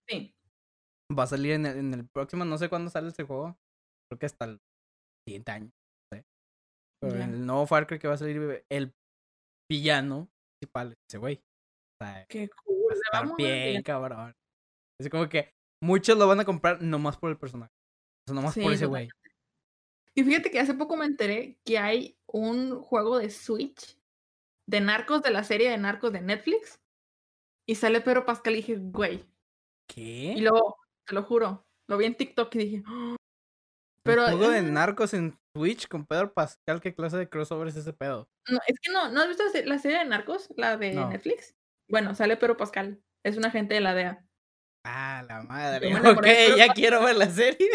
[0.07, 0.35] Sí.
[1.19, 3.57] Va a salir en el, en el próximo, no sé cuándo sale este juego.
[4.11, 4.61] Creo que hasta el
[5.27, 5.71] siguiente año.
[5.71, 6.25] No sé.
[7.01, 8.93] Pero en el nuevo Far Cry que va a salir, el
[9.71, 10.29] villano
[10.67, 11.37] principal, ese güey.
[12.01, 12.77] O sea, Qué cool.
[12.89, 14.33] va a se va estar muy bien, cabrón.
[15.01, 15.51] Es como que
[15.83, 17.73] muchos lo van a comprar nomás por el personaje.
[18.27, 19.09] O sea, nomás por ese güey.
[20.15, 23.99] Y fíjate que hace poco me enteré que hay un juego de Switch
[24.69, 26.81] de narcos de la serie de narcos de Netflix.
[27.67, 29.17] Y sale Pedro Pascal y dije, güey.
[29.17, 29.25] Y
[29.87, 30.35] ¿Qué?
[30.39, 30.77] luego,
[31.07, 33.17] te lo juro, lo vi en TikTok y dije, "Oh,
[34.03, 34.25] Pero.
[34.27, 37.77] Un juego de ah, narcos en Twitch con Pedro Pascal, ¿qué clase de crossover es
[37.77, 38.29] ese pedo?
[38.51, 40.49] no, es que no, ¿no has visto la se- la serie de Narcos?
[40.57, 41.09] La de No.
[41.09, 41.55] Netflix.
[41.89, 43.01] Bueno, sale Pedro Pascal.
[43.23, 44.25] Es un agente de la DEA.
[44.85, 45.91] Ah, la madre.
[46.21, 46.75] Ok, ya Pascal.
[46.75, 47.71] quiero ver la serie.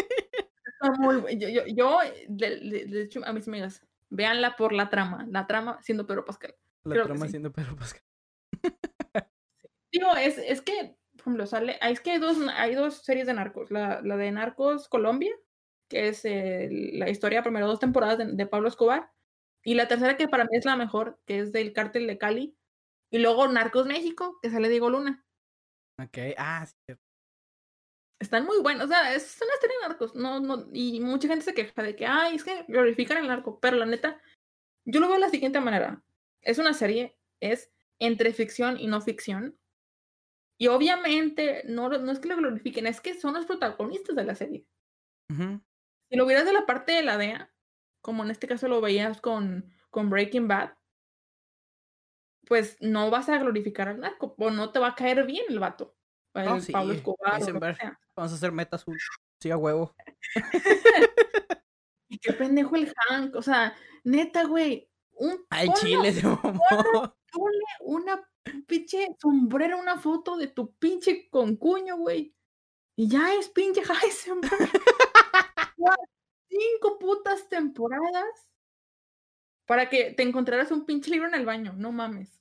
[0.98, 5.26] Muy yo, yo, yo, de, de- de hecho, a mis amigas, véanla por la trama.
[5.30, 6.54] La trama siendo Pedro Pascal.
[6.84, 7.30] La Creo trama sí.
[7.32, 8.02] siendo Pedro Pascal.
[9.92, 11.78] Digo, es, es que, por ejemplo, sale.
[11.80, 13.70] ah, Es que hay dos, hay dos series de narcos.
[13.70, 15.32] La, la de Narcos Colombia,
[15.90, 19.12] que es eh, la historia, primero dos temporadas de, de Pablo Escobar.
[19.62, 22.56] Y la tercera, que para mí es la mejor, que es del cártel de Cali.
[23.10, 25.26] Y luego Narcos México, que sale Diego Luna.
[25.98, 26.94] Ok, ah, sí.
[28.20, 28.84] Están muy buenos.
[28.84, 30.14] O sea, es una serie de narcos.
[30.14, 33.58] No, no, y mucha gente se queja de que, ay, es que glorifican el narco.
[33.60, 34.20] Pero la neta,
[34.84, 36.02] yo lo veo de la siguiente manera.
[36.40, 39.58] Es una serie, es entre ficción y no ficción.
[40.58, 44.34] Y obviamente, no, no es que lo glorifiquen, es que son los protagonistas de la
[44.34, 44.66] serie.
[45.30, 45.60] Ujú.
[46.10, 47.52] Si lo vieras de la parte de la DEA,
[48.02, 50.72] como en este caso lo veías con, con Breaking Bad,
[52.46, 55.60] pues no vas a glorificar al narco, o no te va a caer bien el
[55.60, 55.96] vato.
[56.34, 57.40] El sí, Pablo Escobar.
[58.16, 58.98] Vamos a hacer meta azul.
[59.40, 59.94] Sí, a huevo.
[62.12, 63.36] Y qué pendejo el Hank.
[63.36, 63.72] O sea,
[64.02, 64.90] neta, güey.
[65.12, 66.60] Un, Al ponlo- chile se mamó.
[67.32, 68.28] ponle una
[68.66, 72.34] pinche sombrero, una foto de tu pinche concuño, güey.
[72.96, 74.70] Y ya es pinche Heisenberg.
[76.48, 78.48] Cinco putas temporadas
[79.66, 81.72] para que te encontraras un pinche libro en el baño.
[81.76, 82.40] No mames.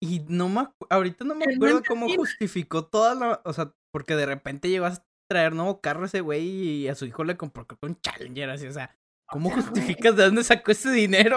[0.00, 4.26] Y no me ahorita no me acuerdo cómo justificó toda la, o sea, porque de
[4.26, 8.00] repente llegó a traer nuevo carro ese güey y a su hijo le compró un
[8.00, 9.66] Challenger así, o sea, ¿cómo sea, güey.
[9.66, 11.36] justificas de dónde sacó ese dinero?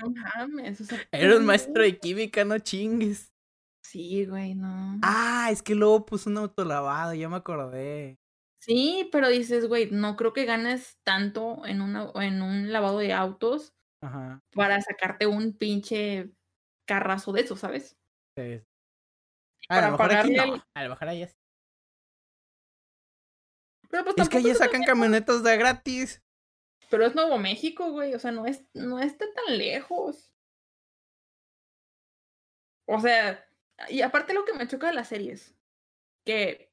[0.00, 0.80] No mames.
[0.80, 3.32] O sea, Era un maestro de química, no chingues.
[3.82, 4.98] Sí, güey, no.
[5.02, 8.18] Ah, es que luego puso un autolavado, ya me acordé.
[8.68, 13.14] Sí, pero dices, güey, no creo que ganes tanto en, una, en un lavado de
[13.14, 13.72] autos
[14.02, 14.42] Ajá.
[14.52, 16.30] para sacarte un pinche
[16.86, 17.96] carrazo de eso, ¿sabes?
[18.36, 18.62] sí.
[19.68, 20.64] para a lo mejor aquí pagarle no.
[20.74, 21.08] A lo mejor.
[23.88, 26.22] Pero pues Es que es sacan camionetas de gratis.
[26.90, 28.14] Pero es Nuevo México, güey.
[28.14, 30.30] O sea, no es, no está tan lejos.
[32.86, 33.46] O sea,
[33.88, 35.54] y aparte lo que me choca de las series,
[36.26, 36.67] que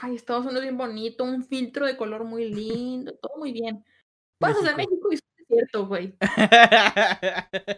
[0.00, 3.84] ay, Estados Unidos bien bonito, un filtro de color muy lindo, todo muy bien.
[4.38, 5.08] Pasas a México.
[5.10, 6.16] Y es cierto, güey.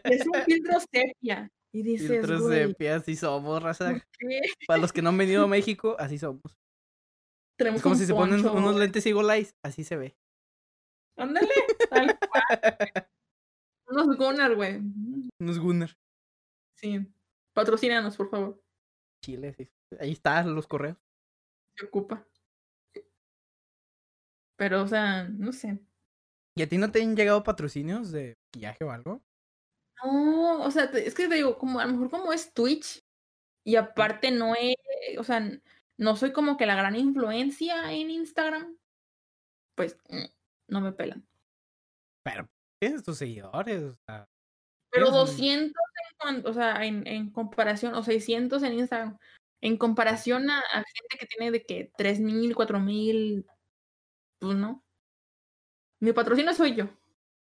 [0.04, 1.50] Es un filtro sepia.
[1.72, 3.90] Y dices, Filtros güey, sepia, así somos, raza.
[3.90, 6.56] ¿por qué Para los que no han venido a México, así somos.
[7.58, 10.16] tenemos Es como si se ponen unos lentes Eagle así se ve.
[11.16, 11.52] Ándale,
[11.90, 13.08] tal cual.
[13.88, 14.80] Unos Gunnar, güey.
[15.40, 15.96] Unos Gunner.
[16.76, 17.06] Sí.
[17.54, 18.62] Patrocínanos, por favor.
[19.24, 19.68] Chile, sí.
[20.00, 20.96] Ahí están los correos.
[21.76, 22.26] Se ocupa.
[24.56, 25.78] Pero, o sea, no sé.
[26.56, 29.22] ¿Y a ti no te han llegado patrocinios de maquillaje o algo?
[30.04, 33.02] No, o sea, es que te digo, como a lo mejor como es Twitch,
[33.66, 34.74] y aparte no he,
[35.18, 35.40] o sea,
[35.98, 38.76] no soy como que la gran influencia en Instagram,
[39.76, 40.24] pues mm,
[40.68, 41.26] no me pelan.
[42.24, 42.48] Pero
[42.80, 44.28] tienes tus seguidores, o sea.
[44.92, 49.18] Pero Tienes un- 200 en, cuan- o sea, en, en comparación, o 600 en Instagram,
[49.64, 53.46] en comparación a, a gente que tiene de que 3000, 4000,
[54.38, 54.84] pues no.
[56.02, 56.84] Mi patrocinio soy yo.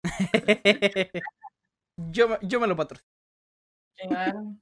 [2.11, 3.05] yo, me- yo me lo patrocino.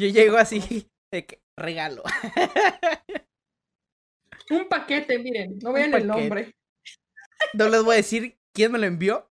[0.00, 0.58] Yo llego así,
[1.12, 2.02] de que regalo.
[4.50, 6.52] Un paquete, miren, no vean el nombre.
[7.54, 9.30] No les voy a decir quién me lo envió.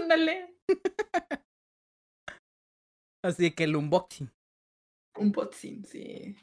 [0.00, 0.54] Ándale.
[3.24, 4.30] Así que el unboxing.
[5.22, 6.36] Un botzin, sí.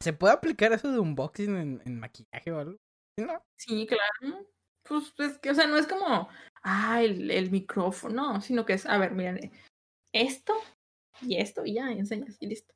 [0.00, 2.76] ¿Se puede aplicar eso de unboxing en, en maquillaje o algo?
[3.18, 3.42] ¿Sí, no?
[3.58, 4.46] Sí, claro.
[4.86, 6.28] Pues es que, o sea, no es como,
[6.62, 9.50] ah, el, el micrófono, no, sino que es, a ver, miren,
[10.14, 10.54] esto
[11.22, 12.72] y esto y ya, enseñas y listo.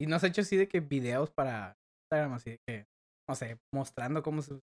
[0.00, 1.74] Y no has hecho así de que videos para
[2.04, 2.86] Instagram, así de que,
[3.28, 4.60] no sé, mostrando cómo se,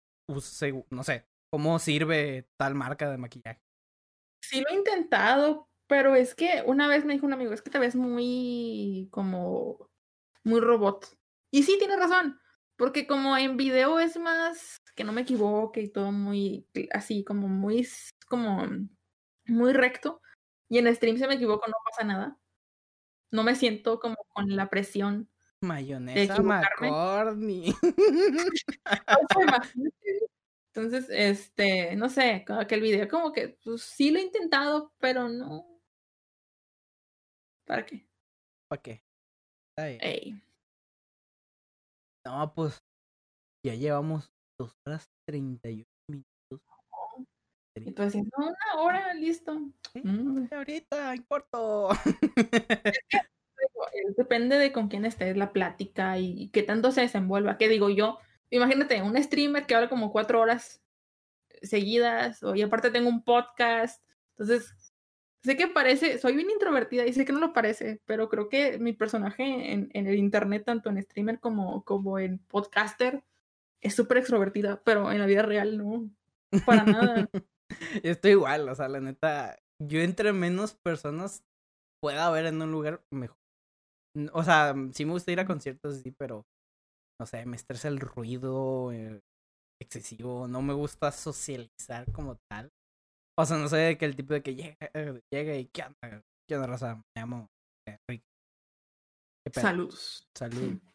[0.91, 3.59] no sé, cómo sirve tal marca de maquillaje.
[4.43, 7.69] Sí lo he intentado, pero es que una vez me dijo un amigo, es que
[7.69, 9.89] te ves muy como
[10.41, 11.17] muy robot.
[11.51, 12.39] Y sí, tiene razón,
[12.77, 17.49] porque como en video es más que no me equivoque y todo muy así, como
[17.49, 17.85] muy,
[18.29, 18.65] como
[19.47, 20.21] muy recto.
[20.69, 22.37] Y en stream si me equivoco no pasa nada.
[23.29, 25.29] No me siento como con la presión.
[25.59, 26.41] Mayonesa.
[26.41, 27.75] McCorney.
[29.41, 29.73] Imagínate.
[30.73, 34.93] Entonces, este, no sé, como que el video como que pues, sí lo he intentado,
[34.97, 35.70] pero no.
[37.65, 38.07] ¿Para qué?
[38.69, 39.03] ¿Para qué?
[39.77, 40.41] Ey.
[42.25, 42.83] No, pues
[43.65, 46.27] ya llevamos 2 horas 31 minutos.
[47.75, 49.57] Y tú decías, no, una hora, listo.
[50.03, 50.47] Mm.
[50.51, 51.89] Ahorita, en corto.
[54.17, 57.57] Depende de con quién estés la plática y qué tanto se desenvuelva.
[57.57, 58.19] ¿Qué digo yo?
[58.49, 60.83] Imagínate, un streamer que habla como cuatro horas
[61.61, 64.03] seguidas, o y aparte tengo un podcast.
[64.37, 64.73] Entonces,
[65.43, 68.77] sé que parece, soy bien introvertida y sé que no lo parece, pero creo que
[68.79, 73.23] mi personaje en, el internet, tanto en streamer como, como en podcaster,
[73.81, 76.09] es súper extrovertida, pero en la vida real no,
[76.65, 77.29] para nada.
[78.03, 81.43] Estoy igual, o sea, la neta, yo entre menos personas
[82.01, 83.37] pueda haber en un lugar mejor.
[84.33, 86.45] O sea, sí me gusta ir a conciertos, sí, pero
[87.19, 89.21] no sé, me estresa el ruido eh,
[89.79, 92.71] excesivo, no me gusta socializar como tal.
[93.41, 96.23] O sea, no sé que el tipo de que llega, eh, llega y ¿qué onda?
[96.47, 96.95] ¿Qué onda, raza?
[96.95, 97.49] Me llamo
[97.87, 98.27] Enrique.
[99.51, 99.91] Salud.
[100.37, 100.79] Salud.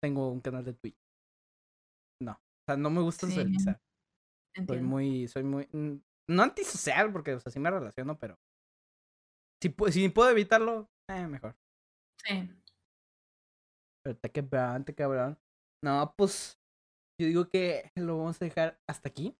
[0.00, 0.96] Tengo un canal de Twitch.
[2.22, 3.80] No, o sea, no me gusta socializar.
[4.68, 8.38] Soy muy, soy muy, no antisocial, porque, o sea, sí me relaciono, pero
[9.60, 11.56] si, si puedo evitarlo, eh, mejor.
[12.24, 12.48] Sí.
[14.04, 15.38] Pero te cabrón, te cabrón.
[15.84, 16.56] No, pues,
[17.20, 19.36] yo digo que lo vamos a dejar hasta aquí.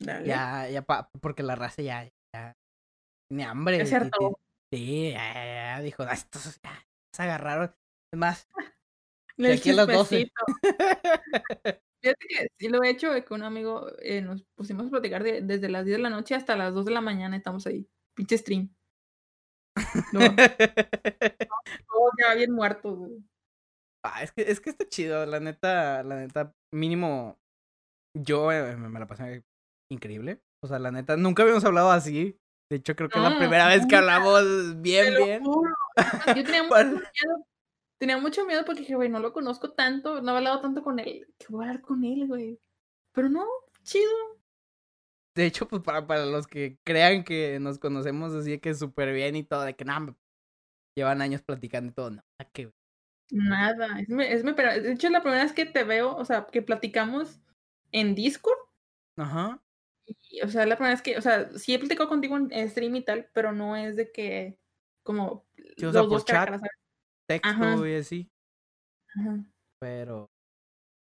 [0.00, 0.26] Dale.
[0.26, 2.56] Ya, ya, pa, porque la raza ya, ya
[3.28, 3.80] tiene hambre.
[3.80, 4.38] Es cierto.
[4.72, 7.74] Sí, ya, ya, ya, dijo, ah, estos ya se agarraron.
[8.12, 8.48] Es más,
[9.36, 10.32] de aquí a las 12.
[12.02, 15.40] Fíjate que sí lo he hecho, con un amigo eh, nos pusimos a platicar de,
[15.40, 18.36] desde las 10 de la noche hasta las 2 de la mañana, estamos ahí, pinche
[18.36, 18.74] stream.
[20.12, 23.24] No, todos ya bien muertos, güey.
[24.04, 27.38] Ah, es que, es que está chido, la neta, la neta, mínimo,
[28.14, 29.42] yo eh, me la pasé
[29.94, 30.42] increíble.
[30.62, 32.38] O sea, la neta, nunca habíamos hablado así.
[32.70, 35.44] De hecho, creo que es la primera vez que hablamos bien, Te lo bien.
[35.44, 35.74] juro.
[36.34, 37.46] Yo tenía mucho miedo.
[38.00, 40.98] Tenía mucho miedo porque dije, güey, no lo conozco tanto, no he hablado tanto con
[40.98, 41.26] él.
[41.38, 42.58] ¿Qué voy a hablar con él, güey?
[43.12, 43.46] Pero no,
[43.82, 44.10] chido.
[45.36, 49.36] De hecho, pues para, para los que crean que nos conocemos así que súper bien
[49.36, 50.14] y todo, de que nada,
[50.96, 52.72] llevan años platicando y todo, no, que
[53.30, 54.00] Nada.
[54.00, 56.24] Es mi- es mi- pero de hecho, es la primera vez que te veo, o
[56.24, 57.40] sea, que platicamos
[57.90, 58.58] en Discord.
[59.18, 59.60] Ajá.
[60.06, 62.96] Y, o sea, la primera vez que, o sea, sí he platicado contigo en stream
[62.96, 64.58] y tal, pero no es de que,
[65.04, 66.60] como, Sí, o sea, los por dos chat.
[67.28, 67.88] Texto Ajá.
[67.88, 68.28] y así.
[69.16, 69.44] Ajá.
[69.80, 70.30] Pero,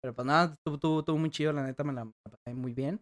[0.02, 3.02] pero pues nada, estuvo, estuvo, estuvo muy chido, la neta me la, pasé muy bien.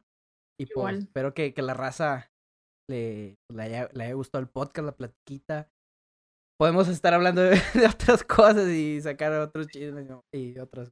[0.60, 0.98] Y pues Igual.
[1.00, 2.30] espero que, que la raza
[2.90, 5.70] le, le, haya, le haya gustado el podcast, la platiquita.
[6.60, 10.92] Podemos estar hablando de, de otras cosas y sacar otros chismes y otras,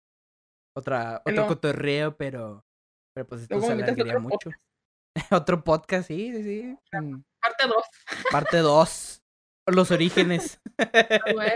[0.77, 2.63] otra, otro cotorreo, pero,
[3.15, 4.51] pero pues esto Luego se alargaría mucho.
[5.31, 6.77] otro podcast, sí, sí, sí.
[6.97, 7.85] mm, Parte 2.
[8.31, 9.21] Parte 2.
[9.67, 10.59] Los orígenes.
[11.33, 11.51] güey.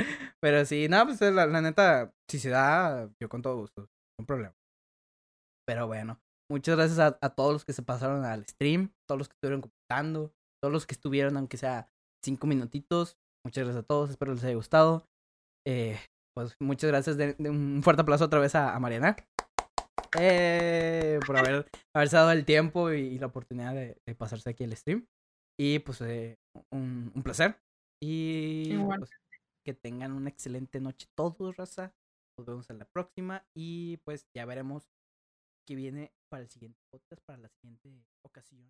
[0.42, 4.26] Pero sí, no, pues la, la neta, si se da, yo con todo gusto, no
[4.26, 4.54] problema.
[5.66, 9.28] Pero bueno, muchas gracias a, a todos los que se pasaron al stream, todos los
[9.28, 11.88] que estuvieron comentando, todos los que estuvieron, aunque sea
[12.24, 13.16] cinco minutitos.
[13.46, 15.08] Muchas gracias a todos, espero les haya gustado.
[15.66, 15.98] Eh,
[16.34, 19.16] pues muchas gracias, de, de un fuerte aplauso otra vez a, a Mariana.
[20.18, 24.64] Eh, por haber, haberse dado el tiempo y, y la oportunidad de, de pasarse aquí
[24.64, 25.06] al stream.
[25.58, 26.38] Y pues eh,
[26.70, 27.56] un, un placer.
[28.02, 29.10] Y pues,
[29.64, 31.94] que tengan una excelente noche todos, raza.
[32.38, 34.90] Nos vemos en la próxima y pues ya veremos
[35.66, 38.68] qué viene para el siguiente podcast, para la siguiente ocasión.